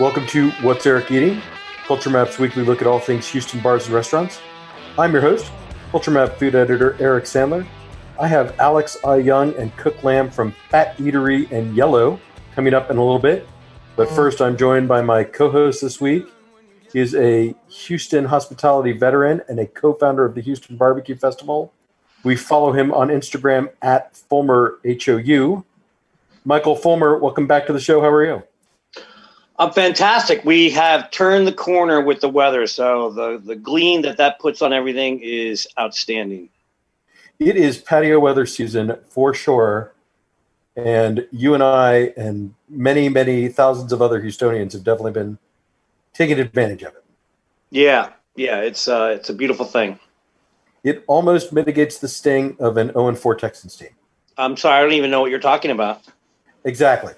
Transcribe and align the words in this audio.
Welcome 0.00 0.26
to 0.28 0.50
What's 0.62 0.86
Eric 0.86 1.10
Eating, 1.10 1.42
Culture 1.84 2.08
Map's 2.08 2.38
weekly 2.38 2.64
look 2.64 2.80
at 2.80 2.86
all 2.86 2.98
things 2.98 3.28
Houston 3.28 3.60
bars 3.60 3.84
and 3.84 3.94
restaurants. 3.94 4.40
I'm 4.98 5.12
your 5.12 5.20
host, 5.20 5.52
Culture 5.90 6.10
Map 6.10 6.38
food 6.38 6.54
editor 6.54 6.96
Eric 6.98 7.24
Sandler. 7.24 7.66
I 8.18 8.26
have 8.26 8.58
Alex 8.58 8.96
Au-Yeung 9.04 9.58
and 9.58 9.76
Cuc 9.76 10.02
Lam 10.02 10.30
from 10.30 10.54
Phat 10.70 10.96
Eatery 10.96 11.52
and 11.52 11.76
Yelo 11.76 12.18
coming 12.54 12.72
up 12.72 12.90
in 12.90 12.96
a 12.96 13.04
little 13.04 13.18
bit. 13.18 13.46
But 13.94 14.08
mm. 14.08 14.16
first, 14.16 14.40
I'm 14.40 14.56
joined 14.56 14.88
by 14.88 15.02
my 15.02 15.22
co 15.22 15.50
host 15.50 15.82
this 15.82 16.00
week. 16.00 16.26
He 16.90 16.98
is 16.98 17.14
a 17.14 17.54
Houston 17.68 18.24
hospitality 18.24 18.92
veteran 18.92 19.42
and 19.50 19.60
a 19.60 19.66
co 19.66 19.92
founder 19.92 20.24
of 20.24 20.34
the 20.34 20.40
Houston 20.40 20.78
Barbecue 20.78 21.14
Festival. 21.14 21.74
We 22.24 22.36
follow 22.36 22.72
him 22.72 22.90
on 22.90 23.08
Instagram 23.08 23.68
at 23.82 24.16
Fulmer 24.16 24.78
HOU. 24.82 25.62
Michael 26.46 26.74
Fulmer, 26.74 27.18
welcome 27.18 27.46
back 27.46 27.66
to 27.66 27.74
the 27.74 27.80
show. 27.80 28.00
How 28.00 28.08
are 28.08 28.24
you? 28.24 28.42
I'm 29.60 29.72
fantastic. 29.72 30.42
We 30.42 30.70
have 30.70 31.10
turned 31.10 31.46
the 31.46 31.52
corner 31.52 32.00
with 32.00 32.22
the 32.22 32.30
weather, 32.30 32.66
so 32.66 33.10
the 33.10 33.38
the 33.44 33.54
gleam 33.54 34.00
that 34.02 34.16
that 34.16 34.38
puts 34.38 34.62
on 34.62 34.72
everything 34.72 35.20
is 35.22 35.68
outstanding. 35.78 36.48
It 37.38 37.56
is 37.56 37.76
patio 37.76 38.18
weather 38.20 38.46
season 38.46 38.96
for 39.10 39.34
sure, 39.34 39.92
and 40.76 41.28
you 41.30 41.52
and 41.52 41.62
I 41.62 42.14
and 42.16 42.54
many 42.70 43.10
many 43.10 43.48
thousands 43.48 43.92
of 43.92 44.00
other 44.00 44.22
Houstonians 44.22 44.72
have 44.72 44.82
definitely 44.82 45.12
been 45.12 45.36
taking 46.14 46.40
advantage 46.40 46.82
of 46.82 46.94
it. 46.94 47.04
Yeah, 47.68 48.12
yeah, 48.36 48.60
it's 48.62 48.88
uh, 48.88 49.14
it's 49.14 49.28
a 49.28 49.34
beautiful 49.34 49.66
thing. 49.66 50.00
It 50.84 51.04
almost 51.06 51.52
mitigates 51.52 51.98
the 51.98 52.08
sting 52.08 52.56
of 52.60 52.78
an 52.78 52.94
0 52.94 53.14
4 53.14 53.34
Texans 53.34 53.76
team. 53.76 53.90
I'm 54.38 54.56
sorry, 54.56 54.78
I 54.78 54.82
don't 54.82 54.94
even 54.94 55.10
know 55.10 55.20
what 55.20 55.30
you're 55.30 55.38
talking 55.38 55.70
about. 55.70 56.00
Exactly. 56.64 57.12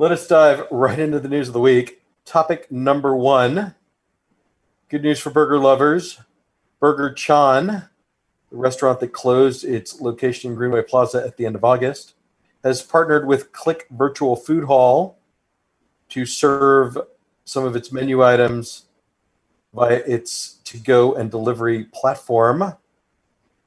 Let 0.00 0.12
us 0.12 0.28
dive 0.28 0.64
right 0.70 0.96
into 0.96 1.18
the 1.18 1.28
news 1.28 1.48
of 1.48 1.54
the 1.54 1.58
week. 1.58 2.02
Topic 2.24 2.70
number 2.70 3.16
one 3.16 3.74
good 4.88 5.02
news 5.02 5.18
for 5.18 5.30
burger 5.30 5.58
lovers. 5.58 6.20
Burger 6.78 7.12
Chan, 7.12 7.66
the 7.66 8.56
restaurant 8.56 9.00
that 9.00 9.12
closed 9.12 9.64
its 9.64 10.00
location 10.00 10.52
in 10.52 10.56
Greenway 10.56 10.82
Plaza 10.82 11.24
at 11.26 11.36
the 11.36 11.46
end 11.46 11.56
of 11.56 11.64
August, 11.64 12.14
has 12.62 12.80
partnered 12.80 13.26
with 13.26 13.50
Click 13.50 13.88
Virtual 13.90 14.36
Food 14.36 14.62
Hall 14.62 15.18
to 16.10 16.24
serve 16.24 16.96
some 17.44 17.64
of 17.64 17.74
its 17.74 17.90
menu 17.90 18.22
items 18.22 18.84
via 19.74 19.96
its 20.06 20.60
to 20.62 20.78
go 20.78 21.16
and 21.16 21.28
delivery 21.28 21.86
platform. 21.92 22.74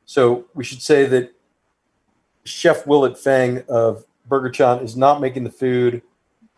So 0.05 0.45
we 0.53 0.63
should 0.63 0.81
say 0.81 1.05
that 1.07 1.33
Chef 2.45 2.87
Willet 2.87 3.17
Feng 3.19 3.65
of 3.67 4.05
Burger 4.29 4.49
Chan 4.49 4.79
is 4.79 4.95
not 4.95 5.19
making 5.19 5.43
the 5.43 5.51
food, 5.51 6.01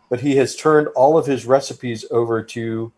but 0.08 0.20
he 0.20 0.36
has 0.36 0.56
turned 0.56 0.88
all 0.88 1.16
of 1.16 1.26
his 1.26 1.46
recipes 1.46 2.04
over 2.10 2.42
to 2.42 2.92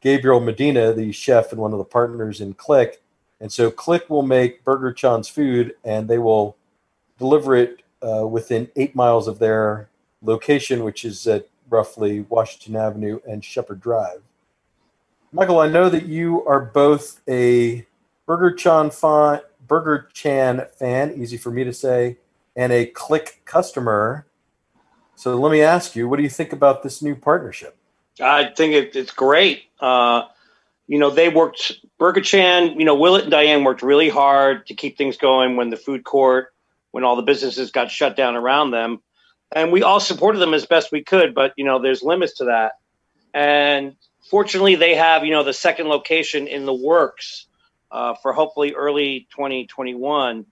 Gabriel 0.00 0.40
Medina, 0.40 0.92
the 0.92 1.12
chef 1.12 1.52
and 1.52 1.60
one 1.60 1.72
of 1.72 1.78
the 1.78 1.84
partners 1.84 2.40
in 2.40 2.54
Click. 2.54 3.00
And 3.40 3.52
so 3.52 3.70
Click 3.70 4.08
will 4.10 4.22
make 4.22 4.64
Burger 4.64 4.92
Chan's 4.92 5.28
food 5.28 5.74
and 5.84 6.08
they 6.08 6.18
will 6.18 6.56
deliver 7.18 7.54
it 7.54 7.82
uh, 8.02 8.26
within 8.26 8.68
eight 8.76 8.94
miles 8.94 9.28
of 9.28 9.38
their 9.38 9.88
location, 10.22 10.84
which 10.84 11.04
is 11.04 11.26
at 11.26 11.48
roughly 11.70 12.20
Washington 12.28 12.76
Avenue 12.76 13.20
and 13.28 13.44
Shepherd 13.44 13.80
Drive. 13.80 14.22
Michael, 15.32 15.60
I 15.60 15.68
know 15.68 15.88
that 15.88 16.06
you 16.06 16.44
are 16.46 16.60
both 16.60 17.20
a 17.28 17.86
Burger 18.26 18.52
Chan 18.54 18.90
fan, 18.90 19.40
Burger 19.66 20.08
Chan 20.12 20.66
fan, 20.78 21.14
easy 21.16 21.36
for 21.36 21.50
me 21.50 21.64
to 21.64 21.72
say, 21.72 22.18
and 22.56 22.72
a 22.72 22.86
Click 22.86 23.40
customer. 23.44 24.26
So 25.22 25.36
let 25.36 25.52
me 25.52 25.62
ask 25.62 25.94
you, 25.94 26.08
what 26.08 26.16
do 26.16 26.24
you 26.24 26.28
think 26.28 26.52
about 26.52 26.82
this 26.82 27.00
new 27.00 27.14
partnership? 27.14 27.76
I 28.20 28.46
think 28.46 28.74
it, 28.74 28.96
it's 28.96 29.12
great. 29.12 29.62
Uh, 29.78 30.22
you 30.88 30.98
know, 30.98 31.10
they 31.10 31.28
worked, 31.28 31.74
Burger 31.96 32.22
Chan, 32.22 32.76
you 32.76 32.84
know, 32.84 32.96
Willet 32.96 33.22
and 33.22 33.30
Diane 33.30 33.62
worked 33.62 33.82
really 33.82 34.08
hard 34.08 34.66
to 34.66 34.74
keep 34.74 34.98
things 34.98 35.16
going 35.16 35.54
when 35.54 35.70
the 35.70 35.76
food 35.76 36.02
court, 36.02 36.52
when 36.90 37.04
all 37.04 37.14
the 37.14 37.22
businesses 37.22 37.70
got 37.70 37.88
shut 37.88 38.16
down 38.16 38.34
around 38.34 38.72
them. 38.72 39.00
And 39.54 39.70
we 39.70 39.84
all 39.84 40.00
supported 40.00 40.40
them 40.40 40.54
as 40.54 40.66
best 40.66 40.90
we 40.90 41.04
could, 41.04 41.36
but, 41.36 41.52
you 41.56 41.64
know, 41.64 41.80
there's 41.80 42.02
limits 42.02 42.38
to 42.38 42.46
that. 42.46 42.72
And 43.32 43.94
fortunately, 44.28 44.74
they 44.74 44.96
have, 44.96 45.24
you 45.24 45.30
know, 45.30 45.44
the 45.44 45.54
second 45.54 45.86
location 45.86 46.48
in 46.48 46.66
the 46.66 46.74
works 46.74 47.46
uh, 47.92 48.14
for 48.14 48.32
hopefully 48.32 48.74
early 48.74 49.28
2021. 49.30 50.46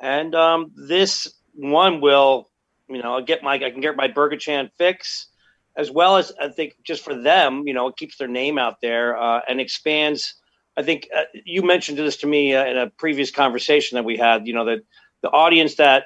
And 0.00 0.34
um, 0.34 0.72
this 0.74 1.32
one 1.54 2.00
will, 2.00 2.48
you 2.88 3.02
know, 3.02 3.16
I 3.16 3.22
get 3.22 3.42
my 3.42 3.54
I 3.54 3.70
can 3.70 3.80
get 3.80 3.96
my 3.96 4.08
Burger 4.08 4.36
Chan 4.36 4.70
fix, 4.78 5.28
as 5.76 5.90
well 5.90 6.16
as 6.16 6.32
I 6.40 6.48
think 6.48 6.74
just 6.84 7.02
for 7.02 7.14
them, 7.14 7.64
you 7.66 7.74
know, 7.74 7.88
it 7.88 7.96
keeps 7.96 8.16
their 8.16 8.28
name 8.28 8.58
out 8.58 8.80
there 8.80 9.16
uh, 9.16 9.40
and 9.48 9.60
expands. 9.60 10.34
I 10.76 10.82
think 10.82 11.08
uh, 11.14 11.22
you 11.44 11.62
mentioned 11.62 11.98
this 11.98 12.18
to 12.18 12.26
me 12.26 12.54
uh, 12.54 12.64
in 12.66 12.76
a 12.76 12.90
previous 12.90 13.30
conversation 13.30 13.96
that 13.96 14.04
we 14.04 14.16
had. 14.16 14.46
You 14.46 14.54
know 14.54 14.64
that 14.66 14.80
the 15.22 15.30
audience 15.30 15.76
that 15.76 16.04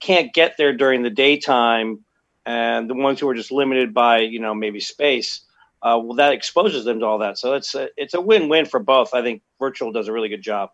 can't 0.00 0.32
get 0.32 0.56
there 0.56 0.76
during 0.76 1.02
the 1.02 1.10
daytime 1.10 2.04
and 2.46 2.88
the 2.88 2.94
ones 2.94 3.20
who 3.20 3.28
are 3.28 3.34
just 3.34 3.52
limited 3.52 3.92
by 3.94 4.18
you 4.18 4.40
know 4.40 4.54
maybe 4.54 4.80
space. 4.80 5.42
Uh, 5.82 5.98
well, 6.02 6.16
that 6.16 6.34
exposes 6.34 6.84
them 6.84 7.00
to 7.00 7.06
all 7.06 7.18
that. 7.18 7.38
So 7.38 7.54
it's 7.54 7.74
a, 7.74 7.88
it's 7.96 8.12
a 8.12 8.20
win-win 8.20 8.66
for 8.66 8.78
both. 8.78 9.14
I 9.14 9.22
think 9.22 9.40
virtual 9.58 9.92
does 9.92 10.08
a 10.08 10.12
really 10.12 10.28
good 10.28 10.42
job. 10.42 10.68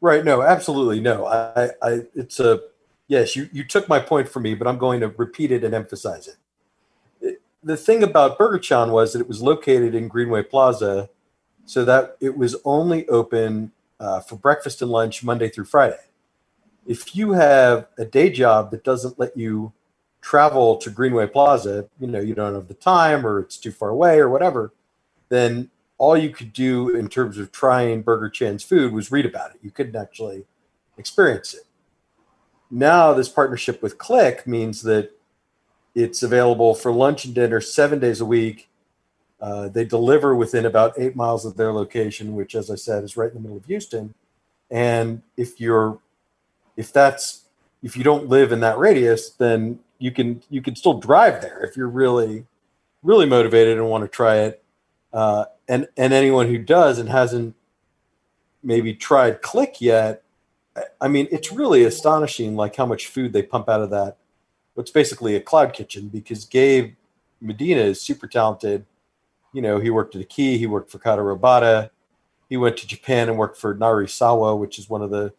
Right. 0.00 0.24
No, 0.24 0.40
absolutely. 0.40 1.00
No, 1.00 1.26
I, 1.26 1.70
I, 1.82 2.00
it's 2.14 2.40
a, 2.40 2.62
yes, 3.12 3.36
you, 3.36 3.46
you 3.52 3.62
took 3.62 3.90
my 3.90 4.00
point 4.00 4.26
for 4.26 4.40
me, 4.40 4.54
but 4.54 4.66
I'm 4.66 4.78
going 4.78 5.00
to 5.00 5.08
repeat 5.08 5.52
it 5.52 5.62
and 5.64 5.74
emphasize 5.74 6.28
it. 6.28 6.36
it. 7.20 7.42
The 7.62 7.76
thing 7.76 8.02
about 8.02 8.38
Burger 8.38 8.58
Chan 8.58 8.90
was 8.90 9.12
that 9.12 9.20
it 9.20 9.28
was 9.28 9.42
located 9.42 9.94
in 9.94 10.08
Greenway 10.08 10.44
Plaza, 10.44 11.10
so 11.66 11.84
that 11.84 12.16
it 12.20 12.38
was 12.38 12.56
only 12.64 13.06
open 13.08 13.70
uh, 14.00 14.20
for 14.20 14.36
breakfast 14.36 14.80
and 14.80 14.90
lunch 14.90 15.22
Monday 15.22 15.50
through 15.50 15.66
Friday. 15.66 16.00
If 16.86 17.14
you 17.14 17.32
have 17.32 17.86
a 17.98 18.06
day 18.06 18.30
job 18.30 18.70
that 18.70 18.82
doesn't 18.82 19.18
let 19.18 19.36
you 19.36 19.74
travel 20.22 20.78
to 20.78 20.88
Greenway 20.88 21.26
Plaza, 21.26 21.88
you 22.00 22.06
know, 22.06 22.18
you 22.18 22.34
don't 22.34 22.54
have 22.54 22.68
the 22.68 22.74
time 22.74 23.26
or 23.26 23.40
it's 23.40 23.58
too 23.58 23.72
far 23.72 23.90
away 23.90 24.20
or 24.20 24.30
whatever, 24.30 24.72
then 25.28 25.70
all 25.98 26.16
you 26.16 26.30
could 26.30 26.52
do 26.54 26.88
in 26.88 27.08
terms 27.08 27.36
of 27.36 27.52
trying 27.52 28.00
Burger 28.00 28.30
Chan's 28.30 28.64
food 28.64 28.92
was 28.92 29.12
read 29.12 29.26
about 29.26 29.50
it. 29.50 29.58
You 29.62 29.70
couldn't 29.70 29.96
actually 29.96 30.46
experience 30.96 31.52
it. 31.54 31.64
Now, 32.74 33.12
this 33.12 33.28
partnership 33.28 33.82
with 33.82 33.98
Click 33.98 34.46
means 34.46 34.82
that 34.82 35.10
it's 35.94 36.22
available 36.22 36.74
for 36.74 36.90
lunch 36.90 37.26
and 37.26 37.34
dinner 37.34 37.60
seven 37.60 37.98
days 37.98 38.20
a 38.20 38.24
week. 38.24 38.70
Uh, 39.40 39.68
they 39.68 39.84
deliver 39.84 40.34
within 40.34 40.64
about 40.64 40.94
eight 40.96 41.14
miles 41.14 41.44
of 41.44 41.56
their 41.56 41.72
location, 41.72 42.34
which, 42.34 42.54
as 42.54 42.70
I 42.70 42.76
said, 42.76 43.04
is 43.04 43.16
right 43.16 43.28
in 43.28 43.34
the 43.34 43.40
middle 43.40 43.58
of 43.58 43.66
Houston. 43.66 44.14
And 44.70 45.20
if 45.36 45.60
you're, 45.60 45.98
if 46.76 46.92
that's, 46.92 47.42
if 47.82 47.94
you 47.94 48.02
don't 48.04 48.30
live 48.30 48.52
in 48.52 48.60
that 48.60 48.78
radius, 48.78 49.28
then 49.28 49.80
you 49.98 50.10
can 50.10 50.42
you 50.48 50.62
can 50.62 50.74
still 50.74 50.94
drive 50.94 51.42
there 51.42 51.60
if 51.60 51.76
you're 51.76 51.88
really 51.88 52.46
really 53.02 53.26
motivated 53.26 53.78
and 53.78 53.88
want 53.88 54.02
to 54.02 54.08
try 54.08 54.38
it. 54.38 54.62
Uh, 55.12 55.44
and 55.68 55.86
and 55.96 56.12
anyone 56.12 56.48
who 56.48 56.58
does 56.58 56.98
and 56.98 57.08
hasn't 57.08 57.54
maybe 58.62 58.94
tried 58.94 59.42
Click 59.42 59.80
yet, 59.80 60.21
I 61.00 61.08
mean, 61.08 61.28
it's 61.30 61.52
really 61.52 61.84
astonishing 61.84 62.56
like 62.56 62.76
how 62.76 62.86
much 62.86 63.08
food 63.08 63.32
they 63.32 63.42
pump 63.42 63.68
out 63.68 63.82
of 63.82 63.90
that. 63.90 64.16
What's 64.74 64.90
basically 64.90 65.36
a 65.36 65.40
cloud 65.40 65.74
kitchen 65.74 66.08
because 66.08 66.44
Gabe 66.44 66.94
Medina 67.40 67.82
is 67.82 68.00
super 68.00 68.26
talented. 68.26 68.86
You 69.52 69.60
know, 69.60 69.78
he 69.78 69.90
worked 69.90 70.16
at 70.16 70.28
key, 70.30 70.56
he 70.56 70.66
worked 70.66 70.90
for 70.90 70.98
Kata 70.98 71.20
Robata, 71.20 71.90
he 72.48 72.56
went 72.56 72.78
to 72.78 72.86
Japan 72.86 73.28
and 73.28 73.36
worked 73.36 73.58
for 73.58 73.74
Narisawa, 73.74 74.58
which 74.58 74.78
is 74.78 74.88
one 74.88 75.02
of 75.02 75.10
the 75.10 75.32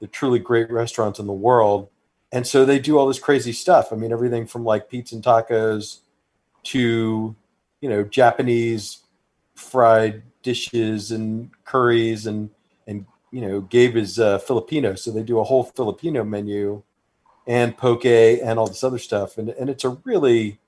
the 0.00 0.06
truly 0.06 0.38
great 0.38 0.70
restaurants 0.70 1.18
in 1.18 1.26
the 1.26 1.32
world 1.32 1.88
and 2.32 2.46
so 2.46 2.64
they 2.64 2.78
do 2.78 2.98
all 2.98 3.06
this 3.06 3.18
crazy 3.18 3.52
stuff. 3.52 3.92
I 3.92 3.96
mean, 3.96 4.12
everything 4.12 4.46
from 4.46 4.64
like 4.64 4.88
pizza 4.88 5.14
and 5.14 5.24
tacos 5.24 6.00
to 6.64 7.34
you 7.80 7.88
know 7.88 8.02
Japanese 8.04 8.98
fried 9.54 10.22
dishes 10.42 11.10
and 11.10 11.50
curries 11.64 12.26
and 12.26 12.50
you 13.30 13.40
know 13.40 13.60
Gabe 13.60 13.96
is 13.96 14.18
uh, 14.18 14.38
Filipino, 14.38 14.94
so 14.94 15.10
they 15.10 15.22
do 15.22 15.38
a 15.38 15.44
whole 15.44 15.64
Filipino 15.64 16.24
menu 16.24 16.82
and 17.46 17.76
poke 17.76 18.04
and 18.04 18.58
all 18.58 18.66
this 18.66 18.84
other 18.84 18.98
stuff, 18.98 19.38
and 19.38 19.50
and 19.50 19.70
it's 19.70 19.84
a 19.84 19.90
really 20.04 20.58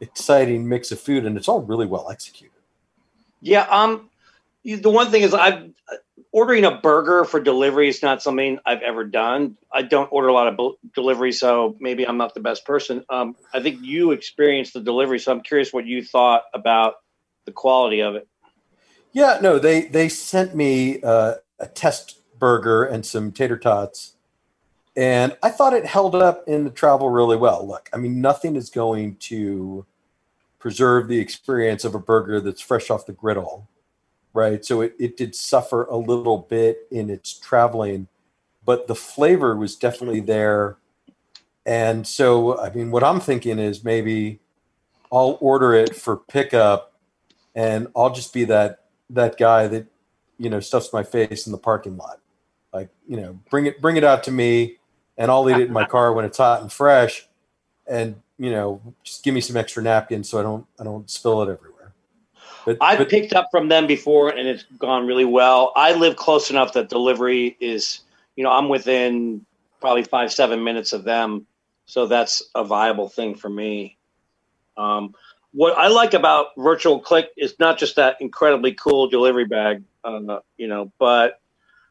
exciting 0.00 0.68
mix 0.68 0.90
of 0.90 1.00
food, 1.00 1.24
and 1.24 1.36
it's 1.36 1.48
all 1.48 1.62
really 1.62 1.86
well 1.86 2.10
executed. 2.10 2.52
Yeah, 3.40 3.66
um, 3.70 4.10
the 4.64 4.90
one 4.90 5.10
thing 5.10 5.22
is 5.22 5.34
I've 5.34 5.70
ordering 6.32 6.64
a 6.64 6.76
burger 6.76 7.24
for 7.24 7.40
delivery 7.40 7.88
is 7.88 8.02
not 8.02 8.22
something 8.22 8.58
I've 8.64 8.82
ever 8.82 9.04
done. 9.04 9.56
I 9.72 9.82
don't 9.82 10.08
order 10.12 10.28
a 10.28 10.32
lot 10.32 10.46
of 10.46 10.74
delivery, 10.94 11.32
so 11.32 11.76
maybe 11.80 12.06
I'm 12.06 12.16
not 12.16 12.34
the 12.34 12.40
best 12.40 12.64
person. 12.64 13.04
Um, 13.08 13.36
I 13.52 13.60
think 13.60 13.80
you 13.82 14.12
experienced 14.12 14.74
the 14.74 14.80
delivery, 14.80 15.18
so 15.18 15.32
I'm 15.32 15.40
curious 15.40 15.72
what 15.72 15.86
you 15.86 16.04
thought 16.04 16.42
about 16.54 16.94
the 17.46 17.52
quality 17.52 18.00
of 18.00 18.14
it. 18.14 18.28
Yeah, 19.12 19.38
no, 19.42 19.58
they 19.58 19.82
they 19.86 20.08
sent 20.08 20.54
me 20.54 21.02
uh, 21.02 21.34
a 21.60 21.66
test 21.66 22.20
burger 22.38 22.84
and 22.84 23.04
some 23.04 23.32
tater 23.32 23.58
tots, 23.58 24.14
and 24.96 25.36
I 25.42 25.50
thought 25.50 25.72
it 25.72 25.86
held 25.86 26.14
up 26.14 26.44
in 26.46 26.64
the 26.64 26.70
travel 26.70 27.10
really 27.10 27.36
well. 27.36 27.66
Look, 27.66 27.88
I 27.92 27.96
mean, 27.96 28.20
nothing 28.20 28.56
is 28.56 28.70
going 28.70 29.16
to 29.16 29.86
preserve 30.58 31.08
the 31.08 31.18
experience 31.18 31.84
of 31.84 31.94
a 31.94 31.98
burger 31.98 32.40
that's 32.40 32.60
fresh 32.60 32.90
off 32.90 33.06
the 33.06 33.12
griddle, 33.12 33.68
right? 34.34 34.64
So 34.64 34.80
it, 34.82 34.94
it 34.98 35.16
did 35.16 35.34
suffer 35.34 35.84
a 35.84 35.96
little 35.96 36.38
bit 36.38 36.86
in 36.90 37.08
its 37.08 37.32
traveling, 37.32 38.08
but 38.64 38.86
the 38.86 38.94
flavor 38.94 39.56
was 39.56 39.76
definitely 39.76 40.20
there. 40.20 40.76
And 41.64 42.06
so, 42.06 42.60
I 42.60 42.70
mean, 42.70 42.90
what 42.90 43.04
I'm 43.04 43.20
thinking 43.20 43.58
is 43.58 43.84
maybe 43.84 44.40
I'll 45.12 45.38
order 45.40 45.72
it 45.72 45.96
for 45.96 46.16
pickup 46.16 46.92
and 47.54 47.88
I'll 47.96 48.10
just 48.10 48.32
be 48.32 48.44
that 48.44 48.84
that 49.08 49.36
guy 49.36 49.66
that 49.66 49.86
you 50.40 50.48
know 50.48 50.58
stuffs 50.58 50.92
my 50.92 51.02
face 51.02 51.46
in 51.46 51.52
the 51.52 51.58
parking 51.58 51.96
lot. 51.96 52.18
Like, 52.72 52.88
you 53.06 53.16
know, 53.16 53.38
bring 53.50 53.66
it 53.66 53.80
bring 53.80 53.96
it 53.96 54.04
out 54.04 54.24
to 54.24 54.30
me 54.32 54.78
and 55.18 55.30
I'll 55.30 55.48
eat 55.50 55.56
it 55.56 55.68
in 55.68 55.72
my 55.72 55.84
car 55.84 56.12
when 56.12 56.24
it's 56.24 56.38
hot 56.38 56.62
and 56.62 56.72
fresh 56.72 57.28
and 57.86 58.16
you 58.38 58.50
know, 58.50 58.80
just 59.04 59.22
give 59.22 59.34
me 59.34 59.42
some 59.42 59.56
extra 59.58 59.82
napkins 59.82 60.30
so 60.30 60.40
I 60.40 60.42
don't 60.42 60.66
I 60.80 60.84
don't 60.84 61.08
spill 61.10 61.42
it 61.42 61.52
everywhere. 61.52 61.92
But, 62.64 62.78
I've 62.80 62.98
but, 62.98 63.10
picked 63.10 63.34
up 63.34 63.48
from 63.50 63.68
them 63.68 63.86
before 63.86 64.30
and 64.30 64.48
it's 64.48 64.64
gone 64.78 65.06
really 65.06 65.24
well. 65.24 65.72
I 65.76 65.92
live 65.92 66.16
close 66.16 66.50
enough 66.50 66.72
that 66.72 66.88
delivery 66.88 67.56
is, 67.60 68.00
you 68.36 68.44
know, 68.44 68.50
I'm 68.50 68.68
within 68.68 69.44
probably 69.80 70.04
five, 70.04 70.32
seven 70.32 70.64
minutes 70.64 70.92
of 70.92 71.04
them. 71.04 71.46
So 71.86 72.06
that's 72.06 72.42
a 72.54 72.64
viable 72.64 73.08
thing 73.08 73.34
for 73.34 73.48
me. 73.50 73.98
Um, 74.76 75.14
what 75.52 75.76
I 75.76 75.88
like 75.88 76.14
about 76.14 76.48
Virtual 76.56 77.00
Click 77.00 77.30
is 77.36 77.58
not 77.58 77.78
just 77.78 77.96
that 77.96 78.16
incredibly 78.20 78.72
cool 78.72 79.08
delivery 79.08 79.46
bag, 79.46 79.82
uh, 80.04 80.40
you 80.56 80.68
know, 80.68 80.92
but 80.98 81.40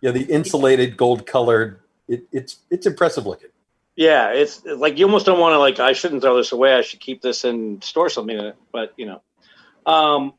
yeah, 0.02 0.12
the 0.12 0.24
insulated 0.24 0.98
gold 0.98 1.26
colored. 1.26 1.80
It, 2.08 2.24
it's 2.32 2.58
it's 2.70 2.86
impressive 2.86 3.26
looking. 3.26 3.50
Yeah, 3.96 4.32
it's 4.32 4.64
like 4.66 4.98
you 4.98 5.06
almost 5.06 5.26
don't 5.26 5.40
want 5.40 5.54
to 5.54 5.60
like. 5.60 5.80
I 5.80 5.94
shouldn't 5.94 6.22
throw 6.22 6.38
this 6.38 6.52
away. 6.52 6.74
I 6.74 6.82
should 6.82 7.00
keep 7.00 7.22
this 7.22 7.44
and 7.44 7.84
store 7.84 8.10
something 8.10 8.38
in 8.38 8.46
it. 8.46 8.56
But 8.72 8.94
you 8.98 9.06
know, 9.06 9.22
um, 9.86 10.34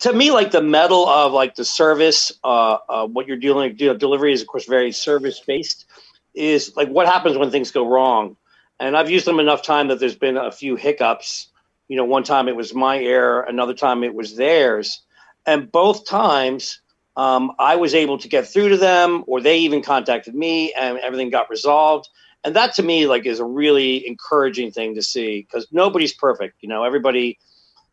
to 0.00 0.12
me, 0.12 0.30
like 0.30 0.50
the 0.50 0.62
metal 0.62 1.08
of 1.08 1.32
like 1.32 1.54
the 1.54 1.64
service, 1.64 2.32
uh, 2.42 2.78
uh, 2.88 3.06
what 3.06 3.26
you're 3.26 3.36
dealing, 3.36 3.76
you 3.78 3.88
know, 3.88 3.96
delivery 3.96 4.32
is 4.32 4.42
of 4.42 4.48
course 4.48 4.66
very 4.66 4.92
service 4.92 5.40
based. 5.40 5.86
Is 6.34 6.74
like 6.76 6.88
what 6.88 7.06
happens 7.06 7.38
when 7.38 7.50
things 7.50 7.70
go 7.70 7.86
wrong, 7.86 8.36
and 8.80 8.96
I've 8.96 9.10
used 9.10 9.26
them 9.26 9.38
enough 9.38 9.62
time 9.62 9.88
that 9.88 10.00
there's 10.00 10.16
been 10.16 10.36
a 10.36 10.50
few 10.50 10.74
hiccups 10.74 11.48
you 11.88 11.96
know, 11.96 12.04
one 12.04 12.22
time 12.22 12.48
it 12.48 12.56
was 12.56 12.74
my 12.74 12.98
error, 12.98 13.42
another 13.42 13.74
time 13.74 14.04
it 14.04 14.14
was 14.14 14.36
theirs. 14.36 15.02
And 15.46 15.70
both 15.70 16.06
times 16.06 16.80
um, 17.16 17.52
I 17.58 17.76
was 17.76 17.94
able 17.94 18.18
to 18.18 18.28
get 18.28 18.46
through 18.46 18.70
to 18.70 18.76
them 18.76 19.24
or 19.26 19.40
they 19.40 19.58
even 19.58 19.82
contacted 19.82 20.34
me 20.34 20.72
and 20.72 20.98
everything 20.98 21.30
got 21.30 21.48
resolved. 21.48 22.08
And 22.42 22.54
that 22.56 22.74
to 22.74 22.82
me, 22.82 23.06
like, 23.06 23.24
is 23.24 23.40
a 23.40 23.44
really 23.44 24.06
encouraging 24.06 24.70
thing 24.70 24.94
to 24.96 25.02
see 25.02 25.42
because 25.42 25.66
nobody's 25.70 26.12
perfect. 26.12 26.56
You 26.60 26.68
know, 26.68 26.84
everybody, 26.84 27.38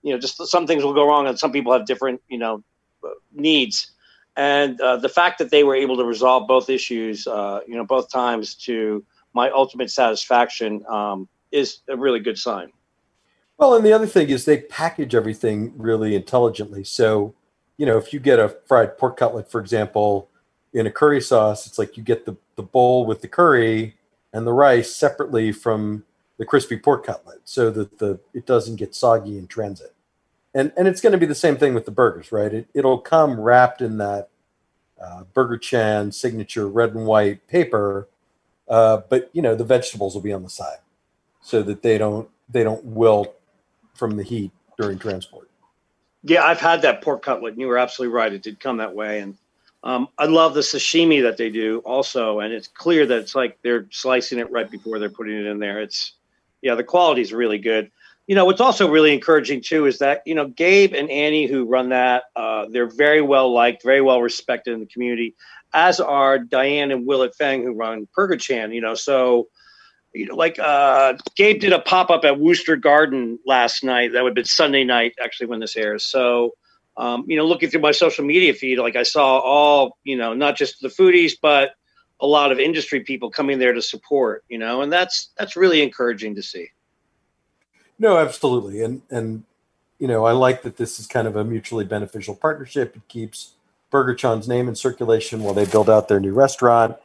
you 0.01 0.13
know, 0.13 0.19
just 0.19 0.45
some 0.47 0.68
things 0.68 0.83
will 0.83 0.94
go 0.94 1.07
wrong 1.07 1.27
and 1.27 1.39
some 1.39 1.51
people 1.51 1.71
have 1.71 1.85
different, 1.85 2.21
you 2.27 2.38
know, 2.38 2.63
needs. 3.33 3.91
And 4.35 4.79
uh, 4.81 4.97
the 4.97 5.09
fact 5.09 5.39
that 5.39 5.51
they 5.51 5.63
were 5.63 5.75
able 5.75 5.97
to 5.97 6.03
resolve 6.03 6.47
both 6.47 6.69
issues, 6.69 7.27
uh, 7.27 7.59
you 7.68 7.75
know, 7.75 7.85
both 7.85 8.09
times 8.09 8.56
to 8.56 9.06
my 9.33 9.50
ultimate 9.51 9.91
satisfaction 9.91 10.83
um, 10.89 11.27
is 11.51 11.79
a 11.88 11.95
really 11.95 12.19
good 12.19 12.38
sign. 12.38 12.71
Well, 13.57 13.75
and 13.75 13.85
the 13.85 13.94
other 13.94 14.07
thing 14.07 14.29
is 14.29 14.45
they 14.45 14.62
package 14.62 15.13
everything 15.13 15.73
really 15.77 16.15
intelligently. 16.15 16.83
So, 16.83 17.35
you 17.81 17.88
know, 17.88 17.98
if 17.98 18.13
you 18.13 18.19
get 18.19 18.38
a 18.38 18.48
fried 18.68 18.95
pork 18.95 19.18
cutlet, 19.18 19.50
for 19.50 19.60
example, 19.60 20.30
in 20.72 20.86
a 20.86 20.92
curry 20.92 21.19
sauce, 21.19 21.66
it's 21.66 21.80
like 21.80 21.98
you 21.98 22.04
get 22.04 22.28
the, 22.28 22.38
the 22.56 22.62
bowl 22.62 23.07
with 23.07 23.22
the 23.22 23.28
curry 23.28 23.95
and 24.31 24.45
the 24.45 24.54
rice 24.54 24.95
separately 24.95 25.51
from 25.51 26.04
the 26.38 26.45
crispy 26.45 26.78
pork 26.78 27.07
cutlet 27.07 27.39
so 27.44 27.72
that 27.72 27.98
the 27.98 28.19
it 28.36 28.45
doesn't 28.45 28.75
get 28.75 28.94
soggy 28.94 29.36
in 29.36 29.48
transit. 29.48 29.95
And 30.54 30.72
and 30.78 30.88
it's 30.88 31.01
going 31.01 31.13
to 31.13 31.18
be 31.18 31.25
the 31.25 31.33
same 31.33 31.57
thing 31.57 31.74
with 31.74 31.86
the 31.86 31.92
burgers, 31.92 32.31
right? 32.31 32.54
It, 32.54 32.68
it'll 32.75 33.00
come 33.00 33.42
wrapped 33.42 33.81
in 33.81 33.98
that 33.98 34.30
uh, 35.04 35.24
Burger 35.33 35.57
Chan 35.57 36.12
signature 36.12 36.68
red 36.68 36.94
and 36.94 37.07
white 37.07 37.48
paper, 37.48 38.07
uh, 38.68 39.01
but 39.10 39.31
you 39.33 39.42
know 39.42 39.56
the 39.56 39.63
vegetables 39.63 40.13
will 40.13 40.22
be 40.22 40.33
on 40.33 40.44
the 40.44 40.51
side 40.51 40.78
so 41.42 41.63
that 41.63 41.81
they 41.81 41.98
don't 41.98 42.30
they 42.48 42.63
don't 42.63 42.86
wilt 42.86 43.36
from 43.95 44.18
the 44.18 44.24
heat 44.24 44.51
during 44.78 45.00
transport. 45.00 45.50
Yeah, 46.23 46.44
I've 46.44 46.59
had 46.59 46.83
that 46.83 47.01
pork 47.01 47.23
cutlet, 47.23 47.53
and 47.53 47.62
you 47.62 47.68
were 47.68 47.77
absolutely 47.77 48.15
right. 48.15 48.31
It 48.31 48.44
did 48.44 48.59
come 48.59 48.77
that 48.77 48.94
way, 48.94 49.19
and 49.19 49.38
um, 49.83 50.07
I 50.18 50.25
love 50.25 50.53
the 50.53 50.62
sashimi 50.62 51.23
that 51.23 51.38
they 51.38 51.50
do 51.50 51.79
also, 51.79 52.39
and 52.39 52.53
it's 52.53 52.68
clear 52.68 53.06
that 53.07 53.19
it's 53.19 53.33
like 53.33 53.57
they're 53.63 53.88
slicing 53.89 54.38
it 54.38 54.51
right 54.51 54.69
before 54.69 55.00
they're 55.00 55.09
putting 55.09 55.35
it 55.35 55.47
in 55.47 55.59
there. 55.59 55.81
It's 55.81 56.13
yeah, 56.62 56.75
the 56.75 56.83
quality 56.83 57.21
is 57.21 57.33
really 57.33 57.57
good. 57.57 57.89
You 58.27 58.35
know, 58.35 58.45
what's 58.45 58.62
also 58.62 58.88
really 58.88 59.13
encouraging 59.13 59.62
too 59.62 59.88
is 59.88 59.97
that 59.97 60.21
you 60.27 60.35
know 60.35 60.47
Gabe 60.47 60.94
and 60.94 61.09
Annie 61.09 61.47
who 61.47 61.65
run 61.65 61.89
that, 61.89 62.25
uh, 62.35 62.68
they're 62.69 62.85
very 62.85 63.21
well 63.21 63.51
liked, 63.51 63.81
very 63.83 64.01
well 64.01 64.21
respected 64.21 64.73
in 64.73 64.79
the 64.79 64.85
community, 64.85 65.33
as 65.73 66.00
are 66.00 66.38
Diane 66.38 66.91
and 66.91 67.07
Willet 67.07 67.33
Feng 67.35 67.63
who 67.63 67.73
run 67.73 68.07
Burger 68.15 68.38
Chan. 68.38 68.71
You 68.73 68.81
know, 68.81 68.94
so 68.94 69.47
you 70.13 70.25
know, 70.25 70.36
like 70.36 70.60
uh, 70.60 71.13
Gabe 71.36 71.60
did 71.62 71.74
a 71.74 71.80
pop 71.80 72.10
up 72.10 72.25
at 72.25 72.40
Wooster 72.40 72.75
Garden 72.75 73.40
last 73.46 73.84
night. 73.84 74.13
That 74.13 74.24
would 74.24 74.31
have 74.31 74.36
been 74.36 74.46
Sunday 74.46 74.84
night, 74.84 75.13
actually, 75.24 75.48
when 75.48 75.60
this 75.60 75.75
airs. 75.78 76.04
So, 76.04 76.52
um, 76.98 77.25
you 77.28 77.38
know, 77.38 77.46
looking 77.46 77.69
through 77.69 77.81
my 77.81 77.92
social 77.92 78.25
media 78.25 78.54
feed, 78.54 78.78
like 78.78 78.96
I 78.96 79.04
saw 79.04 79.40
all, 79.40 79.98
you 80.04 80.18
know, 80.18 80.34
not 80.34 80.58
just 80.58 80.81
the 80.81 80.90
foodies, 80.90 81.34
but 81.42 81.72
a 82.19 82.28
lot 82.28 82.52
of 82.52 82.60
industry 82.60 83.00
people 83.00 83.31
coming 83.31 83.58
there 83.58 83.74
to 83.74 83.81
support. 83.81 84.44
You 84.50 84.58
know, 84.58 84.81
and 84.81 84.92
that's 84.92 85.30
that's 85.38 85.56
really 85.56 85.81
encouraging 85.81 86.36
to 86.36 86.44
see. 86.44 86.68
No, 87.98 88.18
absolutely, 88.18 88.81
and 88.84 89.02
and 89.10 89.44
you 89.98 90.07
know, 90.07 90.25
I 90.25 90.34
like 90.34 90.64
that 90.64 90.78
this 90.78 91.00
is 91.00 91.07
kind 91.07 91.28
of 91.28 91.36
a 91.36 91.44
mutually 91.46 91.86
beneficial 91.86 92.36
partnership. 92.36 92.96
It 92.96 93.07
keeps 93.07 93.54
Burger 93.92 94.16
Chan's 94.16 94.48
name 94.48 94.68
in 94.68 94.75
circulation 94.75 95.44
while 95.44 95.54
they 95.54 95.66
build 95.66 95.90
out 95.90 96.07
their 96.07 96.19
new 96.19 96.34
restaurant 96.34 96.98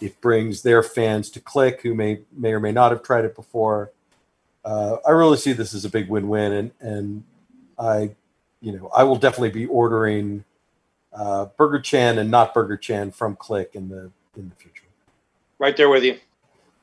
it 0.00 0.20
brings 0.20 0.62
their 0.62 0.82
fans 0.82 1.30
to 1.30 1.40
click 1.40 1.82
who 1.82 1.94
may 1.94 2.20
may 2.36 2.52
or 2.52 2.60
may 2.60 2.72
not 2.72 2.92
have 2.92 3.02
tried 3.02 3.24
it 3.24 3.34
before. 3.34 3.92
Uh, 4.64 4.96
I 5.06 5.10
really 5.10 5.36
see 5.36 5.52
this 5.52 5.74
as 5.74 5.84
a 5.84 5.90
big 5.90 6.08
win-win, 6.08 6.52
and 6.52 6.70
and 6.80 7.24
I, 7.78 8.10
you 8.60 8.72
know, 8.72 8.90
I 8.94 9.04
will 9.04 9.16
definitely 9.16 9.50
be 9.50 9.66
ordering 9.66 10.44
uh, 11.12 11.46
Burger 11.56 11.80
Chan 11.80 12.18
and 12.18 12.30
not 12.30 12.54
Burger 12.54 12.76
Chan 12.76 13.12
from 13.12 13.36
Click 13.36 13.70
in 13.74 13.88
the 13.88 14.10
in 14.36 14.48
the 14.48 14.54
future. 14.56 14.84
Right 15.58 15.76
there 15.76 15.88
with 15.88 16.04
you. 16.04 16.18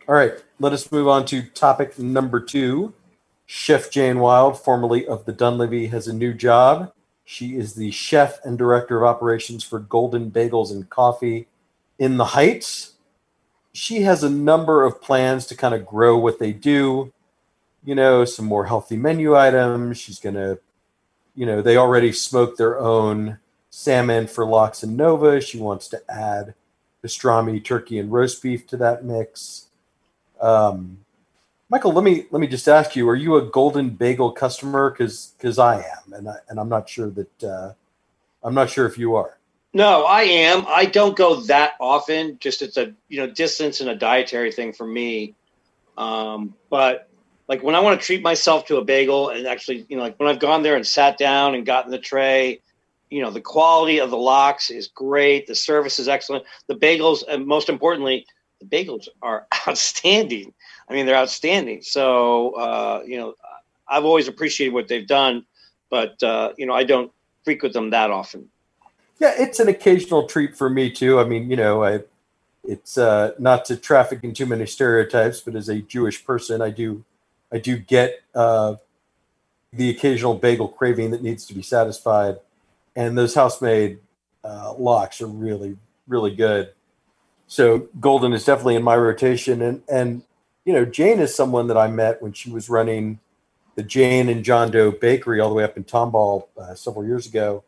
All 0.08 0.16
right, 0.16 0.34
let 0.60 0.74
us 0.74 0.92
move 0.92 1.08
on 1.08 1.26
to 1.28 1.42
topic 1.42 1.98
number 1.98 2.40
two. 2.40 2.94
Chef 3.48 3.92
Jane 3.92 4.20
Wild, 4.20 4.60
formerly 4.60 5.08
of 5.08 5.26
the 5.26 5.34
Dunlavy, 5.34 5.90
has 5.90 6.08
a 6.08 6.14
new 6.14 6.34
job. 6.34 6.92
She 7.24 7.56
is 7.56 7.74
the 7.74 7.92
chef 7.92 8.44
and 8.44 8.58
director 8.58 8.98
of 8.98 9.04
operations 9.04 9.64
for 9.64 9.80
Golden 9.80 10.32
Bagels 10.32 10.72
and 10.72 10.90
Coffee 10.90 11.48
in 11.98 12.18
the 12.18 12.26
Heights 12.26 12.95
she 13.76 14.02
has 14.04 14.24
a 14.24 14.30
number 14.30 14.86
of 14.86 15.02
plans 15.02 15.46
to 15.48 15.56
kind 15.56 15.76
of 15.76 15.86
grow 15.86 16.18
what 16.18 16.40
they 16.40 16.54
do. 16.54 17.12
You 17.84 17.94
know, 17.94 18.24
some 18.24 18.46
more 18.46 18.66
healthy 18.66 18.96
menu 18.96 19.36
items. 19.36 19.98
She's 19.98 20.18
to, 20.20 20.60
you 21.36 21.46
know, 21.46 21.62
they 21.62 21.76
already 21.76 22.12
smoke 22.14 22.56
their 22.56 22.80
own 22.80 23.38
salmon 23.70 24.28
for 24.28 24.46
Lox 24.46 24.82
and 24.82 24.96
Nova. 24.96 25.42
She 25.42 25.60
wants 25.60 25.90
to 25.90 26.02
add 26.10 26.56
pastrami, 27.04 27.64
turkey, 27.64 28.00
and 28.00 28.12
roast 28.12 28.42
beef 28.42 28.66
to 28.68 28.78
that 28.78 29.04
mix. 29.04 29.68
Um, 30.40 31.00
Michael, 31.70 31.92
let 31.92 32.06
me 32.06 32.28
let 32.32 32.40
me 32.40 32.48
just 32.48 32.70
ask 32.70 32.96
you: 32.96 33.10
Are 33.10 33.16
you 33.16 33.36
a 33.36 33.42
Golden 33.42 33.90
Bagel 33.90 34.32
customer? 34.32 34.90
Because 34.90 35.34
because 35.38 35.60
I 35.60 35.80
am, 35.80 36.14
and 36.14 36.30
I, 36.30 36.38
and 36.48 36.60
I'm 36.60 36.70
not 36.70 36.88
sure 36.88 37.10
that 37.10 37.44
uh, 37.44 37.74
I'm 38.42 38.54
not 38.54 38.70
sure 38.70 38.86
if 38.86 38.98
you 38.98 39.16
are. 39.16 39.38
No, 39.76 40.06
I 40.06 40.22
am. 40.22 40.64
I 40.70 40.86
don't 40.86 41.18
go 41.18 41.42
that 41.42 41.74
often. 41.82 42.38
Just 42.40 42.62
it's 42.62 42.78
a 42.78 42.94
you 43.10 43.20
know 43.20 43.28
distance 43.30 43.82
and 43.82 43.90
a 43.90 43.96
dietary 43.96 44.54
thing 44.54 44.72
for 44.72 44.88
me. 44.88 45.36
Um, 45.98 46.56
but 46.70 47.10
like 47.50 47.62
when 47.62 47.76
I 47.76 47.82
want 47.82 48.00
to 48.00 48.06
treat 48.06 48.24
myself 48.24 48.66
to 48.68 48.78
a 48.78 48.86
bagel, 48.86 49.32
and 49.32 49.46
actually, 49.46 49.86
you 49.90 49.98
know, 49.98 50.04
like 50.04 50.18
when 50.18 50.30
I've 50.30 50.40
gone 50.40 50.64
there 50.64 50.78
and 50.78 50.88
sat 50.88 51.18
down 51.18 51.56
and 51.56 51.66
gotten 51.66 51.92
the 51.92 52.00
tray, 52.00 52.62
you 53.10 53.22
know, 53.22 53.30
the 53.30 53.42
quality 53.42 54.00
of 54.00 54.12
the 54.12 54.18
lox 54.18 54.70
is 54.70 54.88
great. 54.88 55.46
The 55.46 55.56
service 55.56 56.00
is 56.00 56.08
excellent. 56.08 56.46
The 56.68 56.76
bagels, 56.76 57.26
and 57.28 57.46
most 57.46 57.68
importantly, 57.68 58.26
the 58.62 58.66
bagels 58.66 59.10
are 59.22 59.46
outstanding. 59.68 60.54
I 60.90 60.94
mean, 60.94 61.06
they're 61.06 61.18
outstanding. 61.18 61.82
So, 61.82 62.52
uh, 62.52 63.04
you 63.06 63.18
know, 63.18 63.34
I've 63.90 64.06
always 64.06 64.30
appreciated 64.30 64.74
what 64.74 64.88
they've 64.88 65.06
done, 65.06 65.46
but 65.90 66.24
uh, 66.24 66.54
you 66.58 66.66
know, 66.66 66.74
I 66.74 66.86
don't 66.86 67.12
frequent 67.44 67.74
them 67.74 67.90
that 67.90 68.10
often. 68.10 68.50
Yeah, 69.20 69.34
it's 69.38 69.60
an 69.60 69.70
occasional 69.70 70.28
treat 70.28 70.58
for 70.58 70.70
me 70.70 70.92
too. 70.92 71.20
I 71.20 71.24
mean, 71.24 71.50
you 71.50 71.56
know, 71.56 71.84
I 71.84 72.02
it's 72.68 72.98
uh, 72.98 73.32
not 73.38 73.66
to 73.66 73.78
traffic 73.78 74.24
in 74.24 74.34
too 74.34 74.46
many 74.46 74.66
stereotypes, 74.66 75.40
but 75.42 75.56
as 75.56 75.70
a 75.70 75.82
Jewish 75.82 76.26
person, 76.26 76.62
I 76.62 76.70
do 76.70 77.04
I 77.52 77.60
do 77.60 77.78
get 77.78 78.22
uh, 78.34 78.76
the 79.72 79.90
occasional 79.90 80.36
bagel 80.36 80.68
craving 80.68 81.12
that 81.12 81.24
needs 81.24 81.46
to 81.46 81.54
be 81.54 81.62
satisfied, 81.62 82.38
and 82.96 83.18
those 83.18 83.36
house-made 83.36 84.00
uh, 84.44 84.74
lox 84.74 85.22
are 85.22 85.28
really 85.28 85.78
really 86.08 86.36
good. 86.36 86.72
So 87.48 87.88
Golden 88.00 88.34
is 88.34 88.46
definitely 88.46 88.76
in 88.76 88.84
my 88.84 88.98
rotation, 88.98 89.62
and 89.62 89.84
and 89.90 90.24
you 90.66 90.74
know 90.74 90.86
Jane 90.86 91.20
is 91.20 91.34
someone 91.34 91.68
that 91.68 91.78
I 91.78 91.88
met 91.88 92.22
when 92.22 92.34
she 92.34 92.50
was 92.50 92.70
running 92.70 93.20
the 93.76 93.84
Jane 93.84 94.30
and 94.30 94.44
John 94.44 94.72
Doe 94.72 94.92
Bakery 94.92 95.40
all 95.40 95.50
the 95.50 95.56
way 95.56 95.64
up 95.64 95.78
in 95.78 95.84
Tomball 95.84 96.48
uh, 96.58 96.76
several 96.76 97.06
years 97.06 97.28
ago, 97.28 97.64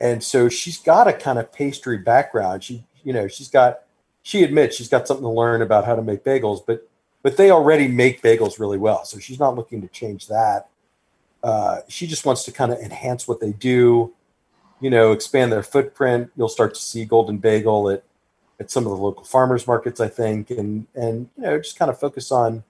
and 0.00 0.22
so 0.22 0.48
she's 0.48 0.78
got 0.78 1.08
a 1.08 1.12
kind 1.12 1.38
of 1.38 1.52
pastry 1.52 1.98
background. 1.98 2.64
She, 2.64 2.84
you 3.02 3.12
know, 3.12 3.28
she's 3.28 3.48
got. 3.48 3.80
She 4.22 4.44
admits 4.44 4.76
she's 4.76 4.88
got 4.88 5.08
something 5.08 5.24
to 5.24 5.30
learn 5.30 5.62
about 5.62 5.86
how 5.86 5.96
to 5.96 6.02
make 6.02 6.22
bagels, 6.22 6.60
but 6.66 6.88
but 7.22 7.36
they 7.36 7.50
already 7.50 7.88
make 7.88 8.22
bagels 8.22 8.58
really 8.58 8.78
well, 8.78 9.04
so 9.04 9.18
she's 9.18 9.38
not 9.38 9.56
looking 9.56 9.80
to 9.82 9.88
change 9.88 10.28
that. 10.28 10.68
Uh, 11.42 11.80
she 11.88 12.06
just 12.06 12.26
wants 12.26 12.44
to 12.44 12.52
kind 12.52 12.72
of 12.72 12.78
enhance 12.78 13.26
what 13.26 13.40
they 13.40 13.52
do, 13.52 14.12
you 14.80 14.90
know, 14.90 15.12
expand 15.12 15.52
their 15.52 15.62
footprint. 15.62 16.30
You'll 16.36 16.48
start 16.48 16.74
to 16.74 16.80
see 16.80 17.04
Golden 17.04 17.38
Bagel 17.38 17.90
at 17.90 18.04
at 18.60 18.70
some 18.70 18.84
of 18.84 18.90
the 18.90 18.96
local 18.96 19.24
farmers 19.24 19.66
markets, 19.66 20.00
I 20.00 20.08
think, 20.08 20.50
and 20.50 20.86
and 20.94 21.28
you 21.36 21.44
know, 21.44 21.58
just 21.58 21.78
kind 21.78 21.90
of 21.90 21.98
focus 21.98 22.30
on 22.30 22.64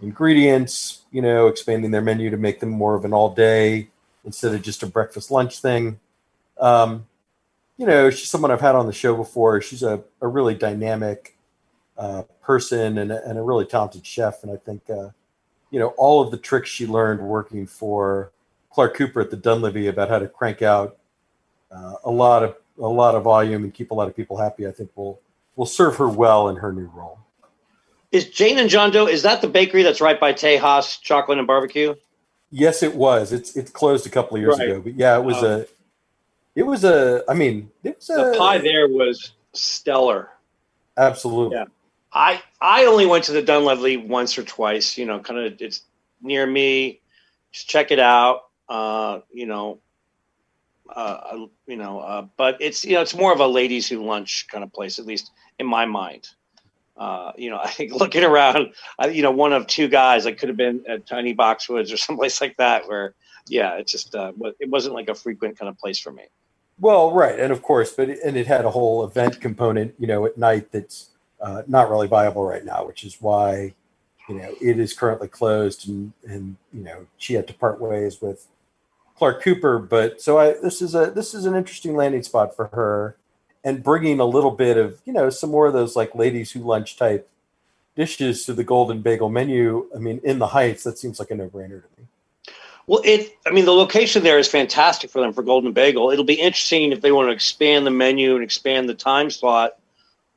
ingredients, 0.00 1.02
you 1.10 1.22
know, 1.22 1.46
expanding 1.46 1.90
their 1.90 2.02
menu 2.02 2.30
to 2.30 2.36
make 2.36 2.60
them 2.60 2.70
more 2.70 2.94
of 2.94 3.04
an 3.04 3.12
all 3.12 3.34
day 3.34 3.88
instead 4.24 4.54
of 4.54 4.62
just 4.62 4.82
a 4.82 4.86
breakfast 4.86 5.30
lunch 5.30 5.60
thing. 5.60 5.98
Um, 6.60 7.06
you 7.76 7.86
know, 7.86 8.10
she's 8.10 8.28
someone 8.28 8.50
I've 8.50 8.60
had 8.60 8.74
on 8.74 8.86
the 8.86 8.92
show 8.92 9.16
before. 9.16 9.60
She's 9.60 9.82
a, 9.82 10.02
a 10.20 10.26
really 10.26 10.54
dynamic 10.54 11.36
uh, 11.96 12.22
person 12.42 12.98
and 12.98 13.12
a, 13.12 13.24
and 13.28 13.38
a 13.38 13.42
really 13.42 13.64
talented 13.64 14.04
chef. 14.04 14.42
And 14.42 14.52
I 14.52 14.56
think, 14.56 14.82
uh, 14.90 15.10
you 15.70 15.78
know, 15.78 15.88
all 15.96 16.20
of 16.20 16.30
the 16.30 16.36
tricks 16.36 16.70
she 16.70 16.86
learned 16.86 17.20
working 17.20 17.66
for 17.66 18.32
Clark 18.72 18.96
Cooper 18.96 19.20
at 19.20 19.30
the 19.30 19.36
Dunlavy 19.36 19.88
about 19.88 20.08
how 20.08 20.18
to 20.18 20.28
crank 20.28 20.62
out 20.62 20.98
uh, 21.70 21.94
a 22.04 22.10
lot 22.10 22.42
of 22.42 22.56
a 22.80 22.86
lot 22.86 23.14
of 23.14 23.24
volume 23.24 23.64
and 23.64 23.74
keep 23.74 23.90
a 23.90 23.94
lot 23.94 24.08
of 24.08 24.16
people 24.16 24.36
happy, 24.36 24.66
I 24.66 24.70
think 24.70 24.90
will 24.96 25.20
will 25.56 25.66
serve 25.66 25.96
her 25.96 26.08
well 26.08 26.48
in 26.48 26.56
her 26.56 26.72
new 26.72 26.86
role. 26.94 27.18
Is 28.12 28.30
Jane 28.30 28.58
and 28.58 28.70
John 28.70 28.90
Doe? 28.90 29.06
Is 29.06 29.22
that 29.22 29.42
the 29.42 29.48
bakery 29.48 29.82
that's 29.82 30.00
right 30.00 30.18
by 30.18 30.32
Tejas 30.32 31.00
Chocolate 31.00 31.38
and 31.38 31.46
Barbecue? 31.46 31.94
Yes, 32.50 32.82
it 32.82 32.94
was. 32.94 33.32
It's 33.32 33.56
it's 33.56 33.70
closed 33.70 34.06
a 34.06 34.10
couple 34.10 34.36
of 34.36 34.42
years 34.42 34.58
right. 34.58 34.68
ago, 34.68 34.80
but 34.80 34.94
yeah, 34.94 35.18
it 35.18 35.24
was 35.24 35.42
a. 35.42 35.66
It 36.58 36.66
was 36.66 36.82
a. 36.82 37.22
I 37.28 37.34
mean, 37.34 37.70
it 37.84 37.98
was 37.98 38.08
the 38.08 38.34
pie 38.36 38.58
there 38.58 38.88
was 38.88 39.34
stellar. 39.52 40.30
Absolutely. 40.96 41.56
Yeah. 41.56 41.66
I 42.12 42.42
I 42.60 42.86
only 42.86 43.06
went 43.06 43.22
to 43.24 43.32
the 43.32 43.42
Dunlavy 43.42 44.08
once 44.08 44.36
or 44.36 44.42
twice. 44.42 44.98
You 44.98 45.06
know, 45.06 45.20
kind 45.20 45.38
of 45.38 45.60
it's 45.60 45.82
near 46.20 46.44
me. 46.44 47.00
Just 47.52 47.68
check 47.68 47.92
it 47.92 48.00
out. 48.00 48.46
Uh, 48.68 49.20
you 49.32 49.46
know, 49.46 49.78
uh, 50.92 51.46
you 51.68 51.76
know, 51.76 52.00
uh, 52.00 52.26
but 52.36 52.56
it's 52.60 52.84
you 52.84 52.94
know 52.94 53.02
it's 53.02 53.14
more 53.14 53.32
of 53.32 53.38
a 53.38 53.46
ladies 53.46 53.88
who 53.88 54.04
lunch 54.04 54.48
kind 54.48 54.64
of 54.64 54.72
place, 54.72 54.98
at 54.98 55.06
least 55.06 55.30
in 55.60 55.66
my 55.66 55.86
mind. 55.86 56.28
Uh, 56.96 57.30
you 57.36 57.50
know, 57.50 57.60
I 57.62 57.68
think 57.68 57.92
looking 57.92 58.24
around, 58.24 58.72
I, 58.98 59.10
you 59.10 59.22
know, 59.22 59.30
one 59.30 59.52
of 59.52 59.68
two 59.68 59.86
guys. 59.86 60.26
I 60.26 60.32
could 60.32 60.48
have 60.48 60.58
been 60.58 60.82
at 60.88 61.06
Tiny 61.06 61.36
Boxwoods 61.36 61.94
or 61.94 61.96
someplace 62.08 62.40
like 62.40 62.56
that, 62.56 62.88
where 62.88 63.14
yeah, 63.46 63.74
it 63.74 63.86
just 63.86 64.16
uh, 64.16 64.32
it 64.58 64.68
wasn't 64.68 64.96
like 64.96 65.08
a 65.08 65.14
frequent 65.14 65.56
kind 65.56 65.68
of 65.68 65.78
place 65.78 66.00
for 66.00 66.10
me. 66.10 66.24
Well, 66.80 67.12
right, 67.12 67.38
and 67.38 67.52
of 67.52 67.62
course, 67.62 67.92
but 67.92 68.08
and 68.08 68.36
it 68.36 68.46
had 68.46 68.64
a 68.64 68.70
whole 68.70 69.04
event 69.04 69.40
component, 69.40 69.94
you 69.98 70.06
know, 70.06 70.26
at 70.26 70.38
night 70.38 70.72
that's 70.72 71.10
uh, 71.40 71.62
not 71.66 71.90
really 71.90 72.06
viable 72.08 72.44
right 72.44 72.64
now, 72.64 72.86
which 72.86 73.04
is 73.04 73.16
why 73.20 73.74
you 74.28 74.36
know 74.36 74.54
it 74.60 74.78
is 74.78 74.94
currently 74.94 75.28
closed, 75.28 75.88
and 75.88 76.12
and 76.26 76.56
you 76.72 76.82
know 76.84 77.06
she 77.18 77.34
had 77.34 77.48
to 77.48 77.54
part 77.54 77.80
ways 77.80 78.22
with 78.22 78.46
Clark 79.16 79.42
Cooper. 79.42 79.78
But 79.80 80.22
so 80.22 80.38
I 80.38 80.54
this 80.62 80.82
is 80.82 80.94
a 80.94 81.12
this 81.14 81.34
is 81.34 81.46
an 81.46 81.56
interesting 81.56 81.96
landing 81.96 82.24
spot 82.24 82.56
for 82.56 82.68
her, 82.68 83.16
and 83.64 83.82
bringing 83.84 84.20
a 84.20 84.26
little 84.26 84.52
bit 84.52 84.76
of 84.76 85.00
you 85.06 85.14
know 85.14 85.30
some 85.30 85.50
more 85.52 85.68
of 85.68 85.74
those 85.74 85.96
like 85.96 86.14
ladies 86.14 86.52
who 86.52 86.60
lunch 86.60 86.96
type 86.96 87.30
dishes 87.96 88.46
to 88.46 88.54
the 88.54 88.64
Golden 88.64 89.02
Bagel 89.02 89.30
menu. 89.30 89.88
I 89.96 90.00
mean, 90.00 90.20
in 90.24 90.40
the 90.40 90.48
Heights, 90.48 90.84
that 90.84 90.98
seems 90.98 91.20
like 91.20 91.32
a 91.32 91.36
no 91.36 91.48
brainer 91.48 91.82
to 91.82 91.88
me. 92.02 92.07
Well, 92.88 93.02
it. 93.04 93.36
I 93.46 93.50
mean, 93.50 93.66
the 93.66 93.72
location 93.72 94.22
there 94.22 94.38
is 94.38 94.48
fantastic 94.48 95.10
for 95.10 95.20
them 95.20 95.34
for 95.34 95.42
Golden 95.42 95.72
Bagel. 95.72 96.10
It'll 96.10 96.24
be 96.24 96.40
interesting 96.40 96.90
if 96.90 97.02
they 97.02 97.12
want 97.12 97.28
to 97.28 97.32
expand 97.32 97.86
the 97.86 97.90
menu 97.90 98.34
and 98.34 98.42
expand 98.42 98.88
the 98.88 98.94
time 98.94 99.30
slot, 99.30 99.72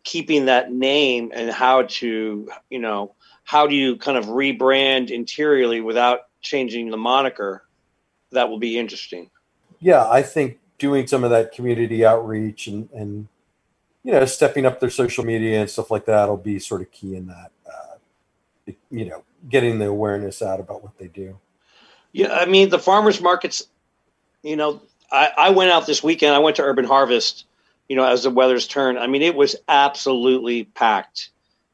keeping 0.03 0.45
that 0.45 0.69
name 0.69 1.31
and 1.33 1.49
how 1.49 1.83
to, 1.83 2.49
you 2.69 2.79
know, 2.79 3.15
how 3.45 3.67
do 3.67 3.73
you 3.73 3.95
kind 3.95 4.17
of 4.17 4.25
rebrand 4.25 5.11
interiorly 5.11 5.79
without 5.79 6.27
changing 6.41 6.91
the 6.91 6.97
moniker? 6.97 7.63
That 8.33 8.49
will 8.49 8.59
be 8.59 8.77
interesting. 8.77 9.29
Yeah, 9.79 10.09
I 10.09 10.21
think 10.21 10.59
doing 10.77 11.07
some 11.07 11.23
of 11.23 11.29
that 11.29 11.53
community 11.53 12.05
outreach 12.05 12.67
and 12.67 12.89
and 12.91 13.29
you 14.03 14.11
know 14.11 14.25
stepping 14.25 14.65
up 14.65 14.81
their 14.81 14.89
social 14.89 15.23
media 15.23 15.61
and 15.61 15.69
stuff 15.69 15.89
like 15.89 16.05
that 16.05 16.27
will 16.27 16.35
be 16.35 16.59
sort 16.59 16.81
of 16.81 16.91
key 16.91 17.15
in 17.15 17.27
that. 17.27 17.51
Uh, 17.65 18.73
you 18.89 19.05
know, 19.05 19.23
getting 19.47 19.79
the 19.79 19.85
awareness 19.87 20.41
out 20.41 20.59
about 20.59 20.83
what 20.83 20.97
they 20.97 21.07
do. 21.07 21.39
Yeah, 22.13 22.33
I 22.33 22.45
mean 22.45 22.69
the 22.69 22.79
farmers 22.79 23.21
markets. 23.21 23.63
You 24.43 24.55
know, 24.55 24.81
I, 25.11 25.29
I 25.37 25.49
went 25.51 25.71
out 25.71 25.85
this 25.85 26.03
weekend. 26.03 26.33
I 26.33 26.39
went 26.39 26.57
to 26.57 26.63
Urban 26.63 26.85
Harvest. 26.85 27.45
You 27.87 27.95
know, 27.97 28.05
as 28.05 28.23
the 28.23 28.29
weather's 28.29 28.67
turned, 28.67 28.97
I 28.97 29.07
mean, 29.07 29.21
it 29.21 29.35
was 29.35 29.55
absolutely 29.67 30.63
packed. 30.63 31.29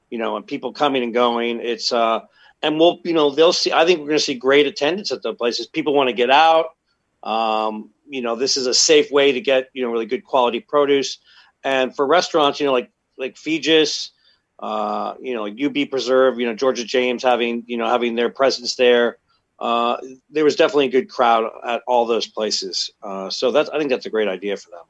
You 0.10 0.18
know, 0.18 0.36
and 0.36 0.46
people 0.46 0.74
coming 0.74 1.04
and 1.04 1.14
going. 1.14 1.60
It's 1.62 1.92
uh, 1.92 2.22
and 2.62 2.80
we'll, 2.80 3.00
you 3.04 3.14
know, 3.14 3.30
they'll 3.30 3.54
see. 3.54 3.72
I 3.72 3.86
think 3.86 4.00
we're 4.00 4.08
going 4.08 4.18
to 4.18 4.24
see 4.24 4.36
great 4.36 4.66
attendance 4.66 5.12
at 5.12 5.22
the 5.22 5.34
places. 5.34 5.68
People 5.68 5.94
want 5.94 6.10
to 6.10 6.14
get 6.14 6.30
out. 6.30 6.76
Um, 7.24 7.92
you 8.08 8.22
know, 8.22 8.36
this 8.36 8.58
is 8.58 8.68
a 8.68 8.74
safe 8.74 9.12
way 9.12 9.32
to 9.34 9.42
get 9.42 9.70
you 9.74 9.84
know 9.84 9.92
really 9.92 10.06
good 10.06 10.24
quality 10.24 10.60
produce. 10.60 11.20
And 11.64 11.96
for 11.96 12.06
restaurants, 12.06 12.60
you 12.60 12.66
know, 12.66 12.74
like 12.74 12.92
like 13.18 13.36
Feges, 13.36 14.12
uh, 14.60 15.16
you 15.20 15.36
know, 15.36 15.46
UB 15.46 15.90
Preserve, 15.90 16.40
you 16.40 16.48
know, 16.48 16.56
Georgia 16.56 16.86
James 16.86 17.22
having 17.24 17.64
you 17.68 17.78
know 17.78 17.88
having 17.88 18.16
their 18.16 18.30
presence 18.30 18.76
there 18.76 19.18
uh, 19.60 19.98
there 20.30 20.44
was 20.44 20.56
definitely 20.56 20.86
a 20.86 20.92
good 20.92 21.10
crowd 21.10 21.50
at 21.66 21.82
all 21.88 22.06
those 22.06 22.28
places. 22.28 22.92
Uh, 23.02 23.30
so 23.30 23.52
that's 23.52 23.70
I 23.70 23.78
think 23.78 23.90
that's 23.90 24.06
a 24.06 24.10
great 24.10 24.28
idea 24.28 24.58
for 24.58 24.70
them. 24.70 24.84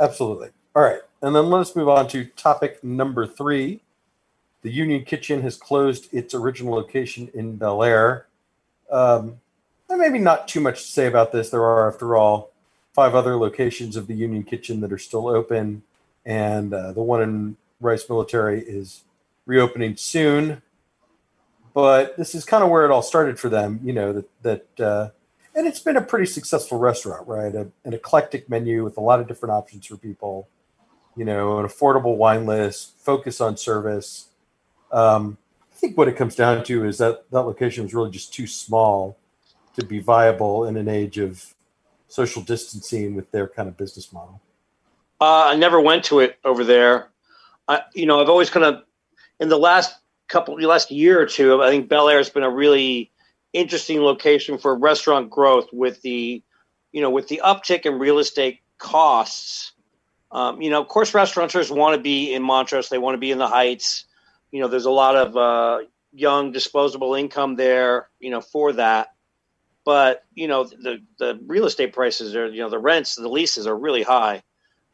Absolutely. 0.00 0.48
All 0.74 0.82
right, 0.82 1.00
and 1.20 1.36
then 1.36 1.50
let 1.50 1.60
us 1.60 1.76
move 1.76 1.88
on 1.88 2.08
to 2.08 2.24
topic 2.24 2.82
number 2.82 3.26
three. 3.26 3.80
The 4.62 4.70
Union 4.70 5.04
Kitchen 5.04 5.42
has 5.42 5.56
closed 5.56 6.08
its 6.12 6.34
original 6.34 6.72
location 6.72 7.30
in 7.34 7.58
Bellaire. 7.58 8.24
Um, 8.90 9.40
maybe 9.90 10.18
not 10.18 10.48
too 10.48 10.60
much 10.60 10.82
to 10.82 10.90
say 10.90 11.06
about 11.06 11.32
this. 11.32 11.50
There 11.50 11.64
are, 11.64 11.88
after 11.88 12.16
all, 12.16 12.52
five 12.94 13.14
other 13.14 13.36
locations 13.36 13.96
of 13.96 14.06
the 14.06 14.14
Union 14.14 14.44
Kitchen 14.44 14.80
that 14.80 14.92
are 14.92 14.98
still 14.98 15.28
open, 15.28 15.82
and 16.24 16.72
uh, 16.72 16.92
the 16.92 17.02
one 17.02 17.22
in 17.22 17.56
Rice 17.80 18.08
Military 18.08 18.60
is 18.60 19.02
reopening 19.44 19.96
soon 19.96 20.62
but 21.74 22.16
this 22.16 22.34
is 22.34 22.44
kind 22.44 22.62
of 22.62 22.70
where 22.70 22.84
it 22.84 22.90
all 22.90 23.02
started 23.02 23.38
for 23.38 23.48
them. 23.48 23.80
You 23.82 23.92
know 23.92 24.12
that 24.12 24.42
that, 24.42 24.80
uh, 24.80 25.08
and 25.54 25.66
it's 25.66 25.80
been 25.80 25.96
a 25.96 26.02
pretty 26.02 26.26
successful 26.26 26.78
restaurant, 26.78 27.26
right? 27.26 27.54
A, 27.54 27.68
an 27.84 27.92
eclectic 27.92 28.48
menu 28.48 28.84
with 28.84 28.96
a 28.96 29.00
lot 29.00 29.20
of 29.20 29.28
different 29.28 29.52
options 29.52 29.86
for 29.86 29.96
people. 29.96 30.48
You 31.16 31.24
know, 31.24 31.58
an 31.58 31.66
affordable 31.66 32.16
wine 32.16 32.46
list, 32.46 32.96
focus 32.98 33.40
on 33.40 33.56
service. 33.56 34.28
Um, 34.90 35.36
I 35.70 35.74
think 35.76 35.98
what 35.98 36.08
it 36.08 36.16
comes 36.16 36.34
down 36.34 36.64
to 36.64 36.86
is 36.86 36.98
that 36.98 37.30
that 37.30 37.42
location 37.42 37.82
was 37.84 37.94
really 37.94 38.10
just 38.10 38.32
too 38.32 38.46
small 38.46 39.18
to 39.76 39.84
be 39.84 39.98
viable 39.98 40.66
in 40.66 40.76
an 40.76 40.88
age 40.88 41.18
of 41.18 41.54
social 42.08 42.42
distancing 42.42 43.14
with 43.14 43.30
their 43.30 43.48
kind 43.48 43.68
of 43.68 43.76
business 43.76 44.12
model. 44.12 44.40
Uh, 45.20 45.46
I 45.48 45.56
never 45.56 45.80
went 45.80 46.04
to 46.06 46.20
it 46.20 46.38
over 46.44 46.64
there. 46.64 47.08
I, 47.68 47.82
you 47.94 48.06
know, 48.06 48.20
I've 48.20 48.28
always 48.28 48.50
kind 48.50 48.66
of 48.66 48.82
in 49.40 49.48
the 49.48 49.56
last 49.56 49.94
couple 50.32 50.60
last 50.60 50.90
year 50.90 51.20
or 51.20 51.26
two, 51.26 51.62
I 51.62 51.68
think 51.68 51.88
Bellaire 51.88 52.16
has 52.16 52.30
been 52.30 52.42
a 52.42 52.50
really 52.50 53.12
interesting 53.52 54.00
location 54.00 54.58
for 54.58 54.76
restaurant 54.76 55.30
growth 55.30 55.68
with 55.72 56.00
the, 56.02 56.42
you 56.90 57.02
know, 57.02 57.10
with 57.10 57.28
the 57.28 57.42
uptick 57.44 57.84
in 57.86 57.98
real 57.98 58.18
estate 58.18 58.60
costs. 58.78 59.72
Um, 60.32 60.62
you 60.62 60.70
know, 60.70 60.80
of 60.80 60.88
course, 60.88 61.14
restaurateurs 61.14 61.70
want 61.70 61.94
to 61.94 62.02
be 62.02 62.32
in 62.32 62.42
Montrose. 62.42 62.88
They 62.88 62.98
want 62.98 63.14
to 63.14 63.18
be 63.18 63.30
in 63.30 63.38
the 63.38 63.46
Heights. 63.46 64.06
You 64.50 64.60
know, 64.60 64.68
there's 64.68 64.86
a 64.86 64.90
lot 64.90 65.14
of 65.14 65.36
uh, 65.36 65.86
young 66.14 66.52
disposable 66.52 67.14
income 67.14 67.54
there. 67.56 68.08
You 68.18 68.30
know, 68.30 68.40
for 68.40 68.72
that. 68.72 69.08
But 69.84 70.24
you 70.34 70.48
know, 70.48 70.64
the 70.64 71.02
the 71.18 71.38
real 71.46 71.66
estate 71.66 71.92
prices 71.92 72.34
are, 72.34 72.48
you 72.48 72.62
know, 72.62 72.70
the 72.70 72.78
rents, 72.78 73.16
the 73.16 73.28
leases 73.28 73.66
are 73.66 73.76
really 73.76 74.02
high 74.02 74.42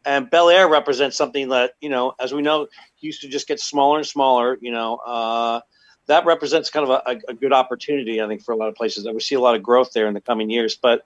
and 0.09 0.31
Bellaire 0.31 0.71
represents 0.71 1.19
something 1.19 1.51
that 1.51 1.73
you 1.83 1.91
know, 1.91 2.15
as 2.19 2.33
we 2.33 2.41
know, 2.41 2.69
used 2.99 3.21
to 3.21 3.29
just 3.29 3.47
get 3.47 3.61
smaller 3.61 3.99
and 3.99 4.07
smaller. 4.07 4.57
You 4.61 4.73
know, 4.73 4.97
uh, 4.97 5.61
that 6.07 6.25
represents 6.25 6.71
kind 6.71 6.89
of 6.89 7.03
a, 7.07 7.21
a, 7.31 7.35
good 7.35 7.53
opportunity, 7.53 8.23
I 8.23 8.27
think, 8.27 8.43
for 8.43 8.53
a 8.53 8.57
lot 8.57 8.71
of 8.71 8.75
places. 8.75 9.05
That 9.05 9.13
we 9.13 9.21
see 9.21 9.35
a 9.35 9.41
lot 9.41 9.55
of 9.55 9.63
growth 9.63 9.93
there 9.93 10.07
in 10.07 10.15
the 10.15 10.23
coming 10.23 10.49
years. 10.49 10.77
But 10.77 11.05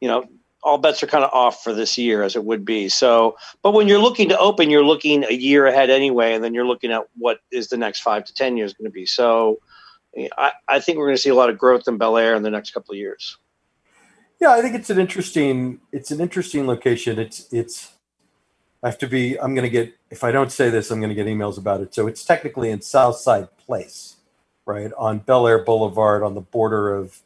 you 0.00 0.06
know, 0.06 0.24
all 0.62 0.78
bets 0.78 1.02
are 1.02 1.08
kind 1.08 1.24
of 1.24 1.32
off 1.32 1.64
for 1.64 1.74
this 1.74 1.98
year, 1.98 2.22
as 2.22 2.36
it 2.36 2.44
would 2.44 2.64
be. 2.64 2.88
So, 2.88 3.36
but 3.62 3.72
when 3.74 3.88
you're 3.88 3.98
looking 3.98 4.28
to 4.28 4.38
open, 4.38 4.70
you're 4.70 4.84
looking 4.84 5.24
a 5.24 5.34
year 5.34 5.66
ahead 5.66 5.90
anyway, 5.90 6.34
and 6.34 6.44
then 6.44 6.54
you're 6.54 6.66
looking 6.66 6.92
at 6.92 7.08
what 7.16 7.40
is 7.50 7.68
the 7.68 7.76
next 7.76 8.00
five 8.02 8.24
to 8.24 8.34
ten 8.34 8.56
years 8.56 8.72
going 8.72 8.88
to 8.88 8.94
be. 8.94 9.04
So, 9.04 9.58
I, 10.38 10.52
I 10.68 10.78
think 10.78 10.98
we're 10.98 11.06
going 11.06 11.16
to 11.16 11.22
see 11.22 11.30
a 11.30 11.34
lot 11.34 11.50
of 11.50 11.58
growth 11.58 11.88
in 11.88 11.98
Bellaire 11.98 12.36
in 12.36 12.44
the 12.44 12.50
next 12.50 12.70
couple 12.70 12.92
of 12.92 12.98
years. 12.98 13.36
Yeah, 14.40 14.52
I 14.52 14.62
think 14.62 14.76
it's 14.76 14.90
an 14.90 15.00
interesting 15.00 15.80
it's 15.90 16.12
an 16.12 16.20
interesting 16.20 16.68
location. 16.68 17.18
It's 17.18 17.52
it's 17.52 17.97
I 18.82 18.88
have 18.88 18.98
to 18.98 19.08
be. 19.08 19.38
I'm 19.40 19.54
going 19.54 19.64
to 19.64 19.70
get. 19.70 19.94
If 20.10 20.24
I 20.24 20.30
don't 20.30 20.52
say 20.52 20.70
this, 20.70 20.90
I'm 20.90 21.00
going 21.00 21.10
to 21.10 21.14
get 21.14 21.26
emails 21.26 21.58
about 21.58 21.80
it. 21.80 21.94
So 21.94 22.06
it's 22.06 22.24
technically 22.24 22.70
in 22.70 22.80
Southside 22.80 23.48
Place, 23.58 24.16
right 24.66 24.90
on 24.96 25.20
Bellaire 25.20 25.64
Boulevard, 25.64 26.22
on 26.22 26.34
the 26.34 26.40
border 26.40 26.94
of 26.94 27.20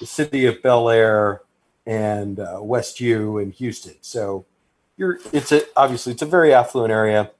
the 0.00 0.06
city 0.06 0.46
of 0.46 0.62
Bellaire 0.62 1.40
and 1.86 2.38
uh, 2.38 2.58
West 2.60 3.00
U 3.00 3.38
and 3.38 3.52
Houston. 3.54 3.94
So 4.00 4.46
you're 4.96 5.18
it's 5.32 5.52
a 5.52 5.62
obviously 5.76 6.12
it's 6.12 6.22
a 6.22 6.26
very 6.26 6.54
affluent 6.54 6.92
area. 6.92 7.30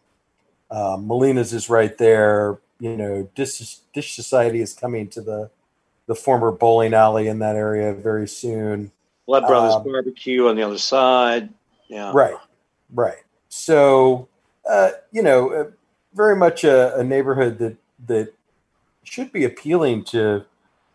Uh, 0.70 0.96
Molina's 1.00 1.52
is 1.52 1.68
right 1.68 1.96
there. 1.98 2.58
You 2.80 2.96
know, 2.96 3.30
Dish, 3.34 3.76
Dish 3.94 4.16
Society 4.16 4.60
is 4.60 4.72
coming 4.72 5.08
to 5.08 5.20
the 5.20 5.50
the 6.06 6.14
former 6.14 6.50
bowling 6.50 6.94
alley 6.94 7.28
in 7.28 7.38
that 7.38 7.56
area 7.56 7.92
very 7.92 8.26
soon. 8.26 8.90
Blood 9.26 9.46
Brothers 9.46 9.74
um, 9.74 9.84
Barbecue 9.84 10.48
on 10.48 10.56
the 10.56 10.62
other 10.62 10.78
side. 10.78 11.48
Yeah. 11.88 12.10
Right. 12.12 12.34
Right. 12.92 13.22
So, 13.54 14.28
uh, 14.66 14.92
you 15.10 15.22
know, 15.22 15.52
uh, 15.52 15.70
very 16.14 16.34
much 16.34 16.64
a, 16.64 16.96
a, 16.96 17.04
neighborhood 17.04 17.58
that 17.58 17.76
that 18.06 18.32
should 19.04 19.30
be 19.30 19.44
appealing 19.44 20.04
to 20.04 20.46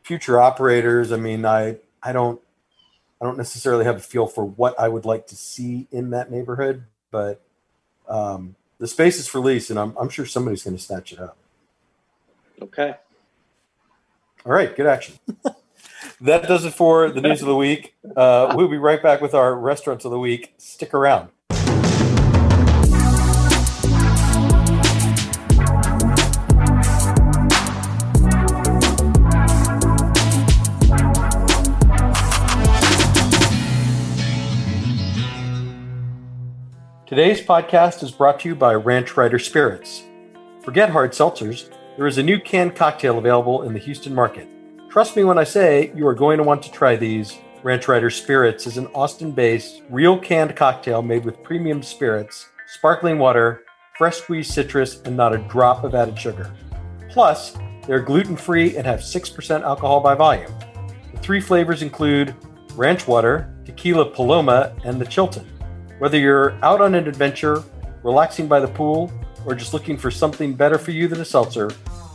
future 0.01 0.39
operators. 0.39 1.11
I 1.11 1.17
mean, 1.17 1.45
I 1.45 1.77
I 2.01 2.13
don't 2.13 2.41
I 3.21 3.25
don't 3.25 3.37
necessarily 3.37 3.85
have 3.85 3.97
a 3.97 3.99
feel 3.99 4.25
for 4.25 4.43
what 4.43 4.77
I 4.79 4.87
would 4.87 5.05
like 5.05 5.27
to 5.27 5.35
see 5.35 5.85
in 5.91 6.09
that 6.09 6.31
neighborhood, 6.31 6.85
but 7.11 7.43
um, 8.09 8.55
the 8.79 8.87
space 8.87 9.19
is 9.19 9.27
for 9.27 9.39
lease, 9.39 9.69
and 9.69 9.77
I'm 9.77 9.95
I'm 9.95 10.09
sure 10.09 10.25
somebody's 10.25 10.63
going 10.63 10.75
to 10.75 10.81
snatch 10.81 11.13
it 11.13 11.19
up. 11.19 11.37
Okay. 12.59 12.95
All 14.47 14.51
right, 14.51 14.75
good 14.75 14.87
action. 14.87 15.19
that 16.21 16.47
does 16.47 16.65
it 16.65 16.73
for 16.73 17.11
the 17.11 17.21
news 17.21 17.41
of 17.41 17.47
the 17.47 17.55
week. 17.55 17.93
Uh, 18.15 18.55
we'll 18.57 18.67
be 18.67 18.79
right 18.79 19.03
back 19.03 19.21
with 19.21 19.35
our 19.35 19.55
restaurants 19.55 20.05
of 20.05 20.11
the 20.11 20.17
week. 20.17 20.55
Stick 20.57 20.95
around. 20.95 21.29
Today's 37.07 37.39
podcast 37.39 38.03
is 38.03 38.11
brought 38.11 38.41
to 38.41 38.49
you 38.49 38.53
by 38.53 38.73
Ranch 38.73 39.15
Rider 39.15 39.39
Spirits. 39.39 40.03
Forget 40.61 40.89
hard 40.89 41.13
seltzers 41.13 41.69
there 41.95 42.05
is 42.05 42.17
a 42.17 42.23
new 42.23 42.37
canned 42.37 42.75
cocktail 42.75 43.17
available 43.17 43.61
in 43.61 43.71
the 43.71 43.79
Houston 43.79 44.13
market. 44.13 44.45
Trust 44.89 45.15
me 45.15 45.23
when 45.23 45.37
I 45.37 45.45
say 45.45 45.93
you 45.95 46.05
are 46.05 46.13
going 46.13 46.37
to 46.37 46.43
want 46.43 46.61
to 46.63 46.71
try 46.73 46.97
these. 46.97 47.37
Ranch 47.63 47.87
Rider 47.87 48.09
Spirits 48.09 48.67
is 48.67 48.75
an 48.75 48.87
Austin 48.87 49.31
based, 49.31 49.83
real 49.89 50.19
canned 50.19 50.57
cocktail 50.57 51.01
made 51.01 51.23
with 51.23 51.41
premium 51.43 51.81
spirits, 51.81 52.49
sparkling 52.65 53.19
water, 53.19 53.63
fresh 53.97 54.17
squeezed 54.17 54.51
citrus, 54.51 55.01
and 55.03 55.15
not 55.15 55.33
a 55.33 55.37
drop 55.37 55.85
of 55.85 55.95
added 55.95 56.19
sugar. 56.19 56.53
Plus, 57.09 57.55
they're 57.87 58.01
gluten 58.01 58.35
free 58.35 58.75
and 58.75 58.85
have 58.85 58.99
6% 58.99 59.61
alcohol 59.61 60.01
by 60.01 60.13
volume. 60.13 60.51
The 61.13 61.19
three 61.19 61.39
flavors 61.39 61.83
include 61.83 62.35
ranch 62.73 63.07
water, 63.07 63.55
tequila 63.63 64.11
paloma, 64.11 64.75
and 64.83 64.99
the 64.99 65.05
Chilton. 65.05 65.47
Whether 65.99 66.19
you're 66.19 66.53
out 66.63 66.79
on 66.79 66.93
an 66.93 67.07
adventure, 67.07 67.63
relaxing 68.03 68.47
by 68.47 68.59
the 68.59 68.67
pool, 68.67 69.11
or 69.45 69.55
just 69.55 69.73
looking 69.73 69.97
for 69.97 70.11
something 70.11 70.53
better 70.53 70.77
for 70.77 70.91
you 70.91 71.07
than 71.07 71.21
a 71.21 71.25
seltzer, 71.25 71.71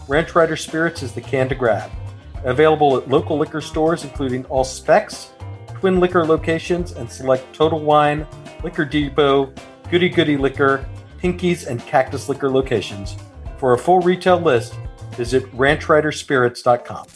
Ranch 0.06 0.34
Rider 0.36 0.56
Spirits 0.56 1.02
is 1.02 1.12
the 1.12 1.20
can 1.20 1.48
to 1.48 1.56
grab. 1.56 1.90
Available 2.44 2.96
at 2.96 3.08
local 3.08 3.38
liquor 3.38 3.60
stores, 3.60 4.04
including 4.04 4.44
all 4.46 4.62
Spec's, 4.62 5.30
Twin 5.74 5.98
Liquor 5.98 6.24
locations, 6.24 6.92
and 6.92 7.10
select 7.10 7.52
Total 7.52 7.80
Wine, 7.80 8.24
Liquor 8.62 8.84
Depot, 8.84 9.52
Goody 9.90 10.08
Goody 10.08 10.36
Liquor, 10.36 10.86
Pinkies, 11.20 11.66
and 11.66 11.84
Cactus 11.84 12.28
Liquor 12.28 12.50
locations. 12.50 13.16
For 13.58 13.72
a 13.72 13.78
full 13.78 14.00
retail 14.00 14.40
list, 14.40 14.74
visit 15.16 15.44
ranchriderspirits.com. 15.56 17.06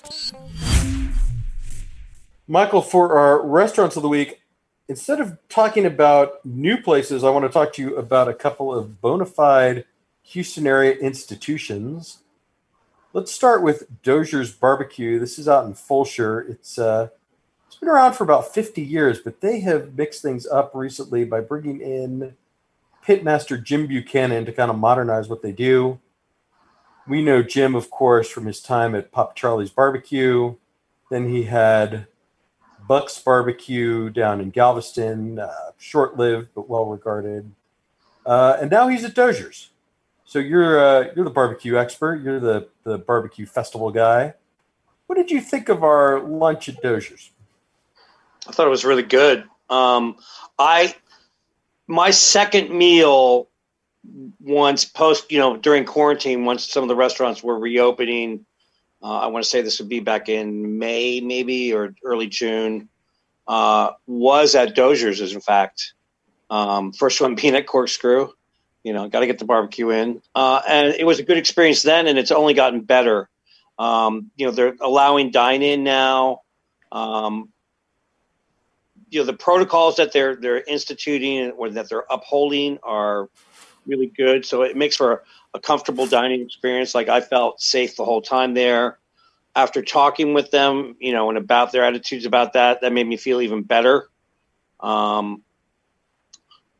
Michael, 2.48 2.82
for 2.82 3.16
our 3.16 3.46
restaurants 3.46 3.96
of 3.96 4.02
the 4.02 4.08
week, 4.08 4.40
instead 4.88 5.20
of 5.20 5.38
talking 5.48 5.86
about 5.86 6.44
new 6.44 6.80
places, 6.80 7.24
I 7.24 7.30
want 7.30 7.44
to 7.44 7.50
talk 7.50 7.72
to 7.74 7.82
you 7.82 7.96
about 7.96 8.28
a 8.28 8.34
couple 8.34 8.74
of 8.74 9.00
bona 9.00 9.26
fide 9.26 9.84
Houston 10.22 10.66
area 10.66 10.96
institutions. 10.96 12.18
Let's 13.12 13.32
start 13.32 13.62
with 13.62 14.02
Dozier's 14.02 14.52
Barbecue. 14.52 15.18
This 15.18 15.38
is 15.38 15.48
out 15.48 15.64
in 15.64 15.74
Fulshear. 15.74 16.48
It's 16.50 16.78
uh, 16.78 17.08
it's 17.66 17.76
been 17.76 17.88
around 17.88 18.14
for 18.14 18.24
about 18.24 18.54
50 18.54 18.82
years, 18.82 19.20
but 19.20 19.40
they 19.40 19.60
have 19.60 19.96
mixed 19.96 20.22
things 20.22 20.46
up 20.46 20.72
recently 20.74 21.24
by 21.24 21.40
bringing 21.40 21.80
in 21.80 22.36
pitmaster 23.04 23.62
Jim 23.62 23.86
Buchanan 23.86 24.44
to 24.46 24.52
kind 24.52 24.70
of 24.70 24.78
modernize 24.78 25.28
what 25.28 25.42
they 25.42 25.52
do. 25.52 25.98
We 27.06 27.22
know 27.22 27.42
Jim, 27.42 27.74
of 27.74 27.90
course, 27.90 28.28
from 28.28 28.46
his 28.46 28.60
time 28.60 28.94
at 28.94 29.12
Pappa 29.12 29.32
Charlie's 29.34 29.70
Barbecue. 29.70 30.56
Then 31.10 31.28
he 31.28 31.44
had 31.44 32.06
Buck's 32.86 33.18
Barbecue 33.18 34.10
down 34.10 34.40
in 34.40 34.50
Galveston, 34.50 35.38
uh, 35.38 35.72
short 35.78 36.16
lived 36.16 36.50
but 36.54 36.68
well 36.68 36.86
regarded. 36.86 37.52
Uh, 38.24 38.56
and 38.60 38.70
now 38.70 38.88
he's 38.88 39.04
at 39.04 39.14
Dozier's. 39.14 39.70
So 40.24 40.40
you're 40.40 40.80
uh, 40.80 41.08
you're 41.14 41.24
the 41.24 41.30
barbecue 41.30 41.76
expert. 41.78 42.22
You're 42.22 42.40
the 42.40 42.68
the 42.82 42.98
barbecue 42.98 43.46
festival 43.46 43.90
guy. 43.90 44.34
What 45.06 45.16
did 45.16 45.30
you 45.30 45.40
think 45.40 45.68
of 45.68 45.84
our 45.84 46.20
lunch 46.20 46.68
at 46.68 46.82
Dozier's? 46.82 47.30
I 48.48 48.52
thought 48.52 48.66
it 48.66 48.70
was 48.70 48.84
really 48.84 49.04
good. 49.04 49.44
Um, 49.70 50.16
I 50.58 50.94
my 51.86 52.10
second 52.10 52.76
meal 52.76 53.48
once 54.40 54.84
post 54.84 55.30
you 55.30 55.38
know 55.38 55.56
during 55.56 55.84
quarantine 55.84 56.44
once 56.44 56.68
some 56.68 56.82
of 56.82 56.88
the 56.88 56.96
restaurants 56.96 57.42
were 57.42 57.58
reopening. 57.58 58.44
Uh, 59.06 59.18
I 59.20 59.26
want 59.28 59.44
to 59.44 59.48
say 59.48 59.62
this 59.62 59.78
would 59.78 59.88
be 59.88 60.00
back 60.00 60.28
in 60.28 60.78
May 60.78 61.20
maybe 61.20 61.72
or 61.72 61.94
early 62.04 62.26
June. 62.26 62.88
Uh, 63.46 63.92
was 64.06 64.56
at 64.56 64.74
Dozier's, 64.74 65.32
in 65.32 65.40
fact. 65.40 65.94
Um, 66.50 66.92
first 66.92 67.20
one 67.20 67.36
peanut 67.42 67.66
corkscrew 67.66 68.30
you 68.86 68.92
know, 68.92 69.08
got 69.08 69.18
to 69.18 69.26
get 69.26 69.40
the 69.40 69.44
barbecue 69.44 69.90
in. 69.90 70.22
Uh, 70.32 70.62
and 70.68 70.94
it 70.94 71.04
was 71.04 71.18
a 71.18 71.24
good 71.24 71.38
experience 71.38 71.82
then, 71.82 72.06
and 72.06 72.20
it's 72.20 72.30
only 72.30 72.54
gotten 72.54 72.82
better. 72.82 73.28
Um, 73.80 74.30
you 74.36 74.46
know, 74.46 74.52
they're 74.52 74.76
allowing 74.80 75.32
dine 75.32 75.62
in 75.62 75.82
now. 75.82 76.42
Um, 76.92 77.48
you 79.10 79.18
know, 79.18 79.26
the 79.26 79.32
protocols 79.32 79.96
that 79.96 80.12
they're 80.12 80.36
they're 80.36 80.60
instituting 80.60 81.50
or 81.50 81.68
that 81.70 81.88
they're 81.88 82.04
upholding 82.08 82.78
are 82.84 83.28
really 83.86 84.06
good. 84.06 84.44
So 84.44 84.62
it 84.62 84.76
makes 84.76 84.96
for 84.96 85.24
a 85.54 85.60
comfortable 85.60 86.06
dining 86.06 86.42
experience. 86.42 86.94
Like 86.94 87.08
I 87.08 87.20
felt 87.20 87.60
safe 87.60 87.96
the 87.96 88.04
whole 88.04 88.22
time 88.22 88.54
there. 88.54 88.98
After 89.54 89.82
talking 89.82 90.34
with 90.34 90.50
them, 90.50 90.96
you 91.00 91.12
know, 91.12 91.30
and 91.30 91.38
about 91.38 91.72
their 91.72 91.84
attitudes 91.84 92.26
about 92.26 92.52
that, 92.52 92.82
that 92.82 92.92
made 92.92 93.06
me 93.06 93.16
feel 93.16 93.40
even 93.40 93.62
better. 93.62 94.10
Um, 94.80 95.42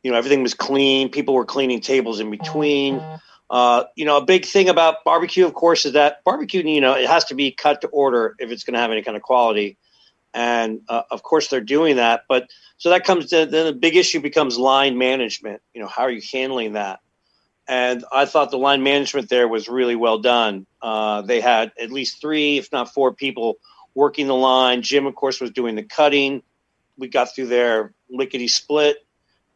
you 0.03 0.11
know, 0.11 0.17
everything 0.17 0.43
was 0.43 0.53
clean. 0.53 1.09
People 1.09 1.33
were 1.33 1.45
cleaning 1.45 1.81
tables 1.81 2.19
in 2.19 2.29
between. 2.29 3.03
Uh, 3.49 3.85
you 3.95 4.05
know, 4.05 4.17
a 4.17 4.23
big 4.23 4.45
thing 4.45 4.69
about 4.69 5.03
barbecue, 5.05 5.45
of 5.45 5.53
course, 5.53 5.85
is 5.85 5.93
that 5.93 6.23
barbecue, 6.23 6.61
you 6.61 6.81
know, 6.81 6.93
it 6.93 7.07
has 7.07 7.25
to 7.25 7.35
be 7.35 7.51
cut 7.51 7.81
to 7.81 7.87
order 7.87 8.35
if 8.39 8.51
it's 8.51 8.63
going 8.63 8.73
to 8.73 8.79
have 8.79 8.91
any 8.91 9.01
kind 9.01 9.15
of 9.15 9.23
quality. 9.23 9.77
And 10.37 10.81
uh, 10.87 11.01
of 11.09 11.23
course, 11.23 11.47
they're 11.47 11.61
doing 11.61 11.95
that. 11.95 12.25
But 12.29 12.47
so 12.77 12.91
that 12.91 13.03
comes 13.03 13.31
to 13.31 13.47
then 13.47 13.65
the 13.65 13.73
big 13.73 13.95
issue 13.95 14.19
becomes 14.19 14.55
line 14.55 14.95
management. 14.95 15.63
You 15.73 15.81
know, 15.81 15.87
how 15.87 16.03
are 16.03 16.11
you 16.11 16.21
handling 16.31 16.73
that? 16.73 16.99
And 17.67 18.05
I 18.11 18.25
thought 18.25 18.51
the 18.51 18.59
line 18.59 18.83
management 18.83 19.29
there 19.29 19.47
was 19.47 19.67
really 19.67 19.95
well 19.95 20.19
done. 20.19 20.67
Uh, 20.79 21.23
they 21.23 21.41
had 21.41 21.71
at 21.81 21.91
least 21.91 22.21
three, 22.21 22.59
if 22.59 22.71
not 22.71 22.93
four 22.93 23.13
people 23.13 23.57
working 23.95 24.27
the 24.27 24.35
line. 24.35 24.83
Jim, 24.83 25.07
of 25.07 25.15
course, 25.15 25.41
was 25.41 25.49
doing 25.49 25.73
the 25.73 25.81
cutting. 25.81 26.43
We 26.99 27.07
got 27.07 27.33
through 27.33 27.47
there 27.47 27.93
lickety 28.07 28.47
split 28.47 28.97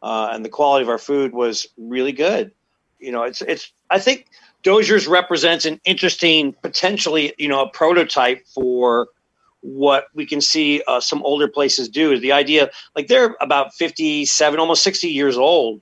uh, 0.02 0.30
and 0.32 0.44
the 0.44 0.48
quality 0.48 0.82
of 0.82 0.88
our 0.88 0.98
food 0.98 1.32
was 1.32 1.68
really 1.78 2.12
good. 2.12 2.50
You 2.98 3.12
know, 3.12 3.22
it's 3.22 3.40
it's. 3.40 3.72
I 3.88 4.00
think 4.00 4.26
Dozier's 4.64 5.06
represents 5.06 5.64
an 5.64 5.80
interesting, 5.84 6.54
potentially, 6.60 7.34
you 7.38 7.48
know, 7.48 7.62
a 7.62 7.68
prototype 7.70 8.46
for 8.48 9.08
what 9.62 10.06
we 10.12 10.26
can 10.26 10.40
see 10.40 10.82
uh, 10.86 11.00
some 11.00 11.22
older 11.22 11.48
places 11.48 11.88
do. 11.88 12.12
Is 12.12 12.20
the 12.20 12.32
idea 12.32 12.70
like 12.94 13.06
they're 13.06 13.36
about 13.40 13.72
fifty-seven, 13.74 14.60
almost 14.60 14.82
sixty 14.82 15.08
years 15.08 15.38
old. 15.38 15.80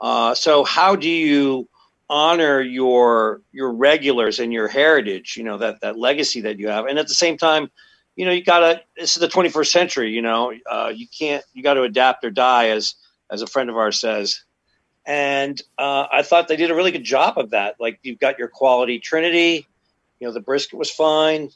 Uh, 0.00 0.34
so 0.34 0.64
how 0.64 0.94
do 0.96 1.08
you 1.08 1.68
honor 2.08 2.60
your 2.60 3.40
your 3.52 3.72
regulars 3.72 4.38
and 4.40 4.52
your 4.52 4.68
heritage? 4.68 5.36
You 5.36 5.44
know 5.44 5.58
that 5.58 5.80
that 5.80 5.98
legacy 5.98 6.42
that 6.42 6.58
you 6.58 6.68
have, 6.68 6.86
and 6.86 6.98
at 6.98 7.08
the 7.08 7.14
same 7.14 7.36
time, 7.36 7.70
you 8.16 8.26
know 8.26 8.32
you 8.32 8.44
gotta. 8.44 8.82
This 8.96 9.16
is 9.16 9.20
the 9.20 9.28
twenty-first 9.28 9.72
century. 9.72 10.10
You 10.10 10.22
know, 10.22 10.52
uh, 10.70 10.92
you 10.94 11.06
can't. 11.08 11.44
You 11.54 11.62
got 11.62 11.74
to 11.74 11.82
adapt 11.82 12.24
or 12.24 12.30
die, 12.30 12.68
as 12.68 12.94
as 13.30 13.42
a 13.42 13.46
friend 13.46 13.70
of 13.70 13.76
ours 13.76 14.00
says. 14.00 14.42
And 15.06 15.60
uh, 15.78 16.06
I 16.12 16.22
thought 16.22 16.46
they 16.46 16.56
did 16.56 16.70
a 16.70 16.74
really 16.74 16.90
good 16.90 17.04
job 17.04 17.38
of 17.38 17.50
that. 17.50 17.76
Like 17.80 17.98
you've 18.02 18.18
got 18.18 18.38
your 18.38 18.48
quality 18.48 18.98
Trinity, 18.98 19.66
you 20.20 20.26
know, 20.26 20.32
the 20.32 20.40
brisket 20.40 20.78
was 20.78 20.90
fine. 20.90 21.48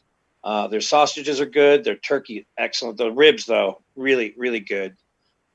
Uh, 0.44 0.68
their 0.68 0.82
sausages 0.82 1.40
are 1.40 1.46
good. 1.46 1.82
Their 1.84 1.96
turkey 1.96 2.46
excellent. 2.58 2.98
The 2.98 3.10
ribs 3.10 3.46
though, 3.46 3.80
really, 3.96 4.34
really 4.36 4.60
good. 4.60 4.94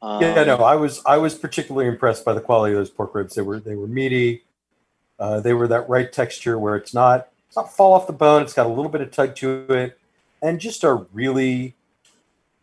Um, 0.01 0.21
yeah, 0.21 0.43
no, 0.43 0.57
I 0.57 0.75
was 0.75 1.01
I 1.05 1.17
was 1.17 1.35
particularly 1.35 1.87
impressed 1.87 2.25
by 2.25 2.33
the 2.33 2.41
quality 2.41 2.73
of 2.73 2.79
those 2.79 2.89
pork 2.89 3.13
ribs. 3.13 3.35
They 3.35 3.43
were 3.43 3.59
they 3.59 3.75
were 3.75 3.87
meaty. 3.87 4.43
Uh, 5.19 5.41
they 5.41 5.53
were 5.53 5.67
that 5.67 5.87
right 5.89 6.11
texture 6.11 6.57
where 6.57 6.75
it's 6.75 6.93
not 6.93 7.27
it's 7.47 7.55
not 7.55 7.71
fall 7.71 7.93
off 7.93 8.07
the 8.07 8.13
bone. 8.13 8.41
It's 8.41 8.53
got 8.53 8.65
a 8.65 8.69
little 8.69 8.89
bit 8.89 9.01
of 9.01 9.11
tug 9.11 9.35
to 9.37 9.65
it, 9.69 9.99
and 10.41 10.59
just 10.59 10.83
a 10.83 11.05
really 11.13 11.75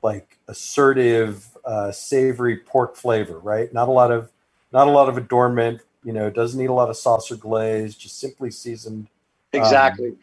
like 0.02 0.38
assertive, 0.48 1.56
uh, 1.64 1.92
savory 1.92 2.56
pork 2.56 2.96
flavor, 2.96 3.38
right? 3.38 3.72
Not 3.72 3.88
a 3.88 3.92
lot 3.92 4.10
of 4.10 4.30
not 4.72 4.88
a 4.88 4.90
lot 4.90 5.08
of 5.08 5.16
adornment. 5.16 5.80
You 6.02 6.12
know, 6.12 6.30
doesn't 6.30 6.58
need 6.58 6.70
a 6.70 6.72
lot 6.72 6.88
of 6.88 6.96
sauce 6.96 7.30
or 7.30 7.36
glaze. 7.36 7.94
Just 7.94 8.18
simply 8.18 8.50
seasoned. 8.50 9.08
Exactly. 9.52 10.08
Um, 10.08 10.18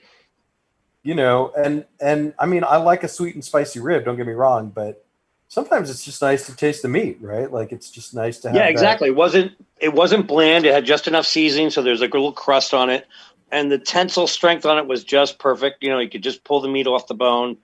you 1.03 1.15
know, 1.15 1.51
and 1.55 1.85
and 1.99 2.33
I 2.39 2.45
mean, 2.45 2.63
I 2.63 2.77
like 2.77 3.03
a 3.03 3.07
sweet 3.07 3.35
and 3.35 3.43
spicy 3.43 3.79
rib. 3.79 4.05
Don't 4.05 4.15
get 4.15 4.25
me 4.25 4.33
wrong, 4.33 4.71
but 4.73 5.05
sometimes 5.49 5.89
it's 5.89 6.03
just 6.03 6.21
nice 6.21 6.45
to 6.47 6.55
taste 6.55 6.81
the 6.81 6.87
meat, 6.87 7.17
right? 7.21 7.51
Like 7.51 7.71
it's 7.71 7.91
just 7.91 8.15
nice 8.15 8.39
to 8.39 8.49
have. 8.49 8.55
Yeah, 8.55 8.67
exactly. 8.67 9.09
That. 9.09 9.13
It 9.13 9.17
wasn't 9.17 9.51
it 9.79 9.93
wasn't 9.93 10.27
bland. 10.27 10.65
It 10.65 10.73
had 10.73 10.85
just 10.85 11.07
enough 11.07 11.27
seasoning, 11.27 11.69
so 11.69 11.81
there's 11.81 12.01
like 12.01 12.13
a 12.13 12.17
little 12.17 12.31
crust 12.31 12.73
on 12.73 12.89
it, 12.89 13.05
and 13.51 13.71
the 13.71 13.77
tensile 13.77 14.27
strength 14.27 14.65
on 14.65 14.77
it 14.77 14.87
was 14.87 15.03
just 15.03 15.39
perfect. 15.39 15.83
You 15.83 15.89
know, 15.89 15.99
you 15.99 16.09
could 16.09 16.23
just 16.23 16.43
pull 16.43 16.61
the 16.61 16.69
meat 16.69 16.87
off 16.87 17.07
the 17.07 17.15
bone, 17.15 17.57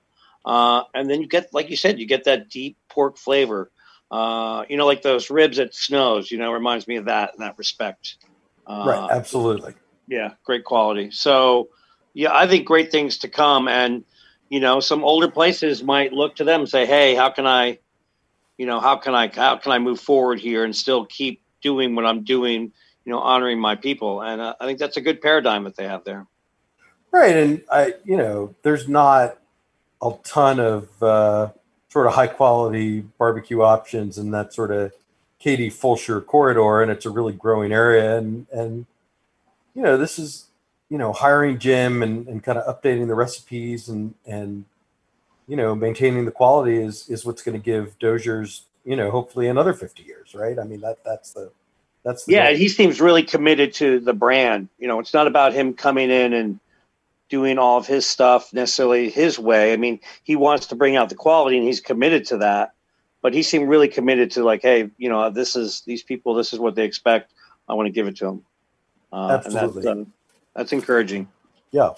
uh, 0.45 0.83
and 0.93 1.09
then 1.09 1.21
you 1.21 1.27
get, 1.27 1.53
like 1.53 1.69
you 1.69 1.77
said, 1.77 1.97
you 1.97 2.05
get 2.05 2.25
that 2.25 2.49
deep 2.49 2.77
pork 2.89 3.17
flavor. 3.17 3.71
Uh, 4.11 4.65
you 4.67 4.75
know, 4.75 4.85
like 4.85 5.01
those 5.01 5.29
ribs 5.29 5.59
at 5.59 5.73
Snows. 5.73 6.29
You 6.29 6.37
know, 6.37 6.51
reminds 6.51 6.87
me 6.87 6.97
of 6.97 7.05
that 7.05 7.33
in 7.35 7.39
that 7.39 7.57
respect. 7.57 8.17
Uh, 8.67 8.83
right. 8.85 9.09
Absolutely. 9.11 9.73
Yeah, 10.07 10.33
great 10.43 10.65
quality. 10.65 11.11
So 11.11 11.69
yeah, 12.19 12.35
I 12.35 12.47
think 12.47 12.65
great 12.65 12.91
things 12.91 13.19
to 13.19 13.29
come. 13.29 13.69
And, 13.69 14.03
you 14.49 14.59
know, 14.59 14.81
some 14.81 15.05
older 15.05 15.31
places 15.31 15.81
might 15.81 16.11
look 16.11 16.35
to 16.35 16.43
them 16.43 16.59
and 16.59 16.69
say, 16.69 16.85
Hey, 16.85 17.15
how 17.15 17.29
can 17.29 17.47
I, 17.47 17.79
you 18.57 18.65
know, 18.65 18.81
how 18.81 18.97
can 18.97 19.15
I, 19.15 19.29
how 19.33 19.55
can 19.55 19.71
I 19.71 19.79
move 19.79 20.01
forward 20.01 20.37
here 20.37 20.65
and 20.65 20.75
still 20.75 21.05
keep 21.05 21.41
doing 21.61 21.95
what 21.95 22.05
I'm 22.05 22.25
doing, 22.25 22.73
you 23.05 23.11
know, 23.13 23.19
honoring 23.19 23.57
my 23.57 23.77
people. 23.77 24.21
And 24.21 24.41
uh, 24.41 24.53
I 24.59 24.65
think 24.65 24.79
that's 24.79 24.97
a 24.97 25.01
good 25.01 25.21
paradigm 25.21 25.63
that 25.63 25.77
they 25.77 25.87
have 25.87 26.03
there. 26.03 26.27
Right. 27.09 27.37
And 27.37 27.61
I, 27.71 27.93
you 28.03 28.17
know, 28.17 28.53
there's 28.63 28.89
not 28.89 29.37
a 30.01 30.11
ton 30.25 30.59
of, 30.59 31.01
uh, 31.01 31.51
sort 31.87 32.05
of 32.05 32.15
high 32.15 32.27
quality 32.27 32.99
barbecue 33.17 33.61
options 33.61 34.17
in 34.17 34.31
that 34.31 34.53
sort 34.53 34.71
of 34.71 34.91
Katy 35.39 35.69
Fulshear 35.69 36.25
corridor. 36.25 36.81
And 36.81 36.91
it's 36.91 37.05
a 37.05 37.11
really 37.11 37.33
growing 37.33 37.71
area. 37.71 38.17
And, 38.17 38.45
and, 38.51 38.87
you 39.73 39.81
know, 39.83 39.95
this 39.95 40.19
is, 40.19 40.48
you 40.89 40.97
know, 40.97 41.13
hiring 41.13 41.59
Jim 41.59 42.01
and, 42.01 42.27
and 42.27 42.43
kind 42.43 42.57
of 42.57 42.65
updating 42.65 43.07
the 43.07 43.15
recipes 43.15 43.89
and, 43.89 44.13
and, 44.25 44.65
you 45.47 45.55
know, 45.55 45.75
maintaining 45.75 46.25
the 46.25 46.31
quality 46.31 46.77
is, 46.77 47.07
is 47.09 47.25
what's 47.25 47.41
going 47.41 47.59
to 47.59 47.63
give 47.63 47.97
Dozier's, 47.99 48.63
you 48.85 48.95
know, 48.95 49.11
hopefully 49.11 49.47
another 49.47 49.73
50 49.73 50.03
years, 50.03 50.33
right? 50.33 50.57
I 50.57 50.63
mean, 50.63 50.81
that, 50.81 50.97
that's 51.05 51.33
the, 51.33 51.51
that's 52.03 52.25
the 52.25 52.33
yeah. 52.33 52.49
Goal. 52.49 52.57
He 52.57 52.69
seems 52.69 52.99
really 52.99 53.23
committed 53.23 53.73
to 53.75 53.99
the 53.99 54.13
brand. 54.13 54.69
You 54.79 54.87
know, 54.87 54.99
it's 54.99 55.13
not 55.13 55.27
about 55.27 55.53
him 55.53 55.73
coming 55.73 56.09
in 56.09 56.33
and 56.33 56.59
doing 57.29 57.59
all 57.59 57.77
of 57.77 57.85
his 57.85 58.05
stuff 58.05 58.51
necessarily 58.53 59.09
his 59.09 59.37
way. 59.37 59.73
I 59.73 59.77
mean, 59.77 59.99
he 60.23 60.35
wants 60.35 60.67
to 60.67 60.75
bring 60.75 60.95
out 60.95 61.09
the 61.09 61.15
quality 61.15 61.57
and 61.57 61.65
he's 61.65 61.79
committed 61.79 62.25
to 62.27 62.37
that, 62.37 62.73
but 63.21 63.33
he 63.33 63.43
seemed 63.43 63.69
really 63.69 63.87
committed 63.87 64.31
to 64.31 64.43
like, 64.43 64.63
Hey, 64.63 64.89
you 64.97 65.09
know, 65.09 65.29
this 65.29 65.55
is 65.55 65.81
these 65.81 66.01
people, 66.01 66.33
this 66.33 66.53
is 66.53 66.59
what 66.59 66.73
they 66.73 66.85
expect. 66.85 67.31
I 67.67 67.75
want 67.75 67.85
to 67.85 67.91
give 67.91 68.07
it 68.07 68.15
to 68.17 68.25
them. 68.25 68.45
Uh, 69.13 69.39
Absolutely. 69.45 69.87
And 69.87 70.01
that's, 70.05 70.09
that's 70.55 70.71
encouraging. 70.71 71.27
Yeah. 71.71 71.91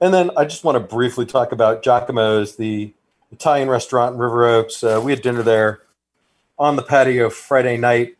And 0.00 0.12
then 0.12 0.30
I 0.36 0.44
just 0.44 0.64
want 0.64 0.76
to 0.76 0.80
briefly 0.80 1.26
talk 1.26 1.52
about 1.52 1.82
Giacomo's, 1.82 2.56
the 2.56 2.92
Italian 3.32 3.68
restaurant 3.68 4.14
in 4.14 4.20
River 4.20 4.44
Oaks. 4.44 4.84
Uh, 4.84 5.00
we 5.02 5.12
had 5.12 5.22
dinner 5.22 5.42
there 5.42 5.80
on 6.58 6.76
the 6.76 6.82
patio 6.82 7.30
Friday 7.30 7.76
night. 7.76 8.16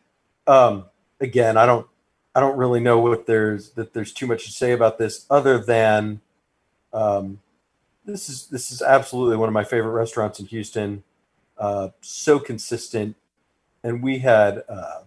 Um, 0.47 0.85
again, 1.19 1.57
I 1.57 1.65
don't, 1.65 1.87
I 2.33 2.39
don't 2.39 2.57
really 2.57 2.79
know 2.79 2.99
what 2.99 3.25
there's 3.25 3.71
that 3.71 3.93
there's 3.93 4.13
too 4.13 4.27
much 4.27 4.45
to 4.45 4.51
say 4.51 4.71
about 4.71 4.99
this 4.99 5.25
other 5.29 5.57
than 5.57 6.21
um, 6.93 7.39
this 8.05 8.29
is 8.29 8.47
this 8.47 8.71
is 8.71 8.81
absolutely 8.81 9.37
one 9.37 9.49
of 9.49 9.53
my 9.53 9.63
favorite 9.63 9.91
restaurants 9.91 10.39
in 10.39 10.45
Houston. 10.45 11.03
Uh, 11.57 11.89
so 12.01 12.37
consistent, 12.37 13.15
and 13.83 14.03
we 14.03 14.19
had 14.19 14.63
uh, 14.69 15.01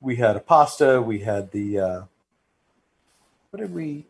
we 0.00 0.16
had 0.16 0.36
a 0.36 0.40
pasta, 0.40 1.00
we 1.00 1.20
had 1.20 1.52
the 1.52 1.78
uh, 1.78 2.02
what 3.52 3.60
did 3.60 3.74
we? 3.74 4.06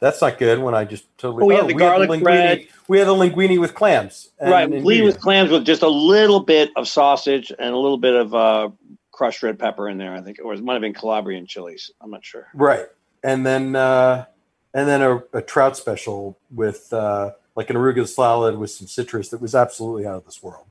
That's 0.00 0.22
not 0.22 0.38
good. 0.38 0.58
When 0.58 0.74
I 0.74 0.84
just 0.84 1.04
totally. 1.18 1.42
Oh, 1.42 1.46
we 1.46 1.54
oh, 1.54 1.56
had 1.58 1.68
the 1.68 1.74
we 1.74 1.78
garlic 1.78 2.08
had 2.08 2.18
the 2.18 2.22
bread. 2.22 2.68
We 2.88 2.98
had 2.98 3.06
the 3.06 3.14
linguine 3.14 3.60
with 3.60 3.74
clams. 3.74 4.30
And, 4.38 4.50
right, 4.50 4.68
linguine 4.68 5.04
with 5.04 5.20
clams 5.20 5.50
with 5.50 5.66
just 5.66 5.82
a 5.82 5.88
little 5.88 6.40
bit 6.40 6.70
of 6.76 6.88
sausage 6.88 7.50
and 7.50 7.74
a 7.74 7.76
little 7.76 7.98
bit 7.98 8.14
of 8.14 8.34
uh, 8.34 8.70
crushed 9.12 9.42
red 9.42 9.58
pepper 9.58 9.88
in 9.88 9.98
there. 9.98 10.14
I 10.14 10.22
think, 10.22 10.38
or 10.42 10.54
it 10.54 10.62
might 10.62 10.74
have 10.74 10.82
been 10.82 10.94
Calabrian 10.94 11.46
chilies. 11.46 11.90
I'm 12.00 12.10
not 12.10 12.24
sure. 12.24 12.48
Right, 12.54 12.86
and 13.22 13.44
then 13.44 13.76
uh, 13.76 14.24
and 14.72 14.88
then 14.88 15.02
a, 15.02 15.22
a 15.34 15.42
trout 15.42 15.76
special 15.76 16.38
with 16.50 16.90
uh, 16.92 17.32
like 17.54 17.68
an 17.68 17.76
arugula 17.76 18.08
salad 18.08 18.56
with 18.56 18.70
some 18.70 18.86
citrus 18.86 19.28
that 19.28 19.42
was 19.42 19.54
absolutely 19.54 20.06
out 20.06 20.16
of 20.16 20.24
this 20.24 20.42
world. 20.42 20.64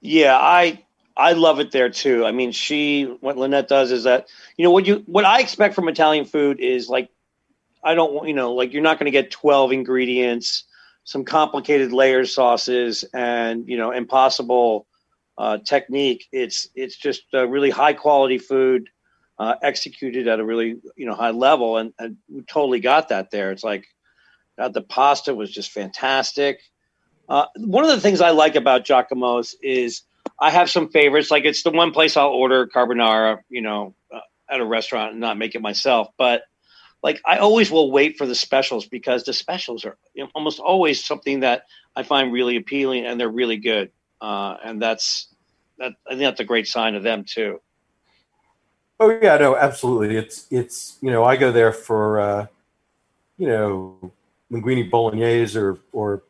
Yeah, 0.00 0.36
I 0.38 0.84
I 1.20 1.32
love 1.32 1.60
it 1.60 1.70
there 1.70 1.90
too. 1.90 2.24
I 2.24 2.32
mean, 2.32 2.50
she 2.50 3.04
what 3.20 3.36
Lynette 3.36 3.68
does 3.68 3.92
is 3.92 4.04
that 4.04 4.28
you 4.56 4.64
know 4.64 4.70
what 4.70 4.86
you 4.86 5.02
what 5.06 5.26
I 5.26 5.40
expect 5.40 5.74
from 5.74 5.88
Italian 5.88 6.24
food 6.24 6.60
is 6.60 6.88
like 6.88 7.10
I 7.84 7.94
don't 7.94 8.14
want 8.14 8.28
you 8.28 8.34
know 8.34 8.54
like 8.54 8.72
you're 8.72 8.82
not 8.82 8.98
going 8.98 9.04
to 9.04 9.10
get 9.10 9.30
12 9.30 9.72
ingredients, 9.72 10.64
some 11.04 11.24
complicated 11.24 11.92
layer 11.92 12.24
sauces, 12.24 13.04
and 13.12 13.68
you 13.68 13.76
know 13.76 13.90
impossible 13.90 14.86
uh, 15.36 15.58
technique. 15.58 16.26
It's 16.32 16.68
it's 16.74 16.96
just 16.96 17.24
really 17.32 17.68
high 17.68 17.92
quality 17.92 18.38
food 18.38 18.88
uh, 19.38 19.56
executed 19.62 20.26
at 20.26 20.40
a 20.40 20.44
really 20.44 20.76
you 20.96 21.04
know 21.04 21.14
high 21.14 21.32
level, 21.32 21.76
and, 21.76 21.92
and 21.98 22.16
we 22.30 22.42
totally 22.42 22.80
got 22.80 23.10
that 23.10 23.30
there. 23.30 23.52
It's 23.52 23.64
like 23.64 23.86
God, 24.58 24.72
the 24.72 24.80
pasta 24.80 25.34
was 25.34 25.50
just 25.50 25.70
fantastic. 25.70 26.60
Uh, 27.28 27.44
one 27.56 27.84
of 27.84 27.90
the 27.90 28.00
things 28.00 28.22
I 28.22 28.30
like 28.30 28.56
about 28.56 28.86
Giacomo's 28.86 29.54
is 29.62 30.02
I 30.40 30.50
have 30.50 30.70
some 30.70 30.88
favorites. 30.88 31.30
Like 31.30 31.44
it's 31.44 31.62
the 31.62 31.70
one 31.70 31.92
place 31.92 32.16
I'll 32.16 32.28
order 32.28 32.66
carbonara, 32.66 33.38
you 33.48 33.60
know, 33.60 33.94
uh, 34.12 34.20
at 34.48 34.60
a 34.60 34.64
restaurant 34.64 35.12
and 35.12 35.20
not 35.20 35.36
make 35.36 35.54
it 35.54 35.60
myself. 35.60 36.08
But 36.16 36.42
like 37.02 37.20
I 37.24 37.38
always 37.38 37.70
will 37.70 37.90
wait 37.90 38.16
for 38.16 38.26
the 38.26 38.34
specials 38.34 38.86
because 38.86 39.24
the 39.24 39.32
specials 39.32 39.84
are 39.84 39.96
you 40.14 40.24
know, 40.24 40.30
almost 40.34 40.58
always 40.60 41.04
something 41.04 41.40
that 41.40 41.64
I 41.94 42.02
find 42.02 42.32
really 42.32 42.56
appealing 42.56 43.04
and 43.04 43.20
they're 43.20 43.28
really 43.28 43.58
good. 43.58 43.90
Uh, 44.20 44.56
and 44.62 44.80
that's 44.80 45.28
that. 45.78 45.92
I 46.06 46.10
think 46.10 46.22
that's 46.22 46.40
a 46.40 46.44
great 46.44 46.66
sign 46.66 46.94
of 46.94 47.02
them 47.02 47.24
too. 47.24 47.60
Oh 48.98 49.18
yeah, 49.22 49.38
no, 49.38 49.56
absolutely. 49.56 50.16
It's 50.16 50.46
it's 50.50 50.98
you 51.00 51.10
know 51.10 51.24
I 51.24 51.36
go 51.36 51.52
there 51.52 51.72
for 51.72 52.20
uh, 52.20 52.46
you 53.38 53.48
know 53.48 54.12
linguine 54.52 54.90
bolognese 54.90 55.58
or 55.58 55.78
or 55.92 56.22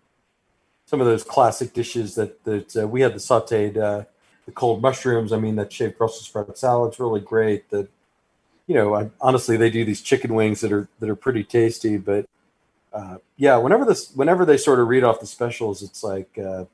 some 0.91 1.01
of 1.01 1.07
those 1.07 1.23
classic 1.23 1.73
dishes 1.73 2.17
that 2.17 2.43
that 2.43 2.77
uh, 2.77 2.89
we 2.89 3.01
had 3.01 3.15
the 3.15 3.21
sautéed 3.21 3.77
uh, 3.77 4.05
the 4.45 4.51
cold 4.51 4.83
mushrooms. 4.83 5.33
I 5.33 5.39
mean, 5.39 5.55
that 5.55 5.73
shaved 5.73 5.97
Brussels 5.97 6.27
sprout 6.27 6.59
salad's 6.59 6.99
really 6.99 7.21
great. 7.21 7.71
That 7.71 7.89
you 8.67 8.75
know, 8.75 8.97
I, 8.97 9.09
honestly, 9.21 9.57
they 9.57 9.71
do 9.71 9.85
these 9.85 10.01
chicken 10.01 10.35
wings 10.35 10.61
that 10.63 10.73
are 10.73 10.89
that 10.99 11.09
are 11.09 11.15
pretty 11.15 11.45
tasty. 11.45 11.97
But 11.97 12.27
uh, 12.93 13.19
yeah, 13.37 13.57
whenever 13.59 13.85
this 13.85 14.11
whenever 14.17 14.45
they 14.45 14.57
sort 14.57 14.81
of 14.81 14.89
read 14.89 15.05
off 15.05 15.21
the 15.21 15.29
specials, 15.29 15.81
it's 15.81 16.03
like 16.03 16.37
uh, 16.37 16.65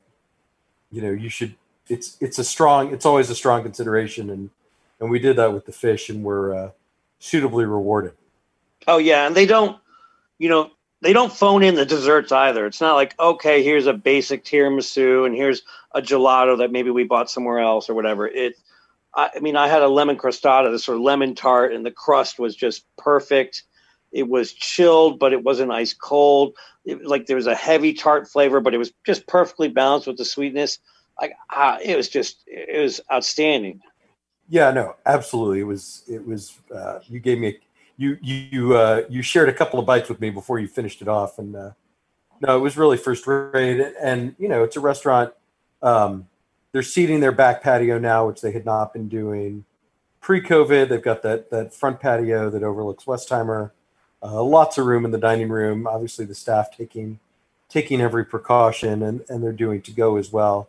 you 0.91 1.03
know 1.03 1.11
you 1.11 1.29
should. 1.29 1.55
It's 1.91 2.17
it's 2.19 2.39
a 2.39 2.45
strong. 2.45 2.95
It's 2.95 3.05
always 3.05 3.29
a 3.29 3.35
strong 3.35 3.65
consideration, 3.65 4.31
and 4.31 4.49
and 4.99 5.11
we 5.11 5.19
did 5.19 5.37
that 5.37 5.53
with 5.53 5.67
the 5.67 5.73
fish, 5.73 6.09
and 6.09 6.25
we're 6.25 6.55
uh, 6.55 6.71
suitably 7.19 7.67
rewarded. 7.67 8.15
Oh 8.87 8.97
yeah, 8.97 9.27
and 9.27 9.37
they 9.37 9.45
don't. 9.45 9.79
You 10.39 10.49
know, 10.49 10.71
they 11.03 11.13
don't 11.13 11.33
phone 11.33 11.63
in 11.63 11.75
the 11.75 11.85
desserts 11.85 12.33
either. 12.33 12.67
It's 12.67 12.81
not 12.81 12.95
like, 12.95 13.15
okay, 13.19 13.63
here's 13.63 13.87
a 13.87 13.93
basic 13.93 14.45
tiramisu 14.45 15.27
and 15.27 15.35
here's 15.35 15.63
a 15.93 16.01
gelato 16.01 16.59
that 16.59 16.73
maybe 16.73 16.91
we 16.91 17.05
bought 17.05 17.31
somewhere 17.31 17.59
else 17.59 17.91
or 17.91 17.95
whatever. 17.95 18.27
It, 18.27 18.57
I, 19.15 19.31
I 19.37 19.41
mean, 19.41 19.57
I 19.57 19.69
had 19.69 19.83
a 19.83 19.89
lemon 19.89 20.17
crostata, 20.17 20.71
this 20.71 20.85
sort 20.85 20.97
of 20.97 21.03
lemon 21.03 21.35
tart, 21.35 21.73
and 21.73 21.85
the 21.85 21.91
crust 21.91 22.39
was 22.39 22.57
just 22.57 22.85
perfect. 22.97 23.65
It 24.13 24.29
was 24.29 24.53
chilled, 24.53 25.19
but 25.19 25.33
it 25.33 25.43
wasn't 25.43 25.73
ice 25.73 25.93
cold. 25.93 26.57
It, 26.85 27.05
like 27.05 27.27
there 27.27 27.37
was 27.37 27.47
a 27.47 27.55
heavy 27.55 27.93
tart 27.93 28.29
flavor, 28.29 28.61
but 28.61 28.75
it 28.75 28.79
was 28.79 28.93
just 29.05 29.27
perfectly 29.27 29.69
balanced 29.69 30.07
with 30.07 30.17
the 30.17 30.25
sweetness. 30.25 30.79
Like 31.21 31.35
ah, 31.51 31.79
it 31.83 31.97
was 31.97 32.09
just, 32.09 32.43
it 32.47 32.81
was 32.81 33.01
outstanding. 33.13 33.81
Yeah, 34.49 34.71
no, 34.71 34.95
absolutely. 35.05 35.61
It 35.61 35.65
was, 35.65 36.05
it 36.09 36.25
was. 36.25 36.57
Uh, 36.73 37.01
you 37.07 37.19
gave 37.19 37.39
me 37.39 37.49
a 37.49 37.59
you 37.97 38.19
you 38.21 38.77
uh, 38.77 39.03
you 39.09 39.23
shared 39.23 39.49
a 39.49 39.53
couple 39.53 39.79
of 39.79 39.87
bites 39.87 40.09
with 40.09 40.21
me 40.21 40.31
before 40.31 40.59
you 40.59 40.69
finished 40.69 41.03
it 41.03 41.09
off, 41.09 41.39
and 41.39 41.57
uh, 41.57 41.71
no, 42.41 42.57
it 42.57 42.61
was 42.61 42.77
really 42.77 42.97
first 42.97 43.27
rate. 43.27 43.81
And 44.01 44.35
you 44.39 44.49
know, 44.49 44.65
it's 44.65 44.77
a 44.77 44.81
restaurant. 44.81 45.33
Um, 45.83 46.29
they're 46.73 46.83
seating 46.83 47.21
their 47.21 47.33
back 47.33 47.63
patio 47.63 47.99
now, 47.99 48.27
which 48.27 48.41
they 48.41 48.53
had 48.53 48.67
not 48.67 48.93
been 48.93 49.09
doing 49.09 49.65
pre-COVID. 50.21 50.89
They've 50.89 51.03
got 51.03 51.23
that 51.23 51.51
that 51.51 51.73
front 51.73 52.01
patio 52.01 52.51
that 52.51 52.63
overlooks 52.63 53.05
Westheimer. 53.05 53.71
Uh, 54.23 54.43
lots 54.43 54.77
of 54.77 54.87
room 54.87 55.05
in 55.05 55.11
the 55.11 55.19
dining 55.19 55.49
room. 55.49 55.87
Obviously, 55.87 56.25
the 56.25 56.35
staff 56.35 56.77
taking 56.77 57.19
taking 57.69 58.01
every 58.01 58.25
precaution, 58.25 59.03
and 59.03 59.23
and 59.29 59.43
they're 59.43 59.53
doing 59.53 59.81
to 59.83 59.91
go 59.91 60.17
as 60.17 60.31
well. 60.31 60.69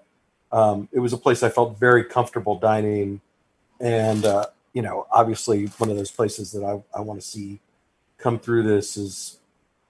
Um, 0.51 0.87
it 0.93 0.99
was 0.99 1.11
a 1.11 1.17
place 1.17 1.43
I 1.43 1.49
felt 1.49 1.77
very 1.77 2.05
comfortable 2.05 2.57
dining, 2.57 3.19
and 3.81 4.23
uh, 4.23 4.45
you 4.77 4.83
know, 4.83 5.07
obviously 5.11 5.65
one 5.79 5.89
of 5.89 5.97
those 5.97 6.11
places 6.11 6.51
that 6.51 6.63
I, 6.63 6.79
I 6.95 7.01
want 7.01 7.19
to 7.19 7.25
see 7.25 7.59
come 8.19 8.37
through 8.37 8.61
this 8.61 8.95
is 8.95 9.39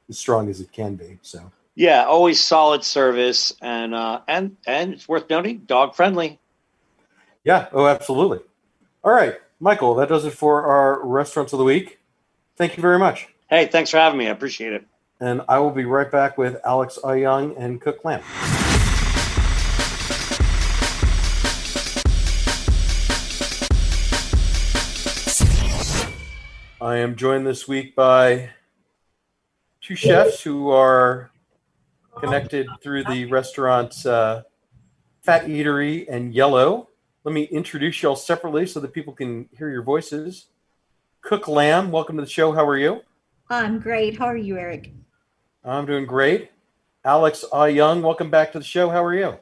as 0.08 0.18
strong 0.18 0.50
as 0.50 0.62
it 0.62 0.72
can 0.72 0.96
be. 0.96 1.20
So 1.22 1.52
Yeah, 1.76 2.06
always 2.06 2.42
solid 2.42 2.86
service, 2.86 3.52
and 3.62 3.94
uh, 3.94 4.22
and 4.30 4.56
and 4.66 4.94
it's 4.94 5.06
worth 5.06 5.30
noting, 5.30 5.64
dog 5.66 5.94
friendly. 5.94 6.40
Yeah. 7.44 7.68
Oh, 7.74 7.86
absolutely. 7.86 8.40
All 9.04 9.12
right, 9.12 9.36
Michael. 9.60 9.94
That 9.96 10.08
does 10.08 10.24
it 10.24 10.32
for 10.32 10.66
our 10.66 11.06
restaurants 11.06 11.52
of 11.52 11.60
the 11.60 11.66
week. 11.66 12.00
Thank 12.56 12.78
you 12.78 12.82
very 12.82 12.98
much. 12.98 13.28
Hey, 13.50 13.66
thanks 13.66 13.90
for 13.90 13.98
having 13.98 14.18
me. 14.18 14.28
I 14.28 14.32
appreciate 14.32 14.72
it. 14.72 14.86
And 15.20 15.42
I 15.50 15.60
will 15.60 15.72
be 15.72 15.84
right 15.84 16.10
back 16.10 16.38
with 16.38 16.62
Alex 16.64 16.98
Young 17.04 17.58
and 17.58 17.82
Cuc 17.82 18.06
Lam. 18.06 18.22
I 26.88 27.00
am 27.00 27.18
joined 27.18 27.46
this 27.46 27.68
week 27.68 27.98
by 27.98 28.52
two 29.82 29.98
chefs 29.98 30.42
who 30.42 30.70
are 30.70 31.32
connected 32.18 32.66
through 32.82 33.04
the 33.04 33.26
restaurants 33.26 34.06
uh, 34.06 34.44
Phat 35.22 35.48
Eatery 35.48 36.06
and 36.10 36.34
Yelo. 36.34 36.88
Let 37.26 37.34
me 37.34 37.44
introduce 37.44 38.02
y'all 38.02 38.16
separately 38.16 38.66
so 38.66 38.80
that 38.80 38.94
people 38.94 39.12
can 39.12 39.50
hear 39.52 39.70
your 39.70 39.84
voices. 39.84 40.46
Cuc 41.28 41.50
Lam, 41.50 41.92
welcome 41.92 42.16
to 42.16 42.24
the 42.24 42.30
show. 42.30 42.54
How 42.54 42.66
are 42.66 42.78
you? 42.78 43.02
I'm 43.50 43.80
great. 43.80 44.18
How 44.18 44.28
are 44.28 44.38
you, 44.38 44.56
Eric? 44.56 44.94
I'm 45.66 45.86
doing 45.86 46.06
great. 46.06 46.52
Alex 47.04 47.44
Ah 47.52 47.66
Young, 47.66 48.02
welcome 48.02 48.30
back 48.30 48.54
to 48.54 48.60
the 48.60 48.66
show. 48.66 48.90
How 48.90 49.04
are 49.04 49.14
you? 49.14 49.38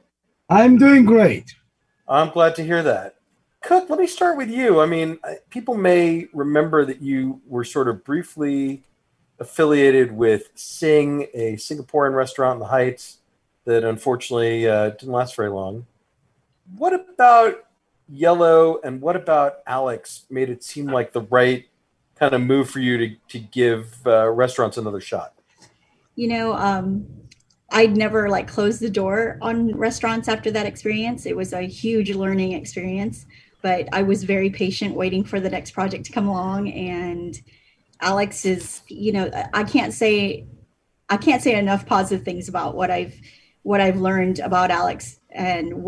I'm 0.49 0.79
doing 0.79 1.05
great. 1.05 1.53
I'm 2.08 2.31
glad 2.31 2.55
to 2.55 2.63
hear 2.63 2.81
that. 2.81 3.14
Cuc, 3.65 3.89
let 3.89 3.99
me 3.99 4.06
start 4.06 4.38
with 4.38 4.49
you. 4.51 4.80
I 4.80 4.86
mean, 4.86 5.17
people 5.49 5.75
may 5.75 6.28
remember 6.34 6.86
that 6.86 7.01
you 7.01 7.41
were 7.47 7.63
sort 7.63 7.88
of 7.88 8.04
briefly 8.04 8.84
affiliated 9.39 10.12
with 10.12 10.49
Sing, 10.54 11.23
a 11.34 11.54
Singaporean 11.54 12.13
restaurant 12.13 12.58
in 12.58 12.60
the 12.60 12.67
Heights 12.67 13.17
that 13.65 13.84
unfortunately 13.84 14.67
uh, 14.67 14.91
didn't 14.91 15.12
last 15.12 15.36
very 15.36 15.49
long. 15.49 15.88
What 16.78 16.93
about 16.93 17.65
Yelo 18.13 18.78
and 18.84 19.01
what 19.01 19.15
about 19.15 19.56
Alex 19.65 20.25
made 20.30 20.51
it 20.51 20.63
seem 20.63 20.86
like 20.86 21.12
the 21.12 21.21
right 21.21 21.65
kind 22.19 22.36
of 22.36 22.41
move 22.41 22.69
for 22.69 22.80
you 22.80 22.99
to, 22.99 23.15
to 23.30 23.39
give 23.39 24.06
uh, 24.06 24.30
restaurants 24.30 24.78
another 24.78 25.01
shot? 25.01 25.34
You 26.15 26.28
know, 26.28 26.54
um, 26.54 27.08
I'd 27.71 27.97
never 27.97 28.30
like 28.30 28.47
closed 28.47 28.80
the 28.80 28.91
door 28.91 29.39
on 29.41 29.75
restaurants 29.75 30.28
after 30.28 30.51
that 30.51 30.67
experience. 30.67 31.25
It 31.25 31.36
was 31.36 31.51
a 31.51 31.63
huge 31.63 32.13
learning 32.13 32.54
experience, 32.54 33.25
but 33.65 33.89
I 33.91 34.04
was 34.04 34.23
very 34.23 34.51
patient 34.51 34.93
waiting 34.93 35.23
for 35.23 35.39
the 35.39 35.49
next 35.49 35.71
project 35.71 36.06
to 36.06 36.12
come 36.12 36.28
along. 36.28 36.69
And 36.69 37.36
Alex 37.99 38.45
is, 38.45 38.84
you 38.89 39.12
know, 39.12 39.32
I 39.56 39.63
can't 39.63 39.91
say, 39.91 40.45
I 41.10 41.17
can't 41.17 41.41
say 41.41 41.58
enough 41.58 41.84
positive 41.88 42.23
things 42.23 42.47
about 42.47 42.75
what 42.75 42.91
I've, 42.91 43.19
what 43.63 43.82
I've 43.82 43.99
learned 43.99 44.38
about 44.38 44.69
Alex 44.69 45.19
and 45.32 45.84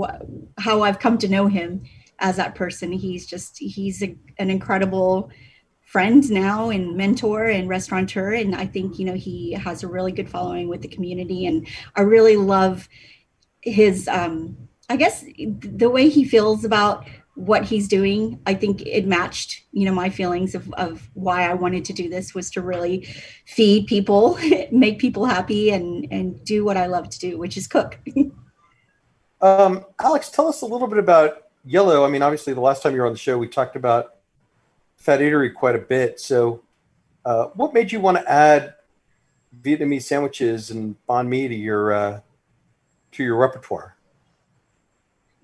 how 0.58 0.82
I've 0.82 0.98
come 0.98 1.20
to 1.20 1.28
know 1.28 1.46
him 1.46 1.84
as 2.18 2.38
that 2.38 2.56
person. 2.56 2.92
He's 2.92 3.28
just, 3.28 3.60
he's 3.60 4.02
a, 4.02 4.18
an 4.40 4.50
incredible, 4.50 5.30
friend 5.84 6.32
now 6.32 6.72
and 6.72 6.98
mentor 6.98 7.46
and 7.46 7.70
restaurateur 7.70 8.34
and 8.34 8.54
i 8.54 8.66
think 8.66 9.00
you 9.00 9.06
know 9.06 9.14
he 9.14 9.54
has 9.54 9.84
a 9.84 9.88
really 9.88 10.12
good 10.12 10.30
following 10.30 10.68
with 10.68 10.82
the 10.82 10.88
community 10.90 11.46
and 11.46 11.66
i 11.96 12.02
really 12.02 12.36
love 12.36 12.90
his 13.62 14.06
um 14.10 14.58
i 14.90 14.98
guess 14.98 15.24
the 15.62 15.90
way 15.90 16.10
he 16.10 16.26
feels 16.26 16.66
about 16.66 17.08
what 17.38 17.64
he's 17.64 17.88
doing 17.88 18.40
i 18.46 18.54
think 18.54 18.82
it 18.82 19.06
matched 19.06 19.64
you 19.72 19.86
know 19.86 19.94
my 19.94 20.10
feelings 20.10 20.56
of, 20.56 20.74
of 20.74 21.10
why 21.14 21.50
i 21.50 21.54
wanted 21.54 21.86
to 21.86 21.94
do 21.94 22.10
this 22.10 22.34
was 22.34 22.50
to 22.50 22.62
really 22.62 23.08
feed 23.46 23.86
people 23.86 24.38
make 24.72 25.00
people 25.00 25.26
happy 25.26 25.70
and 25.70 26.08
and 26.12 26.44
do 26.44 26.66
what 26.66 26.78
i 26.78 26.86
love 26.88 27.10
to 27.10 27.20
do 27.20 27.38
which 27.38 27.56
is 27.56 27.68
cook 27.68 28.00
um 29.42 29.86
alex 30.00 30.30
tell 30.30 30.48
us 30.48 30.62
a 30.62 30.66
little 30.66 30.88
bit 30.88 30.98
about 30.98 31.44
yelo 31.68 32.06
i 32.06 32.10
mean 32.10 32.24
obviously 32.24 32.54
the 32.54 32.62
last 32.62 32.82
time 32.82 32.94
you 32.94 33.02
were 33.02 33.08
on 33.08 33.14
the 33.14 33.20
show 33.20 33.38
we 33.38 33.48
talked 33.48 33.76
about 33.76 34.18
Phat 34.98 35.20
Eatery 35.20 35.54
quite 35.54 35.76
a 35.76 35.80
bit. 35.80 36.20
So, 36.20 36.64
uh, 37.24 37.46
what 37.54 37.74
made 37.74 37.92
you 37.92 38.00
want 38.00 38.18
to 38.18 38.30
add 38.30 38.74
Vietnamese 39.62 40.04
sandwiches 40.04 40.70
and 40.70 40.96
banh 41.08 41.28
mi 41.28 41.48
to 41.48 41.56
your 41.56 41.94
uh, 41.94 42.20
to 43.14 43.24
your 43.24 43.38
repertoire? 43.38 43.96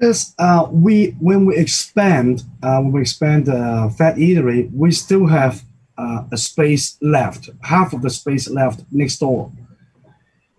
Yes, 0.03 0.35
uh, 0.37 0.67
we 0.69 1.15
when 1.21 1.45
we 1.45 1.55
expand 1.55 2.43
uh, 2.61 2.81
when 2.81 2.91
we 2.91 3.01
expand 3.01 3.47
uh, 3.47 3.87
Phat 3.87 4.17
Eatery, 4.17 4.69
we 4.73 4.91
still 4.91 5.25
have 5.27 5.63
uh, 5.97 6.23
a 6.29 6.35
space 6.35 6.97
left, 7.01 7.49
half 7.61 7.93
of 7.93 8.01
the 8.01 8.09
space 8.09 8.49
left 8.49 8.83
next 8.91 9.19
door. 9.19 9.49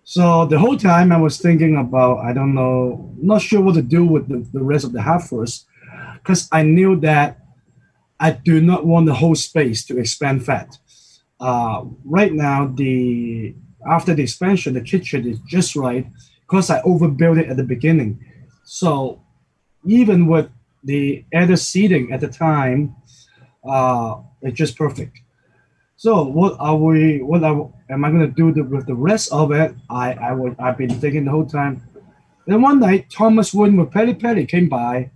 So 0.03 0.47
the 0.47 0.57
whole 0.57 0.77
time 0.77 1.11
I 1.11 1.17
was 1.17 1.37
thinking 1.39 1.77
about 1.77 2.25
I 2.25 2.33
don't 2.33 2.55
know, 2.55 3.13
not 3.21 3.43
sure 3.43 3.61
what 3.61 3.75
to 3.75 3.83
do 3.83 4.03
with 4.03 4.27
the, 4.27 4.37
the 4.51 4.63
rest 4.63 4.83
of 4.83 4.93
the 4.93 5.03
half 5.03 5.29
first, 5.29 5.67
because 6.15 6.49
I 6.51 6.63
knew 6.63 6.95
that 7.01 7.37
I 8.19 8.31
do 8.31 8.59
not 8.59 8.87
want 8.87 9.05
the 9.05 9.13
whole 9.13 9.35
space 9.35 9.85
to 9.85 9.99
expand 9.99 10.43
Phat. 10.43 10.79
Uh, 11.39 11.83
right 12.03 12.33
now, 12.33 12.65
the 12.65 13.53
after 13.87 14.15
the 14.15 14.23
expansion, 14.23 14.73
the 14.73 14.81
kitchen 14.81 15.29
is 15.29 15.37
just 15.47 15.75
right 15.75 16.07
because 16.41 16.71
I 16.71 16.81
overbuilt 16.81 17.37
it 17.37 17.49
at 17.51 17.57
the 17.57 17.63
beginning. 17.75 18.25
So 18.63 19.21
even 19.85 20.27
with 20.27 20.49
the 20.83 21.25
added 21.33 21.57
seating 21.57 22.11
at 22.11 22.21
the 22.21 22.27
time, 22.27 22.95
uh, 23.67 24.17
it's 24.41 24.57
just 24.57 24.77
perfect. 24.77 25.19
So 25.97 26.23
what 26.23 26.55
are 26.59 26.75
we? 26.75 27.21
What 27.21 27.43
are, 27.43 27.71
am 27.89 28.05
I 28.05 28.11
going 28.11 28.27
to 28.27 28.27
do 28.27 28.51
the, 28.51 28.63
with 28.63 28.85
the 28.85 28.95
rest 28.95 29.31
of 29.31 29.51
it? 29.51 29.73
I 29.89 30.13
I 30.13 30.31
would 30.33 30.55
I've 30.59 30.77
been 30.77 30.89
thinking 30.89 31.25
the 31.25 31.31
whole 31.31 31.45
time. 31.45 31.81
Then 32.45 32.61
one 32.61 32.79
night, 32.79 33.09
Thomas 33.09 33.53
Wood 33.53 33.73
with 33.75 33.91
Petty 33.91 34.13
Petty 34.13 34.45
came 34.45 34.69
by 34.69 35.09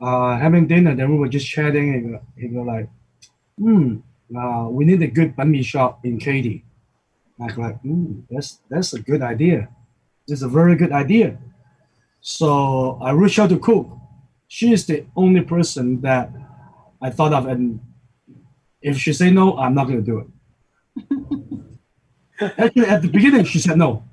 uh, 0.00 0.36
having 0.38 0.66
dinner, 0.66 0.94
then 0.94 1.10
we 1.10 1.18
were 1.18 1.28
just 1.28 1.46
chatting, 1.46 1.94
and 1.94 2.20
he 2.36 2.48
was 2.48 2.66
like, 2.66 2.88
"Hmm, 3.58 3.98
uh, 4.34 4.68
we 4.70 4.84
need 4.84 5.02
a 5.02 5.06
good 5.06 5.36
banh 5.36 5.64
shop 5.64 6.04
in 6.04 6.18
Katy." 6.18 6.64
I 7.38 7.44
was 7.44 7.58
like, 7.58 7.80
"Hmm, 7.80 8.20
that's 8.30 8.60
that's 8.68 8.94
a 8.94 9.00
good 9.00 9.22
idea. 9.22 9.68
It's 10.26 10.42
a 10.42 10.48
very 10.48 10.74
good 10.74 10.92
idea." 10.92 11.38
So 12.20 12.98
I 13.00 13.12
reached 13.12 13.38
out 13.38 13.48
to 13.50 13.58
Cuc. 13.58 13.86
She 14.48 14.72
is 14.72 14.86
the 14.86 15.06
only 15.16 15.40
person 15.40 16.00
that 16.02 16.30
I 17.00 17.10
thought 17.10 17.32
of, 17.32 17.46
and 17.46 17.80
if 18.82 18.98
she 18.98 19.12
say 19.12 19.30
no, 19.30 19.56
I'm 19.56 19.74
not 19.74 19.86
going 19.86 20.04
to 20.04 20.10
do 20.10 20.18
it. 20.18 20.26
Actually, 22.58 22.86
at 22.86 23.02
the 23.02 23.08
beginning, 23.08 23.44
she 23.44 23.58
said 23.58 23.78
no. 23.78 24.04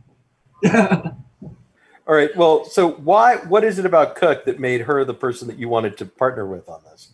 All 2.07 2.15
right. 2.15 2.35
Well, 2.37 2.65
so 2.65 2.91
why? 2.91 3.37
What 3.37 3.63
is 3.63 3.79
it 3.79 3.85
about 3.85 4.15
Cuc 4.15 4.45
that 4.45 4.59
made 4.59 4.81
her 4.81 5.03
the 5.03 5.13
person 5.13 5.47
that 5.49 5.59
you 5.59 5.67
wanted 5.67 5.97
to 5.97 6.05
partner 6.05 6.45
with 6.45 6.69
on 6.69 6.81
this? 6.89 7.11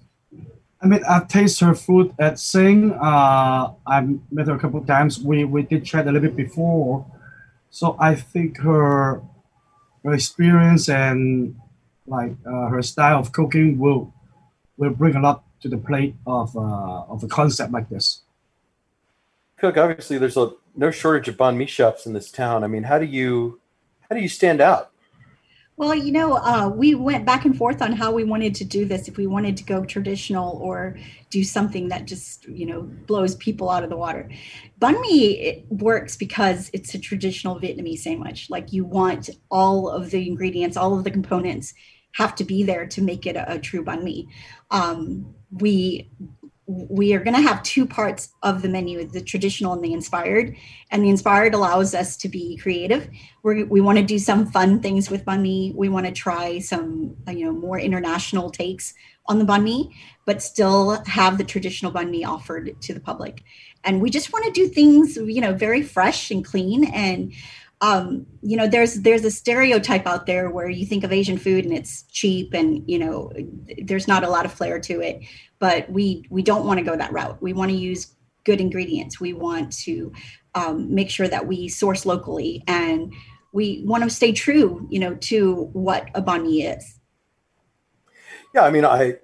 I 0.82 0.86
mean, 0.86 1.02
I've 1.10 1.28
tasted 1.28 1.66
her 1.66 1.76
food 1.76 2.14
at 2.20 2.38
Sing. 2.38 2.92
Uh, 2.92 3.72
I've 3.88 4.20
met 4.32 4.48
her 4.48 4.54
a 4.54 4.60
couple 4.60 4.80
of 4.80 4.86
times. 4.86 5.20
We 5.20 5.46
we 5.46 5.64
did 5.64 5.86
chat 5.86 6.08
a 6.08 6.12
little 6.12 6.22
bit 6.22 6.36
before, 6.36 7.06
so 7.72 7.96
I 8.00 8.16
think 8.16 8.60
her 8.60 9.22
her 10.04 10.14
experience 10.14 10.90
and 10.90 11.56
like 12.08 12.34
uh, 12.46 12.68
her 12.68 12.82
style 12.82 13.20
of 13.20 13.32
cooking 13.32 13.78
will 13.78 14.14
will 14.78 14.92
bring 14.92 15.16
a 15.16 15.22
lot 15.22 15.44
to 15.62 15.70
the 15.70 15.78
plate 15.78 16.16
of 16.28 16.56
uh, 16.56 17.04
of 17.08 17.24
a 17.24 17.28
concept 17.28 17.72
like 17.72 17.90
this. 17.90 18.22
Cuc, 19.60 19.78
obviously, 19.78 20.18
there's 20.18 20.38
a 20.38 20.52
no 20.76 20.92
shortage 20.92 21.28
of 21.28 21.38
banh 21.38 21.56
mi 21.56 21.66
shops 21.66 22.06
in 22.06 22.14
this 22.14 22.32
town. 22.32 22.64
I 22.64 22.68
mean, 22.68 22.84
how 22.84 23.00
do 23.00 23.06
you 23.06 23.62
how 24.10 24.16
do 24.16 24.22
you 24.22 24.30
stand 24.30 24.62
out? 24.62 24.93
Well, 25.84 25.96
you 25.96 26.14
know, 26.14 26.36
uh, 26.36 26.70
we 26.74 26.96
went 26.96 27.26
back 27.26 27.44
and 27.44 27.58
forth 27.58 27.82
on 27.82 27.92
how 27.92 28.14
we 28.14 28.24
wanted 28.24 28.56
to 28.56 28.64
do 28.64 28.86
this. 28.86 29.10
If 29.10 29.18
we 29.18 29.28
wanted 29.28 29.58
to 29.58 29.66
go 29.66 29.84
traditional 29.84 30.58
or 30.64 30.98
do 31.30 31.44
something 31.44 31.90
that 31.90 32.08
just, 32.08 32.48
you 32.48 32.66
know, 32.66 32.84
blows 32.84 33.36
people 33.36 33.70
out 33.70 33.84
of 33.84 33.90
the 33.90 33.98
water. 33.98 34.30
Banh 34.80 35.02
mi 35.02 35.66
works 35.68 36.16
because 36.16 36.70
it's 36.72 36.94
a 36.96 37.00
traditional 37.00 37.60
Vietnamese 37.60 38.00
sandwich. 38.00 38.50
Like 38.50 38.72
you 38.72 38.86
want 38.86 39.30
all 39.52 39.90
of 39.90 40.10
the 40.12 40.26
ingredients, 40.26 40.78
all 40.78 40.98
of 40.98 41.04
the 41.04 41.12
components 41.12 41.74
have 42.14 42.34
to 42.36 42.46
be 42.46 42.64
there 42.64 42.88
to 42.88 43.02
make 43.02 43.26
it 43.26 43.36
a, 43.36 43.56
a 43.56 43.60
true 43.60 43.84
banh 43.84 44.04
mi. 44.04 44.30
Um, 44.72 45.36
we 45.52 46.10
we 46.66 47.14
are 47.14 47.24
going 47.24 47.36
to 47.36 47.42
have 47.42 47.62
two 47.64 47.86
parts 47.86 48.30
of 48.42 48.62
the 48.62 48.70
menu 48.70 49.06
the 49.06 49.22
traditional 49.22 49.74
and 49.74 49.84
the 49.84 49.94
inspired. 49.94 50.56
And 50.92 51.04
the 51.04 51.10
inspired 51.10 51.54
allows 51.54 51.94
us 51.94 52.16
to 52.18 52.30
be 52.30 52.58
creative. 52.58 53.10
We're, 53.42 53.66
we 53.66 53.82
want 53.82 53.98
to 53.98 54.04
do 54.04 54.18
some 54.18 54.46
fun 54.46 54.80
things 54.80 55.10
with 55.10 55.26
banh 55.26 55.42
mi 55.42 55.74
we 55.76 55.90
want 55.90 56.06
to 56.06 56.12
try 56.12 56.60
some 56.60 57.18
you 57.28 57.46
know 57.46 57.52
more 57.52 57.80
international 57.80 58.50
takes 58.50 58.94
on 59.26 59.40
the 59.40 59.46
banh 59.46 59.64
mi 59.64 59.96
but 60.26 60.42
still 60.42 61.04
have 61.06 61.38
the 61.38 61.44
traditional 61.44 61.92
banh 61.92 62.10
mi 62.10 62.24
offered 62.24 62.80
to 62.82 62.94
the 62.94 63.02
public. 63.02 63.44
And 63.84 64.02
we 64.02 64.10
just 64.10 64.32
want 64.32 64.46
to 64.46 64.52
do 64.52 64.68
things 64.68 65.18
you 65.18 65.42
know 65.42 65.54
very 65.54 65.82
fresh 65.82 66.32
and 66.32 66.46
clean. 66.46 66.86
And 66.86 67.34
um, 67.82 68.26
you 68.42 68.56
know 68.56 68.66
there's 68.66 69.02
there's 69.02 69.26
a 69.26 69.32
stereotype 69.32 70.08
out 70.08 70.26
there 70.26 70.50
where 70.50 70.70
you 70.70 70.86
think 70.86 71.04
of 71.04 71.12
asian 71.12 71.38
food 71.38 71.66
and 71.66 71.74
it's 71.74 72.04
cheap 72.04 72.54
and 72.54 72.90
you 72.90 72.98
know 72.98 73.34
there's 73.84 74.08
not 74.08 74.24
a 74.24 74.30
lot 74.30 74.46
of 74.46 74.54
flair 74.54 74.80
to 74.80 75.02
it 75.02 75.22
but 75.64 75.90
we 75.90 76.26
we 76.30 76.42
don't 76.42 76.66
want 76.68 76.78
to 76.78 76.84
go 76.84 76.96
that 76.96 77.12
route 77.14 77.42
we 77.42 77.54
want 77.54 77.72
to 77.72 77.78
use 77.78 78.02
good 78.44 78.60
ingredients 78.60 79.20
we 79.20 79.32
want 79.32 79.72
to 79.72 80.12
um, 80.56 80.94
make 80.94 81.10
sure 81.10 81.28
that 81.28 81.48
we 81.48 81.68
source 81.68 82.06
locally 82.06 82.64
and 82.68 83.14
we 83.54 83.84
want 83.86 84.04
to 84.04 84.10
stay 84.10 84.32
true, 84.32 84.86
you 84.90 85.00
know, 85.00 85.16
to 85.16 85.70
what 85.74 86.10
a 86.16 86.22
banh 86.22 86.78
is. 86.78 87.00
Yeah, 88.54 88.62
I 88.62 88.72
mean, 88.72 88.84
I, 88.84 89.18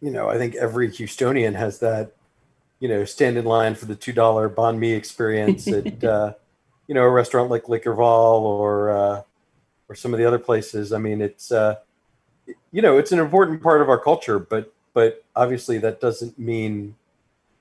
you 0.00 0.10
know, 0.10 0.28
I 0.28 0.38
think 0.38 0.54
every 0.54 0.88
Houstonian 0.88 1.54
has 1.54 1.78
that, 1.80 2.12
you 2.80 2.88
know, 2.88 3.04
stand 3.04 3.36
in 3.36 3.44
line 3.44 3.74
for 3.74 3.84
the 3.84 3.94
two 3.94 4.12
dollar 4.12 4.48
banh 4.50 4.78
mi 4.78 4.92
experience 4.92 5.68
at, 5.68 6.02
uh, 6.02 6.32
you 6.88 6.94
know, 6.94 7.02
a 7.02 7.10
restaurant 7.10 7.50
like 7.50 7.68
Les 7.68 7.80
Givral 7.80 8.40
or 8.40 8.90
uh, 8.90 9.22
or 9.88 9.94
some 9.94 10.12
of 10.12 10.18
the 10.18 10.26
other 10.26 10.38
places. 10.38 10.92
I 10.92 10.98
mean, 10.98 11.20
it's, 11.20 11.52
uh, 11.52 11.76
you 12.72 12.82
know, 12.82 12.98
it's 12.98 13.12
an 13.12 13.18
important 13.18 13.62
part 13.62 13.82
of 13.82 13.88
our 13.88 13.98
culture, 13.98 14.38
but 14.38 14.72
but 14.96 15.22
obviously 15.36 15.76
that 15.76 16.00
doesn't 16.00 16.38
mean 16.38 16.94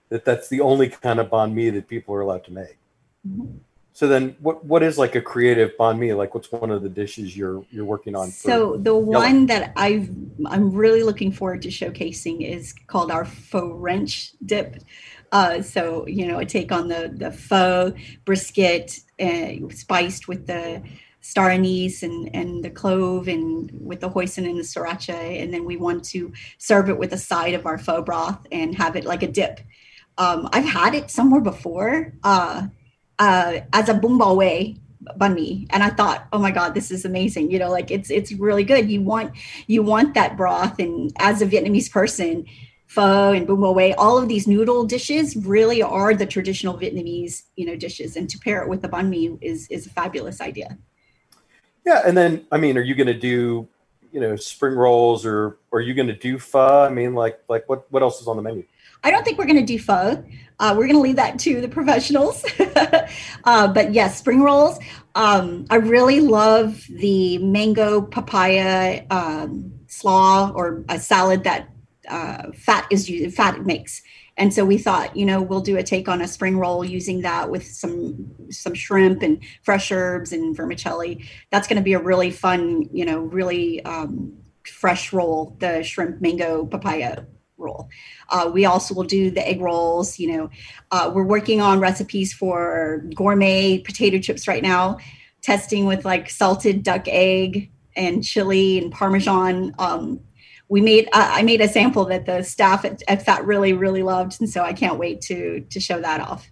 that 0.08 0.24
that's 0.24 0.48
the 0.48 0.62
only 0.62 0.88
kind 0.88 1.20
of 1.20 1.30
banh 1.30 1.52
mi 1.52 1.70
that 1.70 1.86
people 1.86 2.16
are 2.16 2.22
allowed 2.22 2.46
to 2.46 2.54
make. 2.54 2.78
Mm-hmm. 3.28 3.58
So 3.92 4.08
then, 4.08 4.38
what 4.40 4.64
what 4.64 4.82
is 4.84 4.98
like 4.98 5.16
a 5.16 5.22
creative 5.22 5.72
banh 5.78 6.00
mi? 6.00 6.14
Like, 6.14 6.34
what's 6.34 6.50
one 6.50 6.72
of 6.72 6.82
the 6.82 6.88
dishes 6.88 7.36
you're 7.36 7.66
you're 7.72 7.84
working 7.84 8.16
on? 8.16 8.32
So 8.32 8.78
the 8.78 8.96
one 8.96 9.48
that 9.48 9.74
I 9.76 10.08
I'm 10.46 10.72
really 10.72 11.04
looking 11.04 11.34
forward 11.34 11.62
to 11.64 11.70
showcasing 11.70 12.38
is 12.42 12.74
called 12.88 13.12
our 13.12 13.26
pho 13.26 13.78
French 13.82 14.32
dip. 14.46 14.82
Uh, 15.34 15.62
so 15.62 16.08
you 16.08 16.28
know, 16.28 16.40
a 16.40 16.46
take 16.46 16.72
on 16.72 16.88
the 16.88 17.12
the 17.14 17.32
pho 17.32 17.94
brisket, 18.24 19.02
uh, 19.20 19.52
spiced 19.72 20.30
with 20.30 20.48
the 20.48 20.82
star 21.26 21.50
anise 21.50 22.04
and 22.04 22.30
and 22.36 22.64
the 22.64 22.70
clove 22.70 23.28
and 23.28 23.72
with 23.74 24.00
the 24.00 24.10
hoisin 24.10 24.48
and 24.48 24.60
the 24.60 24.64
sriracha, 24.64 25.42
and 25.42 25.54
then 25.54 25.66
we 25.66 25.76
want 25.76 26.04
to 26.04 26.32
serve 26.58 26.90
it 26.90 26.98
with 26.98 27.14
a 27.14 27.18
side 27.18 27.56
of 27.56 27.66
our 27.66 27.78
pho 27.78 28.02
broth 28.02 28.46
and 28.52 28.76
have 28.76 28.96
it 28.96 29.06
like 29.06 29.24
a 29.24 29.32
dip. 29.40 29.60
Um, 30.18 30.48
I've 30.54 30.72
had 30.80 30.94
it 30.94 31.10
somewhere 31.10 31.42
before. 31.42 32.14
Uh, 32.24 32.68
uh, 33.18 33.60
as 33.74 33.90
a 33.90 33.94
Huế 33.94 34.78
banh 35.20 35.36
mi 35.36 35.68
and 35.70 35.84
i 35.84 35.90
thought 35.90 36.28
oh 36.34 36.40
my 36.40 36.52
god 36.52 36.74
this 36.74 36.90
is 36.90 37.06
amazing 37.06 37.52
you 37.52 37.60
know 37.60 37.70
like 37.70 37.92
it's 37.92 38.10
it's 38.10 38.32
really 38.34 38.64
good 38.64 38.90
you 38.90 39.02
want 39.02 39.32
you 39.68 39.84
want 39.84 40.14
that 40.14 40.36
broth 40.36 40.80
and 40.80 41.12
as 41.20 41.42
a 41.42 41.46
vietnamese 41.46 41.92
person 41.92 42.44
pho 42.88 43.32
and 43.32 43.48
bún 43.48 43.60
bò 43.60 43.94
all 43.98 44.18
of 44.18 44.28
these 44.28 44.48
noodle 44.48 44.84
dishes 44.84 45.36
really 45.36 45.82
are 45.82 46.14
the 46.16 46.26
traditional 46.26 46.78
vietnamese 46.78 47.44
you 47.56 47.66
know 47.66 47.76
dishes 47.76 48.16
and 48.16 48.30
to 48.30 48.40
pair 48.40 48.64
it 48.64 48.70
with 48.70 48.82
the 48.82 48.90
banh 48.90 49.10
mi 49.10 49.38
is 49.42 49.68
is 49.70 49.86
a 49.86 49.90
fabulous 49.90 50.42
idea 50.42 50.78
yeah 51.86 52.02
and 52.06 52.18
then 52.18 52.46
i 52.52 52.58
mean 52.58 52.78
are 52.78 52.82
you 52.82 52.96
going 52.96 53.08
to 53.08 53.14
do 53.14 53.68
you 54.12 54.20
know 54.20 54.36
spring 54.36 54.76
rolls 54.76 55.26
or, 55.26 55.58
or 55.72 55.80
are 55.80 55.82
you 55.82 55.94
going 55.94 56.08
to 56.08 56.16
do 56.16 56.38
pho 56.40 56.86
i 56.86 56.90
mean 56.90 57.14
like 57.14 57.40
like 57.48 57.68
what 57.70 57.92
what 57.92 58.02
else 58.02 58.22
is 58.22 58.28
on 58.28 58.36
the 58.36 58.42
menu 58.42 58.64
I 59.06 59.12
don't 59.12 59.24
think 59.24 59.38
we're 59.38 59.46
going 59.46 59.58
to 59.58 59.62
do 59.62 59.78
pho. 59.78 60.24
Uh, 60.60 60.74
we're 60.76 60.88
going 60.88 60.96
to 60.96 61.02
leave 61.02 61.18
that 61.18 61.38
to 61.40 61.62
the 61.62 61.68
professionals. 61.68 62.44
uh, 63.44 63.68
but 63.68 63.94
yes, 63.94 64.18
spring 64.18 64.42
rolls. 64.42 64.80
Um, 65.14 65.68
I 65.70 65.76
really 65.76 66.22
love 66.22 66.84
the 66.90 67.38
mango 67.38 68.02
papaya 68.02 69.06
um, 69.12 69.74
slaw 69.86 70.52
or 70.56 70.84
a 70.90 71.00
salad 71.00 71.44
that 71.44 71.70
uh, 72.10 72.52
Phat 72.54 72.88
is 72.90 73.08
Phat 73.36 73.64
makes. 73.64 74.02
And 74.38 74.54
so 74.54 74.66
we 74.66 74.78
thought, 74.78 75.16
you 75.16 75.26
know, 75.26 75.42
we'll 75.42 75.62
do 75.62 75.78
a 75.78 75.84
take 75.84 76.10
on 76.10 76.22
a 76.22 76.28
spring 76.28 76.58
roll 76.58 76.84
using 76.84 77.22
that 77.22 77.50
with 77.50 77.66
some 77.66 78.32
some 78.52 78.74
shrimp 78.74 79.22
and 79.22 79.40
fresh 79.64 79.92
herbs 79.92 80.34
and 80.34 80.56
vermicelli. 80.56 81.26
That's 81.52 81.68
going 81.68 81.78
to 81.78 81.84
be 81.84 81.94
a 81.94 82.00
really 82.00 82.32
fun, 82.32 82.90
you 82.92 83.06
know, 83.06 83.20
really 83.20 83.84
um, 83.86 84.34
fresh 84.66 85.14
roll. 85.14 85.56
The 85.60 85.84
shrimp 85.84 86.22
mango 86.22 86.66
papaya 86.66 87.26
roll. 87.58 87.90
Uh, 88.30 88.50
we 88.54 88.66
also 88.66 88.94
will 88.94 89.04
do 89.04 89.32
the 89.32 89.48
egg 89.48 89.62
rolls. 89.62 90.20
You 90.20 90.38
know, 90.38 90.50
uh, 90.92 91.12
we're 91.14 91.24
working 91.24 91.62
on 91.62 91.80
recipes 91.80 92.34
for 92.34 93.06
gourmet 93.16 93.80
potato 93.80 94.20
chips 94.20 94.48
right 94.48 94.64
now, 94.64 94.98
testing 95.42 95.86
with 95.86 96.04
like 96.04 96.30
salted 96.30 96.84
duck 96.84 97.08
egg 97.08 97.72
and 97.96 98.24
chili 98.24 98.80
and 98.80 98.92
parmesan. 98.92 99.74
Um, 99.80 100.20
we 100.68 100.82
made 100.82 101.08
uh, 101.08 101.32
I 101.34 101.44
made 101.44 101.62
a 101.62 101.68
sample 101.68 102.06
that 102.06 102.26
the 102.26 102.44
staff 102.44 102.86
at, 102.86 103.04
at 103.08 103.26
Phat 103.26 103.46
really 103.46 103.74
really 103.74 104.04
loved, 104.04 104.40
and 104.40 104.50
so 104.50 104.64
I 104.64 104.74
can't 104.74 104.98
wait 104.98 105.22
to 105.22 105.62
to 105.62 105.80
show 105.80 106.02
that 106.02 106.22
off. 106.22 106.50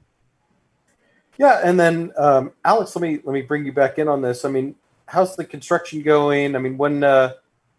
Yeah, 1.38 1.62
and 1.64 1.80
then 1.80 2.12
um, 2.18 2.52
Alex, 2.64 2.96
let 2.96 3.02
me 3.02 3.20
let 3.24 3.34
me 3.34 3.42
bring 3.42 3.66
you 3.66 3.74
back 3.74 3.98
in 3.98 4.08
on 4.08 4.22
this. 4.22 4.46
I 4.46 4.50
mean, 4.50 4.76
how's 5.08 5.36
the 5.36 5.46
construction 5.46 6.02
going? 6.02 6.56
I 6.56 6.60
mean, 6.60 6.78
when 6.78 7.04
uh, 7.04 7.34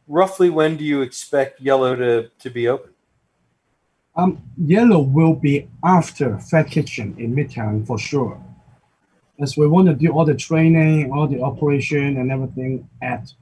roughly 0.08 0.50
when 0.50 0.76
do 0.76 0.84
you 0.84 1.02
expect 1.02 1.62
Yelo 1.62 1.96
to 1.96 2.30
to 2.38 2.50
be 2.50 2.68
open? 2.68 2.90
Um, 4.16 4.42
Yelo 4.60 5.10
will 5.10 5.34
be 5.34 5.68
after 5.84 6.38
Phat 6.38 6.68
Kitchen 6.68 7.16
in 7.18 7.34
Midtown 7.34 7.86
for 7.86 7.98
sure. 7.98 8.40
As 9.40 9.56
we 9.56 9.66
want 9.66 9.88
to 9.88 9.94
do 9.94 10.12
all 10.12 10.24
the 10.24 10.34
training, 10.34 11.10
all 11.12 11.26
the 11.26 11.42
operation 11.42 12.18
and 12.18 12.30
everything 12.30 12.88
at 13.02 13.32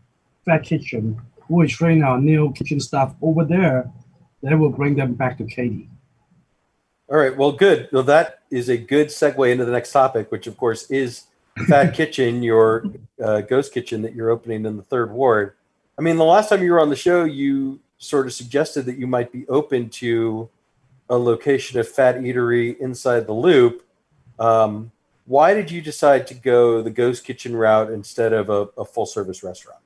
Phat 0.46 0.62
Kitchen, 0.62 1.20
we 1.52 1.68
train 1.68 2.02
our 2.02 2.18
new 2.18 2.52
kitchen 2.52 2.80
staff 2.80 3.14
over 3.22 3.44
there. 3.44 3.90
Then 4.42 4.58
we'll 4.58 4.70
bring 4.70 4.96
them 4.96 5.14
back 5.14 5.38
to 5.38 5.44
Katy. 5.44 5.88
All 7.08 7.18
right. 7.18 7.36
Well, 7.36 7.52
good. 7.52 7.88
Well, 7.92 8.02
that 8.04 8.40
is 8.50 8.68
a 8.68 8.76
good 8.76 9.08
segue 9.08 9.52
into 9.52 9.64
the 9.64 9.72
next 9.72 9.92
topic, 9.92 10.30
which 10.32 10.46
of 10.46 10.56
course 10.56 10.90
is 10.90 11.24
Phat 11.66 11.94
Kitchen, 11.94 12.42
your 12.42 12.86
uh, 13.22 13.42
ghost 13.42 13.74
kitchen 13.74 14.02
that 14.02 14.14
you're 14.14 14.30
opening 14.30 14.64
in 14.64 14.76
the 14.76 14.82
third 14.82 15.12
ward. 15.12 15.54
I 15.98 16.02
mean, 16.02 16.16
the 16.16 16.24
last 16.24 16.48
time 16.48 16.62
you 16.62 16.72
were 16.72 16.80
on 16.80 16.90
the 16.90 16.96
show, 16.96 17.24
you 17.24 17.80
sort 17.98 18.26
of 18.26 18.32
suggested 18.32 18.86
that 18.86 18.96
you 18.96 19.06
might 19.06 19.30
be 19.30 19.46
open 19.48 19.90
to 19.90 20.48
a 21.10 21.16
location 21.16 21.78
of 21.78 21.86
Phat 21.86 22.16
Eatery 22.16 22.78
inside 22.78 23.26
the 23.26 23.34
loop. 23.34 23.84
Um, 24.38 24.90
why 25.26 25.54
did 25.54 25.70
you 25.70 25.82
decide 25.82 26.26
to 26.28 26.34
go 26.34 26.82
the 26.82 26.90
ghost 26.90 27.24
kitchen 27.24 27.54
route 27.54 27.90
instead 27.90 28.32
of 28.32 28.48
a, 28.48 28.68
a 28.78 28.84
full 28.84 29.06
service 29.06 29.42
restaurant? 29.44 29.81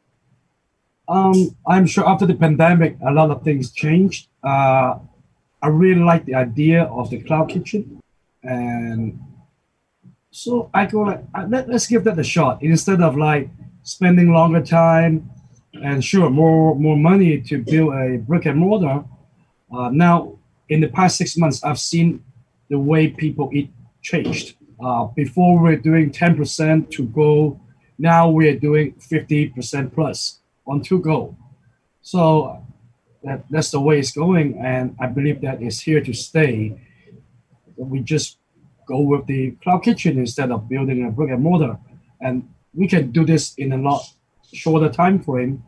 Um, 1.08 1.56
I'm 1.66 1.86
sure 1.86 2.08
after 2.08 2.26
the 2.26 2.34
pandemic, 2.34 2.96
a 3.06 3.12
lot 3.12 3.30
of 3.30 3.42
things 3.42 3.70
changed. 3.70 4.28
Uh, 4.42 4.98
I 5.62 5.68
really 5.68 6.00
like 6.00 6.24
the 6.24 6.34
idea 6.34 6.84
of 6.84 7.10
the 7.10 7.20
cloud 7.22 7.48
kitchen, 7.48 8.00
and 8.42 9.18
so 10.30 10.70
I 10.74 10.86
go 10.86 11.02
like, 11.02 11.24
uh, 11.34 11.46
let, 11.48 11.70
us 11.70 11.86
give 11.86 12.04
that 12.04 12.18
a 12.18 12.24
shot 12.24 12.62
instead 12.62 13.00
of 13.00 13.16
like 13.16 13.48
spending 13.82 14.32
longer 14.32 14.62
time 14.62 15.30
and 15.82 16.04
sure 16.04 16.28
more 16.30 16.74
more 16.74 16.96
money 16.96 17.40
to 17.40 17.62
build 17.62 17.94
a 17.94 18.18
brick 18.18 18.46
and 18.46 18.58
mortar. 18.58 19.04
Uh, 19.72 19.90
now 19.90 20.38
in 20.68 20.80
the 20.80 20.88
past 20.88 21.16
six 21.16 21.36
months, 21.36 21.62
I've 21.62 21.78
seen 21.78 22.24
the 22.68 22.78
way 22.78 23.08
people 23.08 23.50
eat 23.52 23.72
changed. 24.02 24.56
Uh, 24.82 25.06
before 25.06 25.58
we 25.58 25.72
are 25.72 25.76
doing 25.76 26.10
10% 26.10 26.90
to 26.90 27.06
go, 27.06 27.58
now 27.98 28.28
we're 28.28 28.58
doing 28.58 28.92
50% 28.94 29.94
plus 29.94 30.40
on 30.66 30.82
to 30.82 30.98
go. 31.00 31.36
So 32.02 32.62
that, 33.24 33.44
that's 33.50 33.70
the 33.70 33.80
way 33.80 33.98
it's 33.98 34.12
going, 34.12 34.58
and 34.58 34.96
I 35.00 35.06
believe 35.06 35.40
that 35.42 35.62
it's 35.62 35.80
here 35.80 36.00
to 36.00 36.12
stay. 36.12 36.78
We 37.76 38.00
just 38.00 38.38
go 38.86 39.00
with 39.00 39.26
the 39.26 39.52
cloud 39.62 39.82
kitchen 39.82 40.18
instead 40.18 40.50
of 40.50 40.68
building 40.68 41.04
a 41.04 41.10
brick 41.10 41.30
and 41.30 41.42
mortar, 41.42 41.78
and 42.20 42.48
we 42.74 42.86
can 42.88 43.10
do 43.10 43.24
this 43.24 43.54
in 43.54 43.72
a 43.72 43.78
lot 43.78 44.02
shorter 44.52 44.88
time 44.88 45.20
frame, 45.20 45.62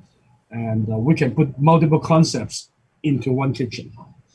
and 0.50 0.88
uh, 0.92 0.96
we 0.96 1.14
can 1.14 1.34
put 1.34 1.58
multiple 1.58 1.98
concepts 1.98 2.70
into 3.02 3.32
one 3.32 3.52
kitchen. 3.52 3.92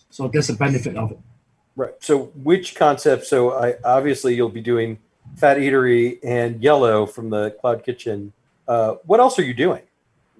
So 0.10 0.28
that's 0.28 0.48
the 0.48 0.54
benefit 0.54 0.96
of 0.96 1.12
it. 1.12 1.20
Right. 1.76 1.94
So 2.00 2.26
which 2.36 2.76
concept? 2.76 3.26
So 3.26 3.54
I 3.54 3.76
obviously 3.84 4.36
you'll 4.36 4.50
be 4.50 4.62
doing 4.62 5.00
Phat 5.36 5.58
Eatery 5.58 6.20
and 6.24 6.62
Yelo 6.62 7.10
from 7.10 7.30
the 7.30 7.52
Cloud 7.62 7.84
Kitchen. 7.84 8.34
Uh, 8.68 8.96
what 9.06 9.20
else 9.20 9.40
are 9.40 9.44
you 9.44 9.54
doing? 9.54 9.82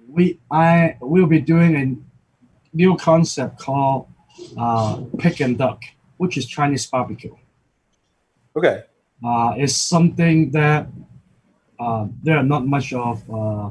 We 0.08 0.40
I 0.50 0.96
will 1.00 1.26
be 1.26 1.40
doing 1.40 1.76
a 1.76 2.76
new 2.76 2.96
concept 2.96 3.58
called 3.58 4.08
uh, 4.58 5.02
Pick 5.18 5.40
and 5.40 5.56
Duck, 5.56 5.82
which 6.16 6.36
is 6.36 6.46
Chinese 6.46 6.86
barbecue. 6.86 7.34
Okay. 8.56 8.82
Uh, 9.24 9.54
it's 9.56 9.76
something 9.76 10.50
that 10.50 10.86
uh, 11.78 12.06
there 12.22 12.36
are 12.36 12.42
not 12.42 12.66
much 12.66 12.92
of 12.92 13.22
uh, 13.30 13.70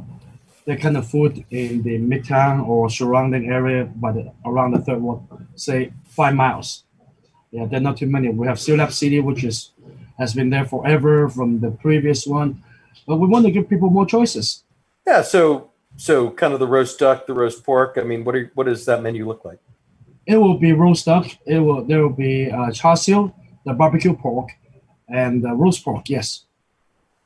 that 0.65 0.79
kind 0.79 0.97
of 0.97 1.07
food 1.07 1.45
in 1.51 1.83
the 1.83 1.99
midtown 1.99 2.65
or 2.67 2.89
surrounding 2.89 3.49
area, 3.49 3.85
but 3.95 4.15
around 4.45 4.71
the 4.71 4.79
third 4.79 5.01
ward, 5.01 5.21
say 5.55 5.91
five 6.07 6.33
miles. 6.33 6.83
Yeah, 7.51 7.65
there 7.65 7.79
are 7.79 7.83
not 7.83 7.97
too 7.97 8.07
many. 8.07 8.29
We 8.29 8.47
have 8.47 8.65
Lab 8.67 8.91
City, 8.91 9.19
which 9.19 9.43
is 9.43 9.71
has 10.17 10.33
been 10.33 10.49
there 10.49 10.65
forever 10.65 11.27
from 11.27 11.59
the 11.59 11.71
previous 11.71 12.25
one, 12.25 12.63
but 13.07 13.17
we 13.17 13.27
want 13.27 13.45
to 13.45 13.51
give 13.51 13.69
people 13.69 13.89
more 13.89 14.05
choices. 14.05 14.63
Yeah, 15.05 15.21
so 15.21 15.71
so 15.97 16.29
kind 16.31 16.53
of 16.53 16.59
the 16.59 16.67
roast 16.67 16.99
duck, 16.99 17.25
the 17.25 17.33
roast 17.33 17.63
pork. 17.63 17.97
I 17.97 18.03
mean, 18.03 18.23
what 18.23 18.35
are 18.35 18.51
what 18.55 18.65
does 18.65 18.85
that 18.85 19.01
menu 19.01 19.27
look 19.27 19.45
like? 19.45 19.59
It 20.25 20.37
will 20.37 20.57
be 20.57 20.73
roast 20.73 21.05
duck. 21.05 21.27
It 21.45 21.59
will 21.59 21.83
there 21.83 22.01
will 22.01 22.15
be 22.15 22.49
uh, 22.51 22.71
char 22.71 22.95
siu, 22.95 23.33
the 23.65 23.73
barbecue 23.73 24.15
pork, 24.15 24.49
and 25.07 25.43
the 25.43 25.53
roast 25.53 25.83
pork. 25.83 26.09
Yes 26.09 26.45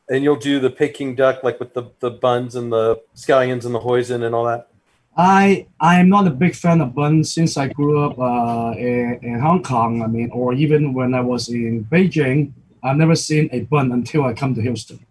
and 0.10 0.24
you'll 0.24 0.38
do 0.38 0.60
the 0.60 0.70
Peking 0.70 1.16
duck 1.16 1.44
like 1.44 1.60
with 1.60 1.74
the, 1.74 1.84
the 2.00 2.10
buns 2.10 2.56
and 2.56 2.72
the 2.72 3.02
scallions 3.16 3.66
and 3.66 3.76
the 3.76 3.80
hoisin 3.80 4.24
and 4.24 4.34
all 4.34 4.46
that? 4.46 4.70
I 5.16 5.68
I 5.80 6.00
am 6.00 6.10
not 6.10 6.28
a 6.28 6.30
big 6.30 6.56
fan 6.56 6.80
of 6.80 6.94
buns 6.94 7.32
since 7.32 7.58
I 7.58 7.68
grew 7.70 8.06
up 8.06 8.20
uh, 8.20 8.78
in, 8.78 9.20
in, 9.24 9.40
Hong 9.40 9.64
Kong. 9.64 10.04
I 10.04 10.08
mean, 10.08 10.30
or 10.32 10.54
even 10.54 10.94
when 10.94 11.16
I 11.16 11.22
was 11.22 11.50
in 11.50 11.86
Beijing, 11.86 12.52
I've 12.84 12.98
never 12.98 13.16
seen 13.16 13.50
a 13.52 13.62
bun 13.62 13.92
until 13.92 14.26
I 14.26 14.34
come 14.34 14.54
to 14.56 14.62
Houston. 14.62 15.06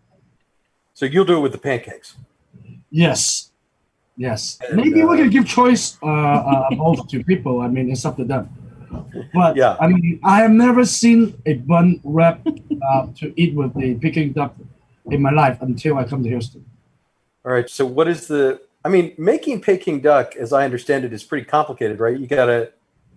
So 0.94 1.06
you'll 1.06 1.24
do 1.24 1.38
it 1.38 1.40
with 1.40 1.52
the 1.52 1.58
pancakes. 1.58 2.16
Yes, 2.88 3.45
yes. 4.16 4.58
And, 4.68 4.76
Maybe 4.76 5.04
we 5.04 5.14
uh, 5.14 5.16
can 5.22 5.30
give 5.30 5.46
choice 5.46 5.98
uh, 6.02 6.06
uh, 6.06 6.74
both 6.74 7.08
to 7.08 7.22
people. 7.24 7.60
I 7.60 7.68
mean, 7.68 7.90
it's 7.90 8.04
up 8.04 8.16
to 8.16 8.24
them. 8.24 8.48
But 9.34 9.56
Yeah. 9.56 9.76
I 9.80 9.88
mean, 9.88 10.20
I 10.24 10.40
have 10.40 10.50
never 10.50 10.84
seen 10.84 11.40
a 11.46 11.54
bun 11.54 12.00
wrap 12.04 12.40
uh, 12.46 13.06
to 13.18 13.32
eat 13.40 13.54
with 13.54 13.74
the 13.74 13.94
Peking 13.96 14.32
duck 14.32 14.54
in 15.10 15.22
my 15.22 15.30
life 15.30 15.58
until 15.60 15.98
I 15.98 16.04
come 16.04 16.22
to 16.22 16.28
Houston. 16.28 16.64
All 17.44 17.52
right. 17.52 17.68
So 17.68 17.86
what 17.86 18.08
is 18.08 18.26
the? 18.26 18.60
I 18.84 18.88
mean, 18.88 19.14
making 19.18 19.62
Peking 19.62 20.00
duck, 20.00 20.36
as 20.36 20.52
I 20.52 20.64
understand 20.64 21.04
it, 21.04 21.12
is 21.12 21.24
pretty 21.24 21.44
complicated, 21.44 21.98
right? 21.98 22.18
You 22.18 22.26
gotta, 22.26 22.72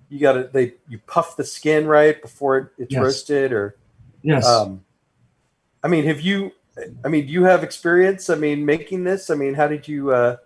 you 0.10 0.20
gotta, 0.20 0.50
they 0.52 0.74
you 0.88 1.00
puff 1.06 1.38
the 1.38 1.44
skin 1.44 1.86
right 1.86 2.20
before 2.22 2.58
it, 2.58 2.68
it's 2.78 2.94
Yes. 2.94 3.02
roasted, 3.02 3.54
or 3.54 3.76
Yes. 4.24 4.48
um, 4.48 4.84
I 5.84 5.88
mean, 5.88 6.06
have 6.06 6.22
you? 6.22 6.52
I 7.06 7.08
mean, 7.10 7.28
do 7.28 7.32
you 7.32 7.44
have 7.44 7.64
experience? 7.64 8.30
I 8.30 8.36
mean, 8.36 8.66
making 8.66 9.04
this. 9.04 9.30
I 9.30 9.36
mean, 9.36 9.54
how 9.54 9.68
did 9.68 9.88
you? 9.88 10.12
uh 10.12 10.38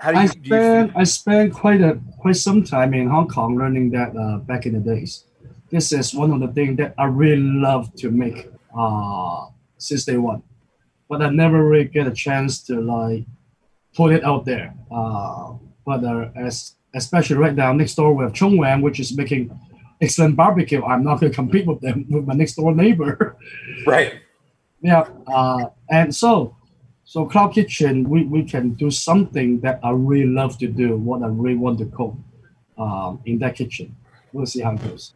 How 0.00 0.12
I 0.12 0.22
you? 0.22 0.28
Do 0.30 0.38
you 0.38 0.44
spent 0.46 0.92
I 0.96 1.04
spent 1.04 1.52
quite 1.52 1.82
a 1.82 2.00
quite 2.18 2.36
some 2.36 2.64
time 2.64 2.94
in 2.94 3.08
Hong 3.08 3.28
Kong 3.28 3.58
learning 3.58 3.90
that 3.90 4.16
uh, 4.16 4.38
back 4.38 4.64
in 4.64 4.72
the 4.72 4.80
days. 4.80 5.24
This 5.70 5.92
is 5.92 6.14
one 6.14 6.32
of 6.32 6.40
the 6.40 6.48
things 6.48 6.78
that 6.78 6.94
I 6.96 7.04
really 7.04 7.42
love 7.42 7.94
to 7.96 8.10
make 8.10 8.50
uh, 8.76 9.46
since 9.76 10.06
day 10.06 10.16
one, 10.16 10.42
but 11.08 11.20
I 11.20 11.28
never 11.28 11.68
really 11.68 11.84
get 11.84 12.06
a 12.06 12.12
chance 12.12 12.62
to 12.64 12.80
like 12.80 13.24
put 13.94 14.12
it 14.12 14.24
out 14.24 14.46
there. 14.46 14.74
Uh, 14.90 15.54
but 15.84 16.02
uh, 16.02 16.30
as 16.34 16.76
especially 16.94 17.36
right 17.36 17.54
now, 17.54 17.72
next 17.74 17.94
door 17.94 18.14
we 18.14 18.24
have 18.24 18.32
Chung 18.32 18.56
Wan, 18.56 18.80
which 18.80 19.00
is 19.00 19.14
making 19.14 19.52
excellent 20.00 20.34
barbecue. 20.34 20.82
I'm 20.82 21.04
not 21.04 21.20
going 21.20 21.30
to 21.30 21.36
compete 21.36 21.66
with 21.66 21.82
them 21.82 22.06
with 22.08 22.24
my 22.26 22.34
next 22.34 22.54
door 22.54 22.74
neighbor. 22.74 23.36
right. 23.86 24.14
Yeah, 24.82 25.04
uh, 25.26 25.66
and 25.90 26.08
so 26.16 26.56
so 27.10 27.26
cloud 27.26 27.48
kitchen, 27.48 28.08
we, 28.08 28.22
we 28.22 28.44
can 28.44 28.74
do 28.74 28.88
something 28.88 29.58
that 29.62 29.80
I 29.82 29.90
really 29.90 30.30
love 30.30 30.58
to 30.58 30.68
do, 30.68 30.96
what 30.96 31.24
I 31.24 31.26
really 31.26 31.56
want 31.56 31.80
to 31.80 31.86
cook 31.86 32.14
um, 32.78 33.20
in 33.26 33.40
that 33.40 33.56
kitchen. 33.56 33.96
We'll 34.32 34.46
see 34.46 34.60
how 34.60 34.74
it 34.74 34.82
goes. 34.84 35.14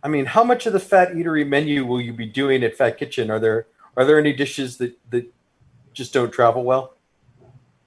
I 0.00 0.06
mean, 0.06 0.26
how 0.26 0.44
much 0.44 0.66
of 0.66 0.74
the 0.74 0.78
Phat 0.78 1.14
Eatery 1.14 1.44
menu 1.44 1.84
will 1.84 2.00
you 2.00 2.12
be 2.12 2.24
doing 2.24 2.62
at 2.62 2.76
Phat 2.76 2.98
Kitchen? 2.98 3.32
Are 3.32 3.40
there 3.40 3.66
are 3.96 4.04
there 4.04 4.16
any 4.16 4.32
dishes 4.32 4.76
that 4.76 4.96
that 5.10 5.26
just 5.92 6.12
don't 6.12 6.30
travel 6.30 6.62
well? 6.62 6.94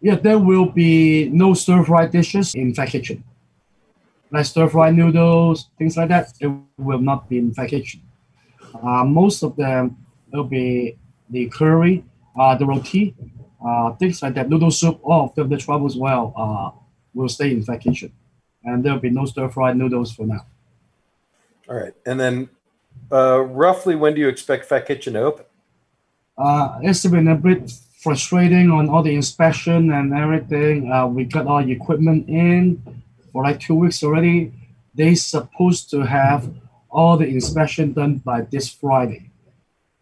Yeah, 0.01 0.15
there 0.15 0.37
will 0.37 0.65
be 0.65 1.29
no 1.29 1.53
stir 1.53 1.85
fry 1.85 2.07
dishes 2.07 2.53
in 2.53 2.75
Phat 2.75 2.89
Kitchen. 2.89 3.23
Like 4.29 4.45
stir 4.45 4.67
fry 4.67 4.91
noodles, 4.91 5.69
things 5.77 5.95
like 5.95 6.09
that, 6.09 6.33
it 6.41 6.51
will 6.77 6.99
not 6.99 7.29
be 7.29 7.37
in 7.37 7.53
Phat 7.53 7.69
Kitchen. 7.69 8.01
Uh, 8.83 9.05
most 9.05 9.41
of 9.41 9.55
them 9.55 9.95
will 10.33 10.43
be 10.43 10.97
the 11.29 11.47
curry, 11.47 12.03
uh, 12.39 12.55
the 12.55 12.65
roti, 12.65 13.15
uh, 13.65 13.93
things 13.93 14.21
like 14.21 14.33
that, 14.35 14.49
noodle 14.49 14.71
soup, 14.71 14.99
all 15.03 15.25
of 15.25 15.35
them 15.35 15.49
that 15.49 15.59
travels 15.59 15.97
well 15.97 16.33
uh, 16.35 16.71
will 17.13 17.29
stay 17.29 17.51
in 17.51 17.63
Phat 17.63 17.81
Kitchen. 17.81 18.11
And 18.63 18.83
there 18.83 18.93
will 18.93 18.99
be 18.99 19.09
no 19.09 19.25
stir 19.25 19.49
fried 19.49 19.77
noodles 19.77 20.13
for 20.13 20.25
now. 20.25 20.45
All 21.69 21.75
right, 21.75 21.93
and 22.05 22.19
then 22.19 22.49
uh, 23.11 23.39
roughly 23.41 23.95
when 23.95 24.13
do 24.13 24.21
you 24.21 24.27
expect 24.27 24.65
Phat 24.65 24.87
Kitchen 24.87 25.13
to 25.13 25.21
open? 25.21 25.45
Uh, 26.37 26.79
it's 26.81 27.05
been 27.05 27.27
a 27.27 27.35
bit 27.35 27.71
frustrating 28.01 28.71
on 28.71 28.89
all 28.89 29.03
the 29.03 29.13
inspection 29.13 29.91
and 29.91 30.13
everything. 30.13 30.91
Uh, 30.91 31.07
we 31.07 31.23
got 31.23 31.45
all 31.45 31.63
the 31.63 31.71
equipment 31.71 32.27
in 32.27 32.81
for 33.31 33.43
like 33.43 33.59
two 33.59 33.75
weeks 33.75 34.03
already. 34.03 34.51
They 34.95 35.15
supposed 35.15 35.89
to 35.91 36.01
have 36.01 36.51
all 36.89 37.15
the 37.17 37.27
inspection 37.27 37.93
done 37.93 38.17
by 38.17 38.41
this 38.41 38.69
Friday. 38.69 39.30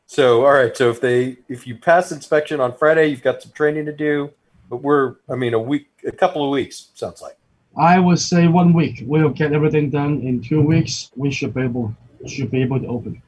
So, 0.10 0.44
all 0.44 0.54
right. 0.54 0.76
So 0.76 0.90
if 0.90 1.00
they 1.00 1.38
if 1.50 1.68
you 1.68 1.76
pass 1.76 2.12
inspection 2.12 2.60
on 2.60 2.76
Friday, 2.76 3.06
you've 3.10 3.22
got 3.22 3.44
some 3.44 3.52
training 3.52 3.86
to 3.86 3.94
do. 3.94 4.32
But 4.68 4.78
we're, 4.78 5.18
I 5.30 5.36
mean, 5.36 5.54
a 5.54 5.60
week, 5.60 5.88
a 6.04 6.12
couple 6.12 6.44
of 6.44 6.50
weeks 6.50 6.90
sounds 6.96 7.22
like. 7.22 7.38
I 7.78 8.00
would 8.00 8.18
say 8.18 8.48
one 8.48 8.74
week. 8.74 9.04
We'll 9.06 9.30
get 9.30 9.54
everything 9.54 9.92
done 9.92 10.22
in 10.22 10.42
two 10.42 10.62
weeks. 10.62 11.12
We 11.16 11.30
should 11.30 11.54
be 11.54 11.62
able 11.62 11.96
should 12.26 12.50
be 12.50 12.64
able 12.64 12.80
to 12.80 12.88
open. 12.88 13.22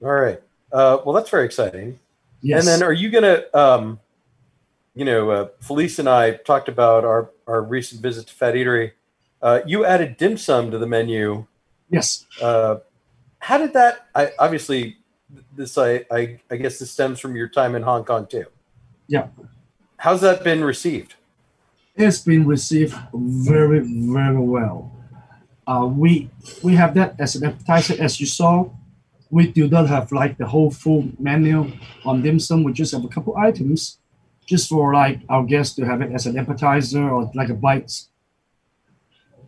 All 0.00 0.12
right. 0.12 0.40
Uh, 0.70 0.98
well, 1.04 1.16
that's 1.16 1.30
very 1.30 1.44
exciting. 1.44 1.98
Yes. 2.42 2.60
And 2.60 2.68
then, 2.68 2.86
are 2.86 2.92
you 2.92 3.10
gonna, 3.10 3.42
um, 3.52 3.98
you 4.94 5.04
know, 5.04 5.30
uh, 5.30 5.48
Felice 5.58 5.98
and 5.98 6.08
I 6.08 6.34
talked 6.36 6.68
about 6.68 7.04
our 7.04 7.30
our 7.48 7.60
recent 7.60 8.02
visit 8.02 8.28
to 8.28 8.34
Phat 8.34 8.54
Eatery. 8.54 8.92
Uh, 9.42 9.62
you 9.66 9.84
added 9.84 10.16
dim 10.16 10.36
sum 10.36 10.70
to 10.70 10.78
the 10.78 10.86
menu. 10.86 11.44
yes. 11.90 12.24
Uh, 12.40 12.76
how 13.40 13.58
did 13.58 13.72
that? 13.72 14.06
I 14.14 14.30
obviously 14.38 14.98
this 15.54 15.76
I, 15.76 16.04
I 16.10 16.40
I 16.50 16.56
guess 16.56 16.78
this 16.78 16.90
stems 16.90 17.20
from 17.20 17.36
your 17.36 17.48
time 17.48 17.74
in 17.74 17.82
Hong 17.82 18.04
Kong 18.04 18.26
too. 18.26 18.46
Yeah. 19.06 19.28
How's 19.96 20.20
that 20.20 20.44
been 20.44 20.62
received? 20.62 21.14
it's 21.98 22.20
been 22.20 22.46
received 22.46 22.94
very 23.12 23.80
very 23.80 24.38
well. 24.38 24.92
Uh, 25.66 25.86
we 25.86 26.30
we 26.62 26.74
have 26.74 26.94
that 26.94 27.14
as 27.18 27.34
an 27.36 27.44
appetizer, 27.44 27.96
as 27.98 28.20
you 28.20 28.26
saw. 28.26 28.70
We 29.30 29.52
do 29.52 29.68
not 29.68 29.88
have 29.88 30.10
like 30.12 30.38
the 30.38 30.46
whole 30.46 30.70
full 30.70 31.08
menu 31.18 31.70
on 32.04 32.22
dim 32.22 32.38
sum. 32.38 32.62
We 32.62 32.72
just 32.72 32.92
have 32.92 33.04
a 33.04 33.08
couple 33.08 33.36
items, 33.36 33.98
just 34.46 34.68
for 34.68 34.94
like 34.94 35.20
our 35.28 35.44
guests 35.44 35.74
to 35.76 35.84
have 35.84 36.00
it 36.00 36.12
as 36.12 36.26
an 36.26 36.38
appetizer 36.38 37.10
or 37.10 37.30
like 37.34 37.50
a 37.50 37.54
bite. 37.54 37.92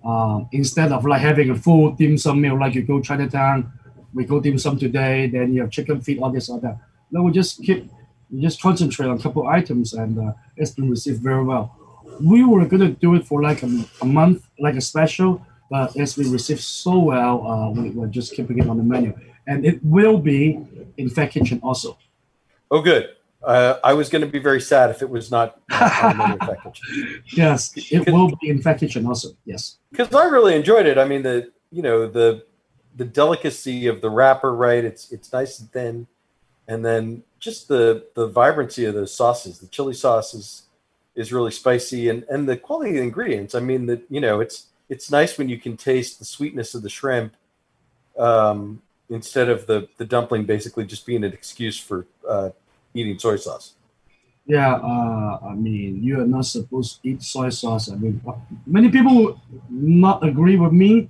Um, 0.05 0.49
instead 0.53 0.93
of 0.93 1.07
like 1.07 1.21
having 1.21 1.51
a 1.51 1.55
full 1.55 1.93
dim 1.93 2.19
sum 2.19 2.41
meal, 2.41 2.59
like 2.59 2.75
you 2.75 2.83
go 2.83 3.01
Chinatown, 3.01 3.73
we 4.15 4.25
go 4.25 4.41
dim 4.41 4.59
sum 4.59 4.79
today, 4.79 5.27
then 5.29 5.53
you 5.55 5.63
have 5.63 5.71
chicken 5.71 6.01
feet, 6.01 6.21
all 6.21 6.31
this, 6.31 6.49
all 6.49 6.61
that. 6.61 6.79
No, 7.11 7.23
we 7.23 7.33
just 7.33 7.63
keep, 7.63 7.91
we 8.31 8.41
just 8.41 8.61
concentrate 8.63 9.07
on 9.07 9.19
a 9.19 9.23
couple 9.23 9.47
items, 9.47 9.93
and 9.93 10.19
uh, 10.19 10.33
it's 10.57 10.71
been 10.73 10.89
received 10.89 11.23
very 11.23 11.45
well 11.45 11.77
we 12.23 12.45
were 12.45 12.65
gonna 12.67 12.91
do 12.91 13.15
it 13.15 13.27
for 13.27 13.43
like 13.43 13.63
a, 13.63 13.85
a 14.03 14.05
month, 14.05 14.47
like 14.59 14.77
a 14.77 14.81
special, 14.81 15.45
but 15.71 15.95
it's 15.97 16.15
been 16.15 16.31
received 16.31 16.61
so 16.61 16.99
well, 16.99 17.47
uh, 17.47 17.71
we, 17.71 17.91
we're 17.91 18.07
just 18.07 18.35
keeping 18.35 18.59
it 18.59 18.69
on 18.69 18.77
the 18.77 18.83
menu, 18.83 19.17
and 19.47 19.65
it 19.65 19.83
will 19.85 20.19
be 20.19 20.61
in 20.97 21.09
Phat 21.09 21.31
Kitchen 21.31 21.61
also. 21.63 21.99
Oh, 22.71 22.83
good. 22.83 23.11
Uh, 23.43 23.79
I 23.83 23.95
was 23.95 24.11
going 24.11 24.21
to 24.21 24.29
be 24.31 24.39
very 24.39 24.61
sad 24.61 24.91
if 24.91 25.01
it 25.01 25.09
was 25.09 25.31
not 25.31 25.61
on 25.73 26.19
the 26.19 26.39
Phat 26.47 26.63
Kitchen. 26.63 27.23
Yes, 27.33 27.73
it 27.77 28.11
will 28.11 28.37
be 28.41 28.51
in 28.51 28.61
Phat 28.61 28.79
Kitchen 28.81 29.07
also. 29.07 29.31
Yes. 29.45 29.79
because 29.91 30.15
I 30.15 30.27
really 30.27 30.55
enjoyed 30.55 30.87
it. 30.87 30.99
I 30.99 31.05
mean, 31.05 31.23
the 31.23 31.51
you 31.71 31.83
know 31.83 32.07
the 32.07 32.45
the 32.97 33.05
delicacy 33.05 33.87
of 33.87 34.01
the 34.01 34.11
wrapper, 34.11 34.55
right? 34.55 34.85
It's 34.85 35.11
it's 35.13 35.33
nice 35.33 35.59
and 35.59 35.71
thin, 35.73 36.07
and 36.69 36.85
then 36.85 37.23
just 37.39 37.69
the 37.69 38.07
the 38.15 38.27
vibrancy 38.27 38.85
of 38.85 38.95
the 38.95 39.07
sauces. 39.07 39.59
The 39.59 39.69
chili 39.69 39.95
sauce 39.95 40.35
is 40.35 40.63
is 41.15 41.33
really 41.33 41.51
spicy, 41.51 42.09
and 42.09 42.25
and 42.25 42.49
the 42.49 42.57
quality 42.57 42.91
of 42.91 42.97
the 42.97 43.03
ingredients. 43.03 43.55
I 43.55 43.61
mean, 43.61 43.87
that 43.87 44.03
you 44.11 44.21
know, 44.21 44.41
it's 44.41 44.67
it's 44.89 45.11
nice 45.11 45.39
when 45.39 45.49
you 45.49 45.59
can 45.59 45.77
taste 45.77 46.19
the 46.19 46.25
sweetness 46.25 46.75
of 46.75 46.83
the 46.83 46.91
shrimp, 46.91 47.35
um, 48.19 48.83
instead 49.09 49.49
of 49.49 49.67
the 49.67 49.89
the 49.99 50.05
dumpling 50.05 50.45
basically 50.45 50.85
just 50.85 51.07
being 51.07 51.25
an 51.25 51.33
excuse 51.33 51.79
for 51.79 52.07
uh, 52.29 52.51
eating 52.95 53.19
soy 53.19 53.37
sauce. 53.37 53.75
Yeah, 54.47 54.75
uh, 54.75 55.39
I 55.45 55.55
mean, 55.55 56.03
you 56.03 56.21
are 56.21 56.27
not 56.27 56.45
supposed 56.47 57.03
to 57.03 57.09
eat 57.09 57.23
soy 57.23 57.51
sauce. 57.51 57.91
I 57.91 57.95
mean, 57.95 58.21
many 58.67 58.89
people 58.89 59.41
not 59.69 60.25
agree 60.27 60.57
with 60.57 60.73
me, 60.73 61.09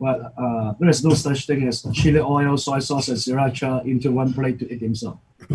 but 0.00 0.32
uh, 0.36 0.74
there 0.78 0.88
is 0.88 1.04
no 1.04 1.14
such 1.14 1.46
thing 1.46 1.66
as 1.68 1.86
chili 1.92 2.20
oil, 2.20 2.56
soy 2.56 2.78
sauce, 2.80 3.08
and 3.08 3.16
sriracha 3.16 3.84
into 3.86 4.10
one 4.10 4.32
plate 4.32 4.58
to 4.58 4.72
eat 4.72 4.80
himself. 4.80 5.18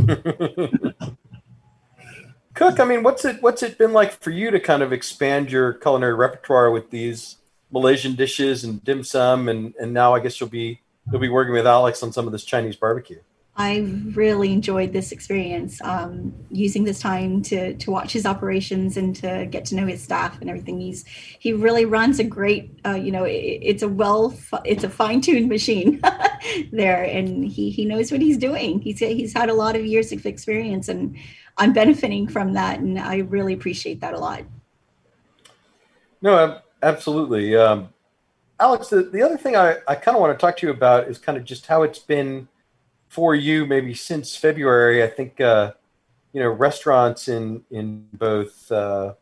Cuc, 2.54 2.80
I 2.80 2.86
mean, 2.86 3.04
what's 3.04 3.24
it 3.26 3.42
what's 3.42 3.64
it 3.64 3.78
been 3.78 3.94
like 3.94 4.12
for 4.22 4.32
you 4.32 4.52
to 4.52 4.60
kind 4.60 4.84
of 4.84 4.92
expand 4.92 5.52
your 5.52 5.74
culinary 5.74 6.16
repertoire 6.16 6.70
with 6.72 6.92
these 6.92 7.38
Malaysian 7.72 8.16
dishes 8.16 8.64
and 8.64 8.84
dim 8.84 9.04
sum, 9.04 9.48
and 9.48 9.74
and 9.80 9.94
now 9.94 10.14
I 10.14 10.20
guess 10.20 10.40
you'll 10.40 10.50
be 10.50 10.82
you'll 11.12 11.22
be 11.22 11.30
working 11.30 11.54
with 11.54 11.66
Alex 11.66 12.04
on 12.04 12.12
some 12.12 12.26
of 12.26 12.32
this 12.32 12.44
Chinese 12.44 12.76
barbecue. 12.76 13.20
I 13.58 13.80
really 14.14 14.54
enjoyed 14.54 14.94
this 14.94 15.12
experience, 15.12 15.82
um, 15.82 16.34
using 16.50 16.86
this 16.86 17.00
time 17.00 17.42
to 17.44 17.74
to 17.76 17.92
watch 17.92 18.14
his 18.14 18.26
operations 18.26 18.96
and 18.96 19.14
to 19.18 19.46
get 19.46 19.66
to 19.66 19.76
know 19.76 19.86
his 19.86 20.02
staff 20.02 20.40
and 20.40 20.50
everything. 20.50 20.80
He's 20.80 21.04
he 21.06 21.52
really 21.52 21.84
runs 21.84 22.20
a 22.20 22.24
great, 22.24 22.80
uh, 22.86 22.94
you 22.94 23.12
know, 23.12 23.26
it, 23.26 23.60
it's 23.62 23.84
a 23.84 23.90
well, 23.90 24.34
it's 24.64 24.86
a 24.86 24.90
fine 24.90 25.20
tuned 25.20 25.50
machine 25.50 26.02
there, 26.72 27.04
and 27.04 27.46
he 27.46 27.70
he 27.70 27.84
knows 27.84 28.10
what 28.10 28.22
he's 28.22 28.38
doing. 28.38 28.80
He's 28.80 29.00
he's 29.00 29.34
had 29.34 29.50
a 29.50 29.54
lot 29.54 29.76
of 29.76 29.86
years 29.86 30.14
of 30.14 30.26
experience, 30.26 30.88
and 30.88 31.18
I'm 31.58 31.74
benefiting 31.74 32.30
from 32.30 32.54
that, 32.54 32.80
and 32.80 32.98
I 32.98 33.18
really 33.18 33.54
appreciate 33.54 34.00
that 34.00 34.14
a 34.14 34.18
lot. 34.18 34.44
No, 36.22 36.62
absolutely. 36.82 37.56
Um, 37.58 37.90
Alex, 38.62 38.90
the, 38.90 39.04
the 39.04 39.24
other 39.24 39.38
thing 39.38 39.56
I, 39.58 39.78
I 39.88 39.96
kind 39.96 40.16
of 40.16 40.22
want 40.22 40.38
to 40.38 40.42
talk 40.42 40.56
to 40.58 40.68
you 40.68 40.72
about 40.72 41.10
is 41.10 41.18
kind 41.18 41.38
of 41.38 41.44
just 41.44 41.66
how 41.66 41.84
it's 41.84 42.00
been 42.00 42.48
for 43.12 43.36
you 43.36 43.66
maybe 43.66 43.94
since 43.94 44.38
February. 44.38 45.04
I 45.04 45.08
think, 45.08 45.42
uh, 45.42 45.74
you 46.32 46.40
know, 46.42 46.50
restaurants 46.50 47.28
in, 47.28 47.62
in 47.70 48.08
both 48.14 48.72
uh, 48.72 49.16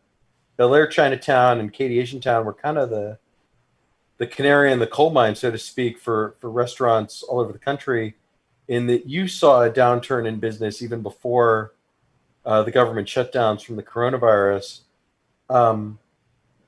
Bellaire 0.57 0.85
Chinatown 0.85 1.59
and 1.59 1.73
Katy 1.73 1.97
Asian 1.97 2.21
Town 2.21 2.45
were 2.45 2.53
kind 2.53 2.77
of 2.77 2.91
the 2.91 3.17
the 4.19 4.27
canary 4.27 4.71
in 4.71 4.79
the 4.79 4.85
coal 4.85 5.09
mine, 5.09 5.33
so 5.33 5.49
to 5.49 5.57
speak, 5.57 5.97
for, 5.97 6.35
for 6.39 6.51
restaurants 6.51 7.23
all 7.23 7.39
over 7.39 7.53
the 7.53 7.57
country. 7.57 8.15
in 8.69 8.85
that 8.85 9.07
you 9.07 9.27
saw 9.27 9.63
a 9.63 9.69
downturn 9.69 10.25
in 10.27 10.39
business 10.39 10.81
even 10.81 11.01
before 11.01 11.73
uh, 12.45 12.63
the 12.63 12.71
government 12.71 13.07
shutdowns 13.07 13.63
from 13.63 13.75
the 13.75 13.83
coronavirus. 13.83 14.81
Um, 15.49 15.99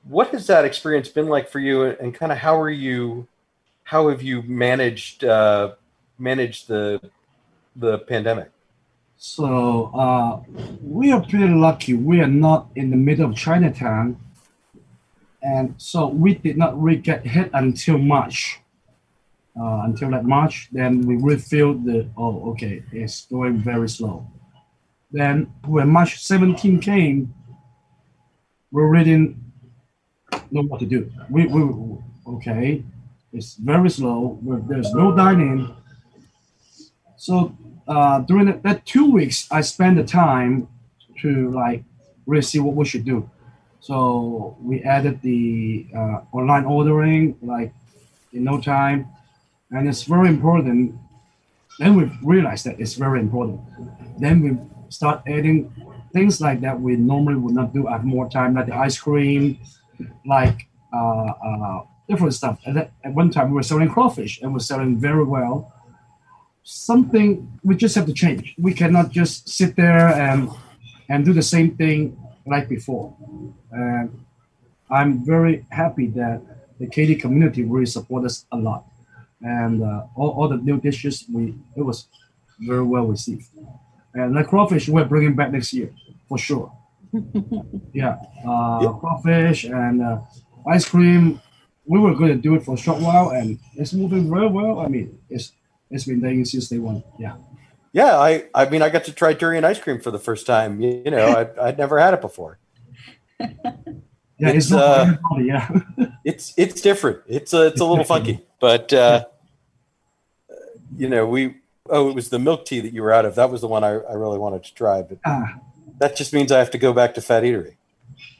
what 0.02 0.28
has 0.30 0.48
that 0.48 0.64
experience 0.64 1.08
been 1.08 1.28
like 1.28 1.48
for 1.48 1.60
you, 1.60 1.84
and 1.84 2.12
kind 2.12 2.32
of 2.32 2.38
how 2.38 2.60
are 2.60 2.70
you? 2.70 3.28
How 3.84 4.08
have 4.08 4.20
you 4.20 4.42
managed 4.42 5.24
uh, 5.24 5.74
managed 6.18 6.68
the 6.68 7.00
the 7.76 7.98
pandemic? 8.00 8.50
So 9.16 9.90
uh, 9.94 10.42
we 10.82 11.12
are 11.12 11.22
pretty 11.22 11.54
lucky. 11.54 11.94
We 11.94 12.20
are 12.20 12.26
not 12.26 12.68
in 12.74 12.90
the 12.90 12.96
middle 12.96 13.30
of 13.30 13.36
Chinatown, 13.36 14.18
and 15.42 15.74
so 15.78 16.08
we 16.08 16.34
did 16.34 16.56
not 16.56 16.80
really 16.80 17.00
get 17.00 17.24
hit 17.26 17.50
until 17.54 17.98
March. 17.98 18.58
Uh, 19.54 19.82
until 19.84 20.10
like 20.10 20.24
March, 20.24 20.68
then 20.72 21.06
we 21.06 21.16
really 21.16 21.38
feel 21.38 21.74
the 21.74 22.08
oh 22.16 22.50
okay, 22.50 22.82
it's 22.90 23.26
going 23.26 23.58
very 23.58 23.88
slow. 23.88 24.26
Then 25.12 25.52
when 25.66 25.90
March 25.90 26.24
17 26.24 26.80
came, 26.80 27.34
we 28.70 28.82
really 28.82 29.04
didn't 29.04 29.36
know 30.50 30.62
what 30.62 30.80
to 30.80 30.86
do. 30.86 31.10
We, 31.30 31.46
we 31.46 31.98
okay, 32.26 32.82
it's 33.32 33.54
very 33.54 33.90
slow. 33.90 34.38
There's 34.66 34.92
no 34.94 35.14
dining. 35.14 35.76
So 37.22 37.56
uh, 37.86 38.18
during 38.18 38.46
that, 38.46 38.64
that 38.64 38.84
two 38.84 39.08
weeks, 39.12 39.46
I 39.48 39.60
spent 39.60 39.94
the 39.96 40.02
time 40.02 40.66
to 41.20 41.52
like 41.52 41.84
really 42.26 42.42
see 42.42 42.58
what 42.58 42.74
we 42.74 42.84
should 42.84 43.04
do. 43.04 43.30
So 43.78 44.56
we 44.60 44.82
added 44.82 45.22
the 45.22 45.86
uh, 45.94 46.22
online 46.32 46.64
ordering 46.64 47.38
like 47.40 47.72
in 48.32 48.42
no 48.42 48.60
time, 48.60 49.06
and 49.70 49.88
it's 49.88 50.02
very 50.02 50.26
important. 50.26 50.96
Then 51.78 51.94
we 51.94 52.10
realized 52.24 52.66
that 52.66 52.80
it's 52.80 52.94
very 52.94 53.20
important. 53.20 53.60
Then 54.18 54.42
we 54.42 54.58
start 54.88 55.22
adding 55.28 55.72
things 56.12 56.40
like 56.40 56.60
that 56.62 56.80
we 56.80 56.96
normally 56.96 57.36
would 57.36 57.54
not 57.54 57.72
do 57.72 57.86
at 57.86 58.04
more 58.04 58.28
time, 58.28 58.54
like 58.54 58.66
the 58.66 58.74
ice 58.74 58.98
cream, 58.98 59.60
like 60.26 60.66
uh, 60.92 61.26
uh, 61.46 61.82
different 62.08 62.34
stuff. 62.34 62.58
And 62.66 62.78
at 62.78 63.14
one 63.14 63.30
time 63.30 63.50
we 63.50 63.54
were 63.54 63.62
selling 63.62 63.90
crawfish 63.90 64.42
and 64.42 64.52
we're 64.52 64.58
selling 64.58 64.96
very 64.98 65.22
well. 65.22 65.72
Something 66.64 67.58
we 67.62 67.76
just 67.76 67.94
have 67.94 68.06
to 68.06 68.12
change. 68.12 68.54
We 68.58 68.72
cannot 68.72 69.10
just 69.10 69.48
sit 69.48 69.76
there 69.76 70.08
and 70.08 70.48
and 71.08 71.24
do 71.24 71.32
the 71.32 71.42
same 71.42 71.76
thing 71.76 72.16
like 72.46 72.68
before. 72.68 73.14
And 73.70 74.24
I'm 74.90 75.24
very 75.24 75.66
happy 75.70 76.06
that 76.08 76.42
the 76.78 76.86
Katy 76.86 77.16
community 77.16 77.64
really 77.64 77.86
support 77.86 78.24
us 78.24 78.46
a 78.52 78.56
lot. 78.56 78.84
And 79.40 79.82
uh, 79.82 80.06
all, 80.14 80.30
all 80.30 80.48
the 80.48 80.56
new 80.56 80.80
dishes, 80.80 81.24
we 81.32 81.54
it 81.76 81.82
was 81.82 82.06
very 82.60 82.84
well 82.84 83.06
received. 83.06 83.48
And 84.14 84.36
the 84.36 84.44
crawfish, 84.44 84.88
we're 84.88 85.04
bringing 85.04 85.34
back 85.34 85.52
next 85.52 85.72
year 85.72 85.90
for 86.28 86.38
sure. 86.38 86.72
yeah, 87.92 88.16
uh, 88.46 88.80
yeah. 88.82 88.92
crawfish 89.00 89.64
and 89.64 90.02
uh, 90.02 90.20
ice 90.66 90.88
cream. 90.88 91.40
We 91.84 91.98
were 91.98 92.14
going 92.14 92.30
to 92.30 92.36
do 92.36 92.54
it 92.54 92.64
for 92.64 92.74
a 92.74 92.78
short 92.78 93.00
while, 93.00 93.30
and 93.30 93.58
it's 93.74 93.92
moving 93.92 94.30
very 94.30 94.48
well. 94.48 94.78
I 94.80 94.86
mean, 94.86 95.18
it's 95.28 95.52
it's 95.92 96.04
been 96.04 96.20
there 96.20 96.44
since 96.44 96.68
day 96.68 96.78
one. 96.78 97.02
Yeah. 97.18 97.36
Yeah, 97.92 98.18
I 98.18 98.44
I 98.54 98.68
mean, 98.68 98.82
I 98.82 98.88
got 98.88 99.04
to 99.04 99.12
try 99.12 99.34
durian 99.34 99.64
ice 99.64 99.78
cream 99.78 100.00
for 100.00 100.10
the 100.10 100.18
first 100.18 100.46
time. 100.46 100.80
You, 100.80 101.02
you 101.04 101.10
know, 101.10 101.26
I 101.26 101.68
I'd 101.68 101.78
never 101.78 101.98
had 101.98 102.14
it 102.14 102.20
before. 102.20 102.58
Yeah, 104.42 104.48
it's, 104.48 104.66
it's 104.66 104.72
uh, 104.72 105.14
yeah. 105.38 105.70
it's 106.24 106.52
it's 106.56 106.80
different. 106.80 107.20
It's 107.28 107.52
a 107.52 107.68
it's 107.68 107.80
a 107.80 107.84
little 107.84 108.04
funky, 108.04 108.44
but 108.58 108.92
uh, 108.92 109.26
you 110.96 111.08
know, 111.08 111.26
we 111.28 111.58
oh, 111.88 112.08
it 112.08 112.14
was 112.16 112.30
the 112.30 112.40
milk 112.40 112.64
tea 112.64 112.80
that 112.80 112.92
you 112.92 113.02
were 113.02 113.12
out 113.12 113.24
of. 113.24 113.36
That 113.36 113.52
was 113.52 113.60
the 113.60 113.68
one 113.68 113.84
I, 113.84 113.90
I 113.90 114.14
really 114.14 114.38
wanted 114.38 114.64
to 114.64 114.74
try, 114.74 115.02
but 115.02 115.18
ah. 115.24 115.60
that 115.98 116.16
just 116.16 116.32
means 116.32 116.50
I 116.50 116.58
have 116.58 116.72
to 116.72 116.78
go 116.78 116.92
back 116.92 117.14
to 117.14 117.20
Phat 117.20 117.44
Eatery. 117.44 117.76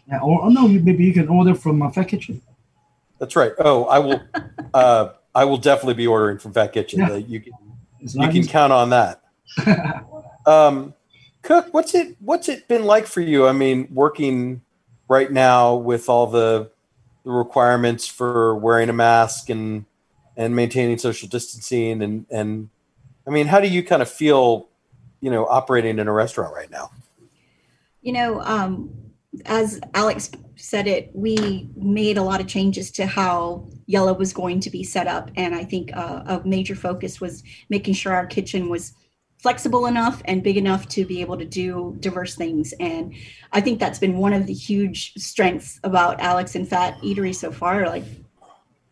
Yeah, 0.09 0.18
or 0.18 0.42
oh, 0.42 0.48
no, 0.48 0.66
you, 0.66 0.80
maybe 0.80 1.05
you 1.05 1.12
can 1.12 1.28
order 1.28 1.55
from 1.55 1.78
my 1.78 1.90
Phat 1.92 2.09
Kitchen. 2.09 2.42
That's 3.20 3.36
right. 3.36 3.53
Oh, 3.61 3.84
I 3.84 4.00
will. 4.00 4.20
uh, 4.74 5.11
I 5.35 5.45
will 5.45 5.59
definitely 5.59 5.95
be 5.95 6.07
ordering 6.07 6.39
from 6.39 6.53
Phat 6.53 6.72
Kitchen. 6.72 7.01
Yeah. 7.01 7.16
you 7.16 7.41
can 7.41 7.53
you 8.01 8.28
can 8.28 8.47
count 8.47 8.72
on 8.72 8.91
that. 8.91 9.22
um, 10.47 10.95
Cuc, 11.43 11.72
what's 11.72 11.95
it 11.95 12.16
what's 12.20 12.49
it 12.49 12.68
been 12.68 12.85
like 12.85 13.07
for 13.07 13.20
you? 13.20 13.47
I 13.47 13.53
mean, 13.53 13.89
working 13.93 14.62
right 15.09 15.30
now 15.30 15.74
with 15.74 16.09
all 16.09 16.26
the 16.26 16.70
the 17.24 17.30
requirements 17.30 18.07
for 18.07 18.57
wearing 18.57 18.89
a 18.89 18.93
mask 18.93 19.49
and 19.49 19.85
and 20.37 20.57
maintaining 20.57 20.99
social 20.99 21.28
distancing 21.28 22.03
and 22.03 22.26
and 22.30 22.68
I 23.26 23.30
mean, 23.30 23.47
how 23.47 23.61
do 23.61 23.68
you 23.68 23.83
kind 23.83 24.03
of 24.03 24.11
feel, 24.11 24.68
you 25.20 25.30
know, 25.30 25.47
operating 25.47 25.99
in 25.99 26.09
a 26.09 26.12
restaurant 26.12 26.55
right 26.55 26.70
now? 26.70 26.91
You 28.01 28.12
know, 28.12 28.41
um, 28.43 28.91
as 29.47 29.80
Alex 29.95 30.30
said 30.62 30.86
it, 30.86 31.10
we 31.12 31.68
made 31.74 32.16
a 32.16 32.22
lot 32.22 32.40
of 32.40 32.46
changes 32.46 32.92
to 32.92 33.04
how 33.04 33.68
Yelo 33.88 34.16
was 34.16 34.32
going 34.32 34.60
to 34.60 34.70
be 34.70 34.84
set 34.84 35.08
up. 35.08 35.28
And 35.34 35.56
I 35.56 35.64
think 35.64 35.90
uh, 35.92 36.22
a 36.24 36.42
major 36.46 36.76
focus 36.76 37.20
was 37.20 37.42
making 37.68 37.94
sure 37.94 38.12
our 38.12 38.26
kitchen 38.26 38.68
was 38.68 38.92
flexible 39.38 39.86
enough 39.86 40.22
and 40.24 40.40
big 40.40 40.56
enough 40.56 40.88
to 40.90 41.04
be 41.04 41.20
able 41.20 41.36
to 41.36 41.44
do 41.44 41.96
diverse 41.98 42.36
things. 42.36 42.72
And 42.78 43.12
I 43.50 43.60
think 43.60 43.80
that's 43.80 43.98
been 43.98 44.18
one 44.18 44.32
of 44.32 44.46
the 44.46 44.52
huge 44.52 45.14
strengths 45.14 45.80
about 45.82 46.20
Alex 46.20 46.54
and 46.54 46.68
Phat 46.68 46.96
Eatery 47.00 47.34
so 47.34 47.50
far. 47.50 47.88
Like 47.88 48.04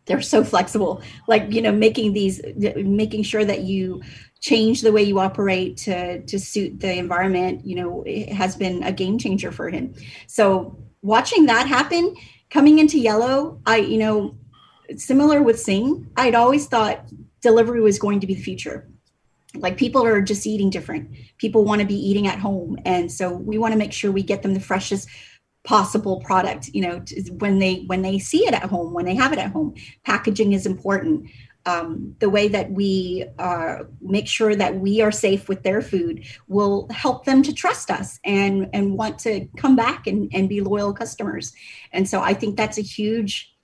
they're 0.06 0.20
so 0.20 0.42
flexible 0.42 1.02
like 1.28 1.52
you 1.52 1.62
know 1.62 1.70
making 1.70 2.12
these 2.14 2.40
making 2.56 3.22
sure 3.22 3.44
that 3.44 3.60
you 3.60 4.02
change 4.40 4.80
the 4.80 4.90
way 4.90 5.02
you 5.02 5.20
operate 5.20 5.76
to 5.76 6.20
to 6.22 6.40
suit 6.40 6.80
the 6.80 6.92
environment 6.94 7.64
you 7.64 7.76
know 7.76 8.04
has 8.32 8.56
been 8.56 8.82
a 8.82 8.90
game 8.90 9.18
changer 9.18 9.52
for 9.52 9.68
him 9.68 9.94
so 10.26 10.76
watching 11.02 11.46
that 11.46 11.66
happen 11.66 12.14
coming 12.50 12.78
into 12.78 13.02
Yelo 13.02 13.60
i 13.66 13.76
you 13.76 13.98
know 13.98 14.36
similar 14.96 15.42
with 15.42 15.58
sing 15.58 16.10
i'd 16.16 16.34
always 16.34 16.66
thought 16.66 17.08
delivery 17.40 17.80
was 17.80 17.98
going 17.98 18.20
to 18.20 18.26
be 18.26 18.34
the 18.34 18.42
future. 18.42 18.88
Like 19.54 19.76
people 19.76 20.04
are 20.04 20.20
just 20.20 20.46
eating 20.46 20.70
different. 20.70 21.10
People 21.38 21.64
want 21.64 21.80
to 21.80 21.86
be 21.86 21.94
eating 21.94 22.26
at 22.28 22.38
home 22.38 22.78
and 22.84 23.10
so 23.10 23.32
we 23.32 23.58
want 23.58 23.72
to 23.72 23.78
make 23.78 23.92
sure 23.92 24.12
we 24.12 24.22
get 24.22 24.42
them 24.42 24.54
the 24.54 24.60
freshest 24.60 25.08
possible 25.62 26.20
product 26.20 26.68
you 26.68 26.80
know 26.80 27.04
when 27.36 27.58
they 27.58 27.84
when 27.86 28.00
they 28.00 28.18
see 28.18 28.46
it 28.46 28.54
at 28.54 28.62
home 28.62 28.94
when 28.94 29.04
they 29.04 29.14
have 29.14 29.32
it 29.32 29.38
at 29.38 29.50
home. 29.50 29.74
Packaging 30.04 30.52
is 30.52 30.66
important 30.66 31.28
um, 31.66 32.16
the 32.20 32.30
way 32.30 32.48
that 32.48 32.70
we 32.70 33.26
uh, 33.38 33.84
make 34.00 34.26
sure 34.26 34.56
that 34.56 34.80
we 34.80 35.00
are 35.02 35.12
safe 35.12 35.48
with 35.48 35.62
their 35.62 35.82
food 35.82 36.24
will 36.48 36.88
help 36.90 37.24
them 37.24 37.42
to 37.42 37.52
trust 37.52 37.90
us 37.90 38.18
and 38.24 38.68
and 38.72 38.96
want 38.96 39.18
to 39.20 39.46
come 39.56 39.76
back 39.76 40.06
and, 40.06 40.30
and 40.32 40.48
be 40.48 40.60
loyal 40.60 40.92
customers. 40.92 41.52
And 41.92 42.08
so 42.08 42.20
i 42.20 42.34
think 42.34 42.56
that's 42.56 42.78
a 42.78 42.82
huge 42.82 43.54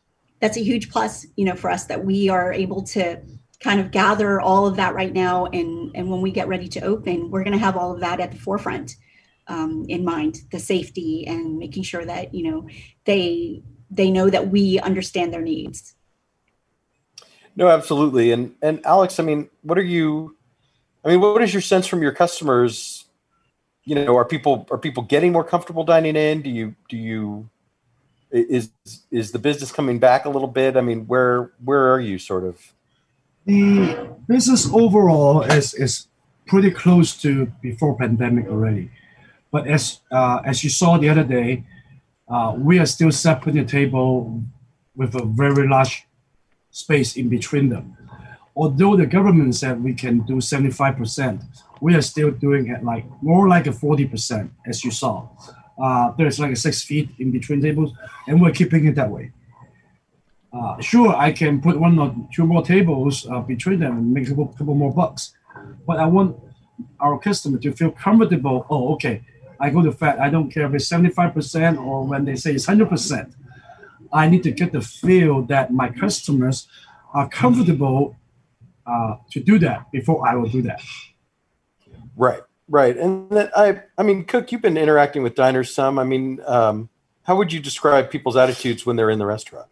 that's 0.41 0.57
a 0.57 0.63
huge 0.63 0.91
plus 0.91 1.27
you 1.37 1.45
know 1.45 1.57
for 1.57 1.71
us 1.71 1.87
that 1.87 2.05
we 2.05 2.29
are 2.29 2.53
able 2.53 2.83
to 2.83 3.21
kind 3.61 3.81
of 3.81 3.91
gather 3.91 4.39
all 4.41 4.67
of 4.67 4.77
that 4.77 4.95
right 4.95 5.13
now. 5.13 5.47
And 5.47 5.91
and 5.95 6.11
when 6.11 6.21
we 6.21 6.31
get 6.31 6.49
ready 6.49 6.69
to 6.69 6.81
open 6.81 7.31
we're 7.31 7.45
going 7.45 7.59
to 7.59 7.65
have 7.65 7.77
all 7.77 7.93
of 7.93 8.01
that 8.01 8.21
at 8.21 8.31
the 8.33 8.39
forefront 8.39 8.97
um, 9.49 9.87
in 9.89 10.05
mind 10.05 10.39
the 10.51 10.59
safety 10.59 11.27
and 11.27 11.59
making 11.59 11.85
sure 11.85 12.05
that 12.05 12.35
you 12.35 12.51
know 12.51 12.69
they 13.05 13.63
they 13.91 14.11
know 14.11 14.29
that 14.29 14.49
we 14.49 14.79
understand 14.81 15.33
their 15.33 15.43
needs 15.43 15.96
no 17.57 17.69
absolutely. 17.69 18.33
And 18.33 18.55
and 18.63 18.85
alex 18.85 19.19
i 19.19 19.23
mean 19.23 19.51
what 19.63 19.79
are 19.79 19.83
you 19.83 20.37
i 21.05 21.09
mean 21.09 21.21
what 21.21 21.43
is 21.43 21.53
your 21.53 21.63
sense 21.63 21.87
from 21.87 22.03
your 22.03 22.13
customers? 22.13 23.05
You 23.85 23.95
know 23.95 24.17
are 24.17 24.25
people 24.25 24.67
are 24.71 24.79
people 24.79 25.03
getting 25.03 25.33
more 25.33 25.45
comfortable 25.45 25.85
dining 25.85 26.17
in? 26.17 26.43
Do 26.43 26.51
you 26.51 26.75
do 26.89 26.97
you 26.97 27.49
is 28.31 28.71
is 29.11 29.33
the 29.33 29.39
business 29.39 29.73
coming 29.73 29.99
back 29.99 30.25
a 30.25 30.29
little 30.29 30.49
bit? 30.49 30.77
I 30.77 30.81
mean 30.81 31.07
where 31.07 31.53
where 31.65 31.93
are 31.93 32.01
you 32.01 32.19
sort 32.19 32.45
of? 32.45 32.73
The 33.47 34.09
business 34.27 34.69
overall 34.73 35.43
is 35.43 35.73
is 35.75 36.09
pretty 36.47 36.71
close 36.71 37.17
to 37.23 37.47
before 37.61 37.97
pandemic 37.97 38.47
already. 38.49 38.91
But 39.51 39.67
as 39.67 40.01
uh, 40.11 40.41
as 40.45 40.65
you 40.65 40.71
saw 40.71 40.99
the 40.99 41.09
other 41.09 41.25
day, 41.25 41.65
uh, 42.29 42.55
we 42.57 42.79
are 42.79 42.87
still 42.87 43.13
separating 43.13 43.65
the 43.65 43.71
table 43.71 44.43
with 44.95 45.15
a 45.15 45.25
very 45.25 45.69
large 45.69 46.07
space 46.77 47.17
in 47.17 47.29
between 47.29 47.71
them. 47.71 47.97
Although 48.55 48.97
the 48.97 49.07
government 49.07 49.55
said 49.55 49.83
we 49.83 49.95
can 49.95 50.21
do 50.21 50.37
75%, 50.37 51.43
we 51.81 51.95
are 51.95 52.03
still 52.03 52.31
doing 52.31 52.69
it 52.69 52.85
like 52.85 53.05
more 53.23 53.49
like 53.49 53.67
a 53.67 53.71
40%, 53.71 54.51
as 54.67 54.85
you 54.85 54.91
saw. 54.91 55.29
Uh, 55.83 56.13
there's 56.19 56.39
like 56.39 56.53
a 56.53 56.57
six 56.67 56.83
feet 56.83 57.09
in 57.19 57.31
between 57.31 57.61
tables, 57.61 57.93
and 58.29 58.41
we're 58.41 58.57
keeping 58.61 58.87
it 58.87 58.95
that 58.95 59.11
way. 59.11 59.33
Uh, 60.53 60.81
sure, 60.81 61.15
I 61.17 61.33
can 61.33 61.61
put 61.61 61.79
one 61.79 61.99
or 61.99 62.15
two 62.35 62.47
more 62.47 62.63
tables 62.63 63.27
uh, 63.31 63.41
between 63.41 63.81
them 63.81 63.99
and 63.99 64.13
make 64.13 64.27
a 64.27 64.31
couple, 64.31 64.49
couple 64.59 64.75
more 64.75 64.93
bucks, 64.93 65.35
but 65.87 65.99
I 65.99 66.07
want 66.07 66.37
our 67.01 67.19
customer 67.19 67.59
to 67.59 67.73
feel 67.73 67.91
comfortable. 67.91 68.67
Oh, 68.71 68.95
okay, 68.95 69.23
I 69.61 69.71
go 69.71 69.83
to 69.83 69.93
Phat. 69.93 70.19
I 70.19 70.29
don't 70.31 70.51
care 70.51 70.67
if 70.67 70.75
it's 70.75 70.89
75% 70.89 71.79
or 71.79 72.05
when 72.05 72.25
they 72.25 72.37
say 72.37 72.53
it's 72.55 72.67
100%. 72.67 73.35
I 74.17 74.29
need 74.29 74.43
to 74.45 74.51
get 74.51 74.73
the 74.73 74.81
feel 74.81 75.43
that 75.43 75.73
my 75.73 75.91
customers 75.91 76.67
are 77.13 77.29
comfortable 77.29 78.17
uh, 78.87 79.17
to 79.31 79.41
do 79.41 79.59
that 79.59 79.91
before 79.93 80.27
I 80.27 80.35
will 80.37 80.49
do 80.49 80.63
that. 80.63 80.81
Right, 82.17 82.41
right. 82.69 82.97
And 82.97 83.29
then 83.31 83.51
I, 83.55 83.83
I 83.99 84.03
mean, 84.03 84.25
Cuc, 84.25 84.51
you've 84.53 84.63
been 84.63 84.79
interacting 84.79 85.23
with 85.23 85.35
diners 85.35 85.75
some. 85.75 85.99
I 85.99 86.05
mean, 86.05 86.41
um, 86.47 86.89
how 87.25 87.37
would 87.37 87.53
you 87.53 87.61
describe 87.61 88.11
people's 88.11 88.37
attitudes 88.37 88.87
when 88.87 88.97
they're 88.97 89.11
in 89.11 89.19
the 89.19 89.27
restaurant? 89.27 89.69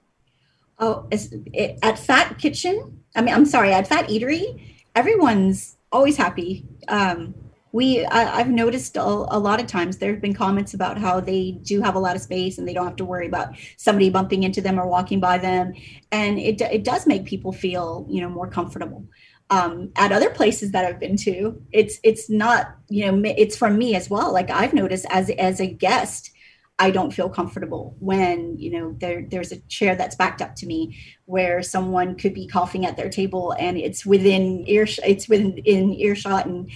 Oh, 0.79 1.07
it, 1.11 1.79
at 1.83 1.99
Phat 1.99 2.37
Kitchen, 2.39 3.01
I 3.17 3.23
mean, 3.23 3.33
I'm 3.33 3.47
sorry, 3.47 3.73
at 3.73 3.87
Phat 3.87 4.09
Eatery, 4.09 4.75
everyone's 4.95 5.77
always 5.91 6.17
happy. 6.17 6.67
Um, 6.89 7.35
we, 7.75 8.07
I, 8.07 8.39
have 8.39 8.51
noticed 8.51 8.97
a, 8.97 9.03
a, 9.03 9.39
lot 9.41 9.61
of 9.61 9.67
times 9.67 9.99
there 9.99 10.13
have 10.13 10.21
been 10.21 10.33
comments 10.33 10.75
about 10.75 10.97
how 10.97 11.19
they 11.19 11.59
do 11.63 11.83
have 11.83 11.97
a 11.97 11.99
lot 11.99 12.15
of 12.15 12.23
space 12.23 12.57
and 12.57 12.69
they 12.69 12.73
don't 12.73 12.87
have 12.87 12.95
to 12.95 13.05
worry 13.05 13.27
about 13.27 13.57
somebody 13.79 14.11
bumping 14.11 14.45
into 14.45 14.61
them 14.61 14.79
or 14.79 14.87
walking 14.87 15.19
by 15.19 15.39
them, 15.39 15.73
and 16.13 16.39
it 16.39 16.61
it 16.61 16.85
does 16.85 17.05
make 17.05 17.25
people 17.25 17.53
feel 17.53 18.07
you 18.09 18.21
know 18.21 18.29
more 18.29 18.49
comfortable. 18.49 19.05
Um, 19.51 19.91
at 19.97 20.13
other 20.13 20.31
places 20.31 20.71
that 20.71 20.85
I've 20.85 21.01
been 21.01 21.17
to, 21.17 21.61
it's 21.73 21.99
it's 22.05 22.31
not 22.31 22.77
you 22.89 23.11
know 23.11 23.21
it's 23.37 23.57
from 23.57 23.77
me 23.77 23.97
as 23.97 24.09
well. 24.09 24.33
Like 24.33 24.51
I've 24.51 24.73
noticed 24.73 25.07
as 25.11 25.29
as 25.31 25.61
a 25.61 25.67
guest, 25.67 26.31
I 26.79 26.93
don't 26.93 27.13
feel 27.13 27.29
comfortable 27.29 27.97
when 27.99 28.57
you 28.57 28.71
know 28.71 28.97
there 29.01 29.27
there's 29.29 29.51
a 29.51 29.61
chair 29.63 29.97
that's 29.97 30.15
backed 30.15 30.43
up 30.43 30.55
to 30.57 30.67
me 30.67 30.97
where 31.25 31.61
someone 31.61 32.15
could 32.15 32.35
be 32.35 32.47
coughing 32.47 32.87
at 32.87 32.97
their 32.97 33.11
table 33.11 33.53
and 33.59 33.77
it's 33.79 34.07
within 34.07 34.63
ear 34.69 34.87
it's 35.05 35.29
within 35.29 35.59
in 35.59 35.93
earshot 35.95 36.47
and 36.47 36.71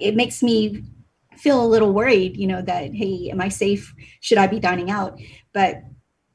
it 0.00 0.14
makes 0.14 0.42
me 0.42 0.82
feel 1.36 1.64
a 1.64 1.66
little 1.66 1.92
worried 1.92 2.36
you 2.36 2.46
know 2.46 2.62
that 2.62 2.94
hey 2.94 3.30
am 3.30 3.40
I 3.40 3.48
safe 3.48 3.94
should 4.20 4.38
I 4.38 4.46
be 4.46 4.60
dining 4.60 4.90
out 4.90 5.18
but 5.52 5.82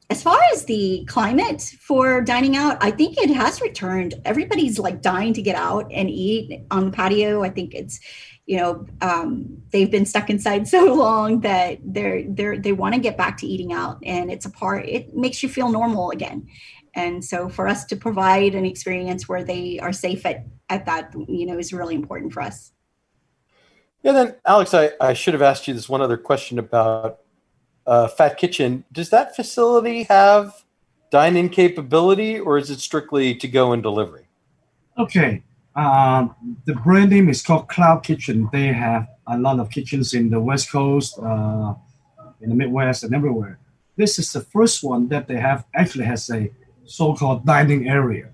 as 0.10 0.22
far 0.22 0.40
as 0.54 0.66
the 0.66 1.06
climate 1.08 1.62
for 1.80 2.22
dining 2.22 2.56
out, 2.56 2.78
I 2.82 2.92
think 2.92 3.18
it 3.18 3.32
has 3.32 3.62
returned. 3.62 4.14
Everybody's 4.26 4.78
like 4.78 5.02
dying 5.02 5.34
to 5.34 5.42
get 5.42 5.56
out 5.56 5.92
and 5.92 6.08
eat 6.08 6.66
on 6.70 6.86
the 6.86 6.92
patio. 6.92 7.42
I 7.42 7.50
think 7.50 7.74
it's 7.74 8.00
you 8.46 8.58
know 8.58 8.86
um, 9.02 9.58
they've 9.72 9.90
been 9.90 10.06
stuck 10.06 10.30
inside 10.30 10.68
so 10.76 10.94
long 10.94 11.42
that 11.42 11.80
they're 11.84 12.24
they're 12.28 12.58
they 12.58 12.74
want 12.74 12.94
to 12.96 13.02
get 13.02 13.18
back 13.18 13.38
to 13.38 13.48
eating 13.48 13.74
out 13.74 13.98
and 14.04 14.32
it's 14.32 14.46
a 14.46 14.52
part 14.52 14.88
it 14.88 15.16
makes 15.16 15.42
you 15.42 15.50
feel 15.50 15.70
normal 15.70 16.12
again 16.12 16.46
and 16.96 17.24
so 17.24 17.50
for 17.50 17.68
us 17.68 17.86
to 17.86 17.96
provide 17.96 18.54
an 18.54 18.66
experience 18.66 19.28
where 19.28 19.44
they 19.44 19.80
are 19.80 19.94
safe 19.94 20.26
at 20.26 20.46
at 20.70 20.86
that 20.86 21.14
you 21.28 21.46
know 21.46 21.58
is 21.58 21.74
really 21.74 21.96
important 21.96 22.34
for 22.34 22.42
us 22.42 22.72
yeah 24.04 24.12
then 24.12 24.36
alex 24.46 24.74
i, 24.74 24.92
I 25.02 25.14
should 25.14 25.34
have 25.34 25.42
asked 25.42 25.68
you 25.68 25.74
this 25.74 25.90
one 25.90 26.02
other 26.02 26.18
question 26.18 26.60
about 26.60 27.20
uh, 27.86 28.08
Phat 28.08 28.38
kitchen 28.38 28.86
does 28.92 29.10
that 29.10 29.36
facility 29.36 30.04
have 30.04 30.64
dine-in 31.12 31.50
capability 31.50 32.40
or 32.40 32.58
is 32.58 32.70
it 32.70 32.80
strictly 32.80 33.36
to 33.36 33.48
go 33.48 33.74
and 33.74 33.84
delivery 33.84 34.28
okay 34.98 35.44
um, 35.76 36.36
the 36.66 36.76
brand 36.76 37.10
name 37.10 37.30
is 37.30 37.42
called 37.42 37.68
Cloud 37.68 38.04
Kitchen. 38.04 38.50
They 38.52 38.68
have 38.68 39.08
a 39.28 39.38
lot 39.38 39.60
of 39.60 39.70
kitchens 39.70 40.14
in 40.14 40.30
the 40.30 40.40
West 40.40 40.72
Coast, 40.72 41.18
uh, 41.20 41.74
in 42.42 42.50
the 42.50 42.56
Midwest, 42.56 43.04
and 43.04 43.16
everywhere. 43.16 43.60
This 43.96 44.20
is 44.20 44.32
the 44.32 44.42
first 44.42 44.84
one 44.84 45.08
that 45.10 45.28
they 45.28 45.38
have 45.38 45.66
actually 45.76 46.06
has 46.06 46.30
a 46.30 46.52
so-called 46.86 47.46
dining 47.46 47.88
area, 47.88 48.30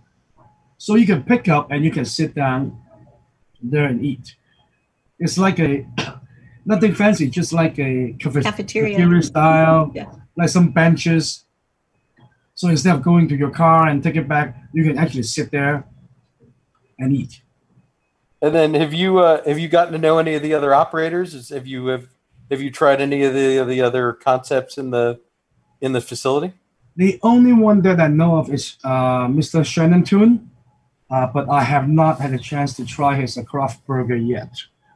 so 0.78 0.96
you 0.96 1.06
can 1.06 1.24
pick 1.24 1.48
up 1.48 1.72
and 1.72 1.86
you 1.86 1.92
can 1.92 2.06
sit 2.06 2.34
down 2.34 2.78
there 3.62 3.86
and 3.86 4.04
eat. 4.04 4.36
It's 5.20 5.38
like 5.38 5.60
a 5.60 5.86
nothing 6.66 6.94
fancy, 6.94 7.30
just 7.30 7.52
like 7.54 7.78
a 7.80 8.16
cafeteria, 8.20 8.44
cafeteria 8.44 9.22
style, 9.22 9.92
yeah. 9.94 10.12
like 10.36 10.50
some 10.50 10.72
benches. 10.72 11.46
So 12.56 12.68
instead 12.68 12.96
of 12.96 13.02
going 13.02 13.28
to 13.30 13.38
your 13.38 13.52
car 13.52 13.88
and 13.88 14.04
take 14.04 14.16
it 14.16 14.28
back, 14.28 14.58
you 14.74 14.84
can 14.84 14.98
actually 14.98 15.24
sit 15.24 15.52
there 15.52 15.86
and 16.98 17.14
eat. 17.14 17.42
And 18.42 18.56
then 18.56 18.74
have 18.74 18.94
you 18.94 19.20
uh, 19.20 19.44
have 19.46 19.60
you 19.60 19.68
gotten 19.68 19.94
to 19.94 20.00
know 20.00 20.18
any 20.18 20.36
of 20.36 20.42
the 20.42 20.54
other 20.54 20.74
operators? 20.74 21.50
have 21.50 21.68
you 21.68 21.88
have 21.88 22.08
have 22.50 22.62
you 22.62 22.72
tried 22.72 23.02
any 23.02 23.24
of 23.24 23.34
the 23.34 23.64
the 23.64 23.82
other 23.82 24.14
concepts 24.14 24.78
in 24.78 24.92
the 24.92 25.20
in 25.82 25.92
the 25.92 26.02
facility? 26.02 26.54
The 26.96 27.20
only 27.24 27.54
one 27.54 27.82
that 27.84 28.00
I 28.00 28.08
know 28.08 28.38
of 28.38 28.50
is 28.50 28.78
uh, 28.84 29.28
Mr. 29.28 29.62
Shannen 29.62 30.06
Tune, 30.06 30.52
uh, 31.10 31.28
but 31.28 31.50
I 31.50 31.64
have 31.64 31.88
not 31.88 32.20
had 32.20 32.34
a 32.34 32.38
chance 32.38 32.76
to 32.76 32.86
try 32.86 33.16
his 33.16 33.38
uh, 33.38 33.44
craft 33.44 33.86
burger 33.86 34.16
yet, 34.16 34.52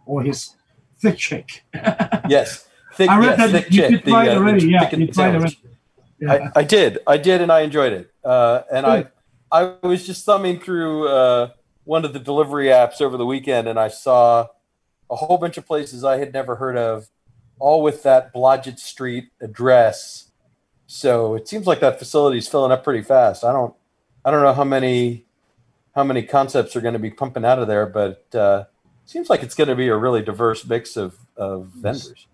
or 0.06 0.24
his 0.24 0.56
thick 1.00 1.18
chick. 1.18 1.64
yes, 1.74 2.68
thick, 2.94 3.10
I 3.10 3.20
read 3.20 3.38
yes, 3.38 3.52
that 3.52 3.72
you, 3.72 3.88
chick. 3.90 4.06
tried 4.06 4.30
uh, 4.30 4.36
already. 4.36 4.68
Yeah, 4.68 4.96
you 4.96 5.08
tried 5.08 5.36
already. 5.36 5.60
Yeah. 6.20 6.50
I, 6.56 6.60
I, 6.60 6.64
did, 6.64 7.00
I 7.06 7.18
did, 7.18 7.42
and 7.42 7.52
I 7.52 7.62
enjoyed 7.62 7.94
it. 7.94 8.12
Uh, 8.24 8.62
and 8.72 8.86
Good. 8.86 9.06
I 9.06 9.08
I 9.54 9.76
was 9.84 10.08
just 10.08 10.26
thumbing 10.26 10.60
through 10.60 11.08
uh, 11.08 11.50
one 11.84 12.06
of 12.06 12.14
the 12.14 12.20
delivery 12.20 12.68
apps 12.68 13.02
over 13.02 13.18
the 13.18 13.26
weekend 13.26 13.68
and 13.68 13.80
I 13.80 13.88
saw 13.88 14.48
a 15.12 15.16
whole 15.16 15.38
bunch 15.38 15.60
of 15.60 15.68
places 15.68 16.04
I 16.04 16.18
had 16.18 16.34
never 16.34 16.56
heard 16.56 16.76
of, 16.76 17.08
all 17.60 17.84
with 17.84 18.02
that 18.02 18.34
Blodgett 18.34 18.80
Street 18.80 19.30
address. 19.40 20.32
So 20.88 21.36
it 21.36 21.48
seems 21.48 21.68
like 21.68 21.82
that 21.82 22.00
facility 22.00 22.40
is 22.40 22.48
filling 22.48 22.72
up 22.72 22.84
pretty 22.84 23.04
fast. 23.04 23.44
I 23.44 23.54
don't, 23.54 23.76
I 24.26 24.32
don't 24.32 24.42
know 24.42 24.54
how 24.54 24.64
many, 24.64 25.26
how 25.94 26.04
many 26.04 26.24
concepts 26.24 26.76
are 26.76 26.82
going 26.82 26.94
to 26.94 27.00
be 27.00 27.12
pumping 27.12 27.46
out 27.46 27.60
of 27.60 27.68
there, 27.68 27.86
but 27.86 28.34
uh, 28.34 28.64
seems 29.06 29.30
like 29.30 29.44
it's 29.44 29.56
going 29.56 29.68
to 29.70 29.76
be 29.76 29.88
a 29.88 29.98
really 29.98 30.22
diverse 30.22 30.66
mix 30.66 30.98
of, 30.98 31.18
of 31.36 31.68
vendors. 31.76 32.28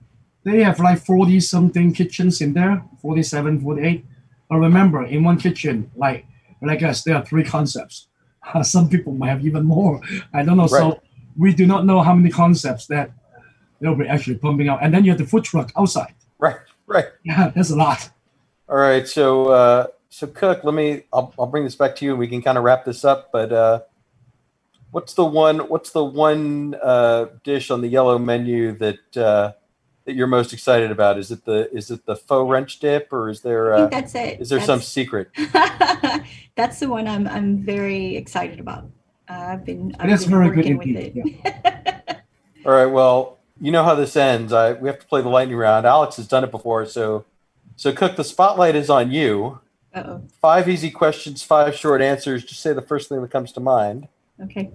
They 0.44 0.64
have 0.64 0.80
like 0.80 1.00
40 1.00 1.40
something 1.42 1.94
kitchens 1.94 2.42
in 2.42 2.54
there, 2.54 2.84
47, 3.02 3.62
48. 3.62 4.06
But 4.50 4.58
remember, 4.58 5.04
in 5.06 5.24
one 5.24 5.38
kitchen, 5.38 5.92
like 5.96 6.26
like 6.62 6.84
us, 6.84 7.04
there 7.04 7.16
are 7.16 7.26
three 7.26 7.44
concepts 7.44 8.10
some 8.64 8.90
people 8.90 9.14
might 9.14 9.30
have 9.30 9.46
even 9.46 9.66
more. 9.66 10.02
I 10.34 10.44
don't 10.44 10.58
know. 10.58 10.64
Right. 10.64 10.70
So 10.70 11.02
we 11.38 11.54
do 11.54 11.66
not 11.66 11.86
know 11.86 12.02
how 12.02 12.14
many 12.14 12.30
concepts 12.30 12.88
that 12.88 13.12
they'll 13.80 13.96
be 13.96 14.08
actually 14.08 14.38
pumping 14.38 14.70
out. 14.70 14.80
And 14.82 14.94
then 14.94 15.04
you 15.06 15.12
have 15.12 15.20
the 15.20 15.26
food 15.26 15.44
truck 15.44 15.72
outside. 15.78 16.14
Right, 16.38 16.58
right. 16.88 17.06
Yeah, 17.24 17.50
there's 17.50 17.72
a 17.72 17.76
lot. 17.78 18.10
All 18.68 18.78
right. 18.78 19.08
So, 19.08 19.50
uh, 19.50 19.88
so 20.10 20.28
Cuc, 20.28 20.64
let 20.64 20.74
me, 20.74 21.04
I'll, 21.14 21.34
I'll 21.40 21.48
bring 21.48 21.64
this 21.64 21.76
back 21.76 21.96
to 21.98 22.06
you 22.06 22.12
and 22.12 22.20
we 22.20 22.28
can 22.28 22.42
kind 22.42 22.58
of 22.58 22.64
wrap 22.64 22.86
this 22.86 23.06
up. 23.06 23.32
But 23.32 23.52
uh, 23.52 23.82
what's 24.92 25.14
the 25.14 25.26
one, 25.26 25.60
what's 25.70 25.92
the 25.92 26.04
one 26.04 26.76
uh, 26.82 27.28
dish 27.44 27.72
on 27.72 27.82
the 27.82 27.94
Yelo 27.94 28.24
menu 28.24 28.72
that, 28.74 29.18
uh, 29.18 29.54
that 30.06 30.16
you're 30.16 30.28
most 30.28 30.54
excited 30.54 30.92
about? 30.92 31.20
Is 31.20 31.30
it 31.30 31.46
the 31.46 31.72
is 31.72 31.92
it 31.92 32.06
the 32.06 32.16
pho 32.16 32.48
French 32.48 32.80
dip, 32.80 33.14
or 33.14 33.30
is 33.30 33.42
there? 33.42 33.74
Uh, 33.74 33.88
that's 33.88 34.16
it. 34.16 34.42
Is 34.42 34.50
there 34.50 34.58
that's, 34.58 34.66
some 34.66 34.82
secret? 34.82 35.30
that's 36.56 36.80
the 36.80 36.90
one 36.90 37.08
I'm 37.08 37.28
I'm 37.28 37.60
very 37.60 38.16
excited 38.16 38.60
about. 38.60 38.86
Uh, 39.30 39.34
I've 39.34 39.66
been. 39.66 39.96
I've 40.00 40.10
that's 40.10 40.26
been 40.26 40.32
very 40.32 40.56
good 40.56 40.66
indeed. 40.66 41.14
Yeah. 41.16 42.00
All 42.66 42.72
right. 42.72 42.88
Well, 42.88 43.38
you 43.62 43.72
know 43.72 43.84
how 43.84 43.94
this 43.94 44.16
ends. 44.16 44.52
I 44.52 44.74
we 44.74 44.90
have 44.90 45.00
to 45.00 45.06
play 45.06 45.22
the 45.22 45.30
lightning 45.30 45.58
round. 45.58 45.86
Alex 45.86 46.16
has 46.18 46.28
done 46.28 46.44
it 46.44 46.50
before, 46.50 46.88
so 46.88 47.26
so 47.76 47.94
Cuc, 47.94 48.16
the 48.16 48.24
spotlight 48.24 48.76
is 48.76 48.90
on 48.90 49.12
you. 49.12 49.60
Uh-oh. 49.94 50.24
Five 50.42 50.68
easy 50.68 50.92
questions, 50.92 51.44
five 51.44 51.76
short 51.76 52.02
answers. 52.02 52.44
Just 52.44 52.62
say 52.62 52.74
the 52.74 52.82
first 52.82 53.10
thing 53.10 53.22
that 53.22 53.32
comes 53.32 53.52
to 53.54 53.60
mind. 53.60 54.08
Okay. 54.44 54.72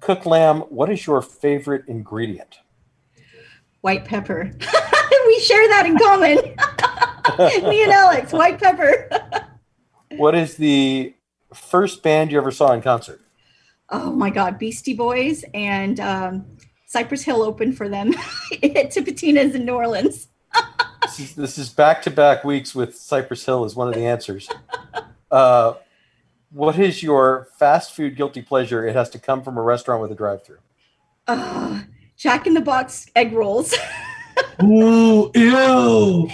Cuc 0.00 0.26
Lam. 0.26 0.60
What 0.62 0.90
is 0.90 1.06
your 1.06 1.22
favorite 1.22 1.84
ingredient? 1.88 2.60
white 3.86 4.04
pepper. 4.04 4.50
we 5.26 5.40
share 5.40 5.68
that 5.68 5.86
in 5.86 5.96
common. 5.96 6.38
Me 7.70 7.84
and 7.84 7.92
Alex, 7.92 8.32
white 8.32 8.58
pepper. 8.58 9.08
what 10.16 10.34
is 10.34 10.56
the 10.56 11.14
first 11.54 12.02
band 12.02 12.32
you 12.32 12.38
ever 12.38 12.50
saw 12.50 12.72
in 12.72 12.82
concert? 12.82 13.20
Oh 13.90 14.10
my 14.10 14.28
God, 14.28 14.58
Beastie 14.58 14.94
Boys 14.94 15.44
and 15.54 16.00
um, 16.00 16.46
Cypress 16.86 17.22
Hill 17.22 17.42
opened 17.42 17.76
for 17.76 17.88
them 17.88 18.12
at 18.54 18.90
Tipitina's 18.90 19.54
in 19.54 19.64
New 19.64 19.74
Orleans. 19.74 20.26
this, 21.36 21.56
is, 21.56 21.68
back-to-back 21.68 22.42
weeks 22.42 22.74
with 22.74 22.96
Cypress 22.96 23.46
Hill 23.46 23.64
is 23.64 23.76
one 23.76 23.86
of 23.86 23.94
the 23.94 24.04
answers. 24.04 24.48
Uh, 25.30 25.74
what 26.56 26.78
is 26.78 27.02
your 27.02 27.48
fast 27.58 27.94
food 27.94 28.16
guilty 28.16 28.40
pleasure? 28.40 28.86
It 28.88 28.96
has 28.96 29.10
to 29.10 29.18
come 29.18 29.42
from 29.42 29.58
a 29.58 29.62
restaurant 29.62 30.00
with 30.00 30.10
a 30.10 30.14
drive-through. 30.14 30.56
Uh, 31.28 31.82
Jack 32.16 32.46
in 32.46 32.54
the 32.54 32.62
Box 32.62 33.06
egg 33.14 33.34
rolls. 33.34 33.74
Ooh, 34.62 35.30
ew. 35.34 36.30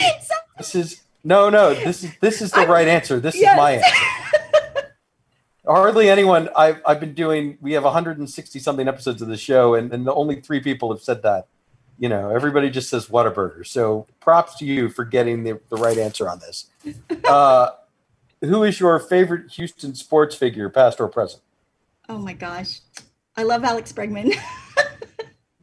This 0.59 0.77
is 0.77 1.03
no, 1.25 1.51
no. 1.51 1.75
This 1.75 2.05
is 2.05 2.13
this 2.21 2.41
is 2.41 2.53
the 2.53 2.61
I'm, 2.61 2.71
right 2.71 2.87
answer. 2.87 3.19
This 3.19 3.35
yes. 3.35 3.53
is 3.53 3.57
my 3.57 3.71
answer. 3.73 4.93
Hardly 5.67 6.09
anyone. 6.09 6.49
I've 6.55 6.81
I've 6.87 7.01
been 7.01 7.15
doing. 7.15 7.59
We 7.61 7.73
have 7.73 7.83
160 7.83 8.59
something 8.61 8.87
episodes 8.87 9.23
of 9.23 9.29
the 9.29 9.37
show, 9.37 9.75
and 9.75 9.93
and 9.93 10.07
the 10.07 10.15
only 10.15 10.41
three 10.41 10.61
people 10.61 10.93
have 10.93 11.03
said 11.03 11.23
that. 11.23 11.49
You 11.99 12.09
know, 12.09 12.31
everybody 12.31 12.71
just 12.71 12.89
says 12.89 13.07
Whataburger. 13.07 13.67
So 13.67 14.07
props 14.21 14.57
to 14.59 14.65
you 14.65 14.89
for 14.89 15.05
getting 15.05 15.43
the, 15.43 15.61
the 15.69 15.77
right 15.77 15.99
answer 15.99 16.29
on 16.29 16.39
this. 16.41 16.67
Uh, 17.25 17.71
who 18.43 18.65
is 18.65 18.81
your 18.81 18.99
favorite 18.99 19.53
Houston 19.53 19.95
sports 19.95 20.35
figure, 20.35 20.69
past 20.69 21.01
or 21.01 21.09
present? 21.09 21.43
Oh 22.09 22.19
my 22.19 22.33
gosh, 22.33 22.81
I 23.37 23.45
love 23.45 23.65
Alex 23.65 23.93
Bregman. 23.93 24.35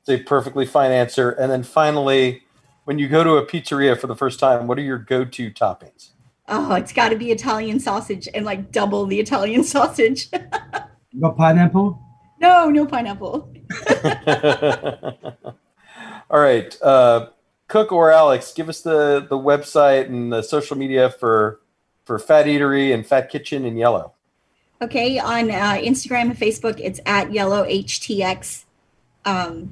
It's 0.09 0.21
a 0.21 0.23
perfectly 0.23 0.65
fine 0.65 0.91
answer. 0.91 1.29
And 1.31 1.51
then 1.51 1.61
finally, 1.61 2.41
when 2.85 2.97
you 2.97 3.07
go 3.07 3.23
to 3.23 3.35
a 3.35 3.45
pizzeria 3.45 3.95
for 3.99 4.07
the 4.07 4.15
first 4.15 4.39
time, 4.39 4.65
what 4.65 4.79
are 4.79 4.81
your 4.81 4.97
go-to 4.97 5.51
toppings? 5.51 6.09
Oh, 6.47 6.73
it's 6.73 6.91
got 6.91 7.09
to 7.09 7.15
be 7.15 7.31
Italian 7.31 7.79
sausage 7.79 8.27
and 8.33 8.43
like 8.43 8.71
double 8.71 9.05
the 9.05 9.19
Italian 9.19 9.63
sausage. 9.63 10.31
got 11.21 11.37
pineapple? 11.37 12.01
No, 12.39 12.69
no 12.69 12.87
pineapple. 12.87 13.53
All 16.31 16.39
right. 16.39 16.75
Uh, 16.81 17.27
Cuc 17.67 17.91
or 17.91 18.11
Alex, 18.11 18.51
give 18.53 18.67
us 18.67 18.81
the, 18.81 19.27
the 19.29 19.37
website 19.37 20.07
and 20.07 20.33
the 20.33 20.41
social 20.41 20.75
media 20.75 21.11
for 21.11 21.59
for 22.09 22.17
Phat 22.17 22.47
Eatery 22.47 22.91
and 22.91 23.05
Phat 23.05 23.29
Kitchen 23.29 23.65
in 23.65 23.75
Yelo. 23.75 24.13
Okay, 24.81 25.19
on 25.19 25.51
uh, 25.51 25.77
Instagram 25.79 26.31
and 26.31 26.35
Facebook, 26.35 26.79
it's 26.79 26.99
at 27.05 27.29
Yelo 27.29 27.69
HTX. 27.69 28.63
Um, 29.25 29.71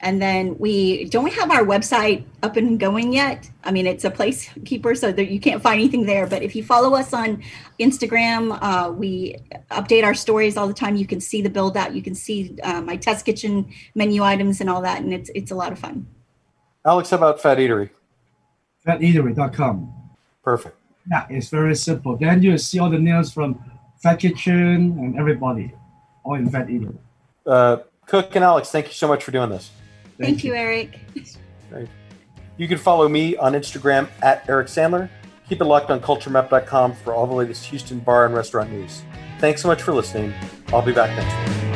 and 0.00 0.20
then 0.20 0.58
we 0.58 1.06
don't 1.06 1.32
have 1.32 1.50
our 1.50 1.64
website 1.64 2.24
up 2.42 2.58
and 2.58 2.78
going 2.78 3.14
yet. 3.14 3.50
I 3.64 3.70
mean, 3.70 3.86
it's 3.86 4.04
a 4.04 4.10
placekeeper, 4.10 4.98
so 4.98 5.12
that 5.12 5.30
you 5.30 5.40
can't 5.40 5.62
find 5.62 5.80
anything 5.80 6.04
there. 6.04 6.26
But 6.26 6.42
if 6.42 6.54
you 6.54 6.62
follow 6.62 6.94
us 6.94 7.14
on 7.14 7.42
Instagram, 7.80 8.58
uh, 8.60 8.92
we 8.92 9.36
update 9.70 10.04
our 10.04 10.12
stories 10.12 10.58
all 10.58 10.68
the 10.68 10.74
time. 10.74 10.94
You 10.94 11.06
can 11.06 11.22
see 11.22 11.40
the 11.40 11.48
build 11.48 11.74
out. 11.74 11.94
You 11.94 12.02
can 12.02 12.14
see 12.14 12.54
uh, 12.64 12.82
my 12.82 12.96
test 12.96 13.24
kitchen 13.24 13.66
menu 13.94 14.22
items 14.22 14.60
and 14.60 14.68
all 14.68 14.82
that, 14.82 15.00
and 15.00 15.14
it's 15.14 15.30
it's 15.34 15.52
a 15.52 15.54
lot 15.54 15.72
of 15.72 15.78
fun. 15.78 16.06
Alex, 16.84 17.08
how 17.08 17.16
about 17.16 17.40
Phat 17.40 17.56
Eatery? 17.56 17.88
PhatEatery.com. 18.86 19.94
Perfect. 20.44 20.77
Yeah, 21.10 21.26
it's 21.30 21.48
very 21.48 21.74
simple. 21.74 22.16
Then 22.16 22.42
you 22.42 22.58
see 22.58 22.78
all 22.78 22.90
the 22.90 22.98
nails 22.98 23.32
from 23.32 23.58
Phat 24.02 24.20
Kitchen 24.20 24.98
and 24.98 25.18
everybody, 25.18 25.72
all 26.24 26.34
in 26.34 26.48
Phat 26.48 26.68
Eatery. 26.68 26.96
Uh, 27.46 27.78
Cuc 28.06 28.34
and 28.34 28.44
Alex, 28.44 28.70
thank 28.70 28.86
you 28.86 28.92
so 28.92 29.08
much 29.08 29.24
for 29.24 29.30
doing 29.30 29.50
this. 29.50 29.70
Thank, 30.18 30.42
you, 30.42 30.54
Eric. 30.54 30.98
You 32.56 32.66
can 32.66 32.78
follow 32.78 33.08
me 33.08 33.36
on 33.36 33.52
Instagram 33.52 34.08
at 34.20 34.44
Eric 34.48 34.66
Sandler. 34.66 35.08
Keep 35.48 35.60
it 35.60 35.64
locked 35.64 35.90
on 35.90 36.00
culturemap.com 36.00 36.94
for 36.96 37.14
all 37.14 37.26
the 37.26 37.34
latest 37.34 37.64
Houston 37.66 38.00
bar 38.00 38.26
and 38.26 38.34
restaurant 38.34 38.70
news. 38.70 39.02
Thanks 39.38 39.62
so 39.62 39.68
much 39.68 39.80
for 39.80 39.94
listening. 39.94 40.34
I'll 40.72 40.82
be 40.82 40.92
back 40.92 41.16
next 41.16 41.48
week. 41.48 41.67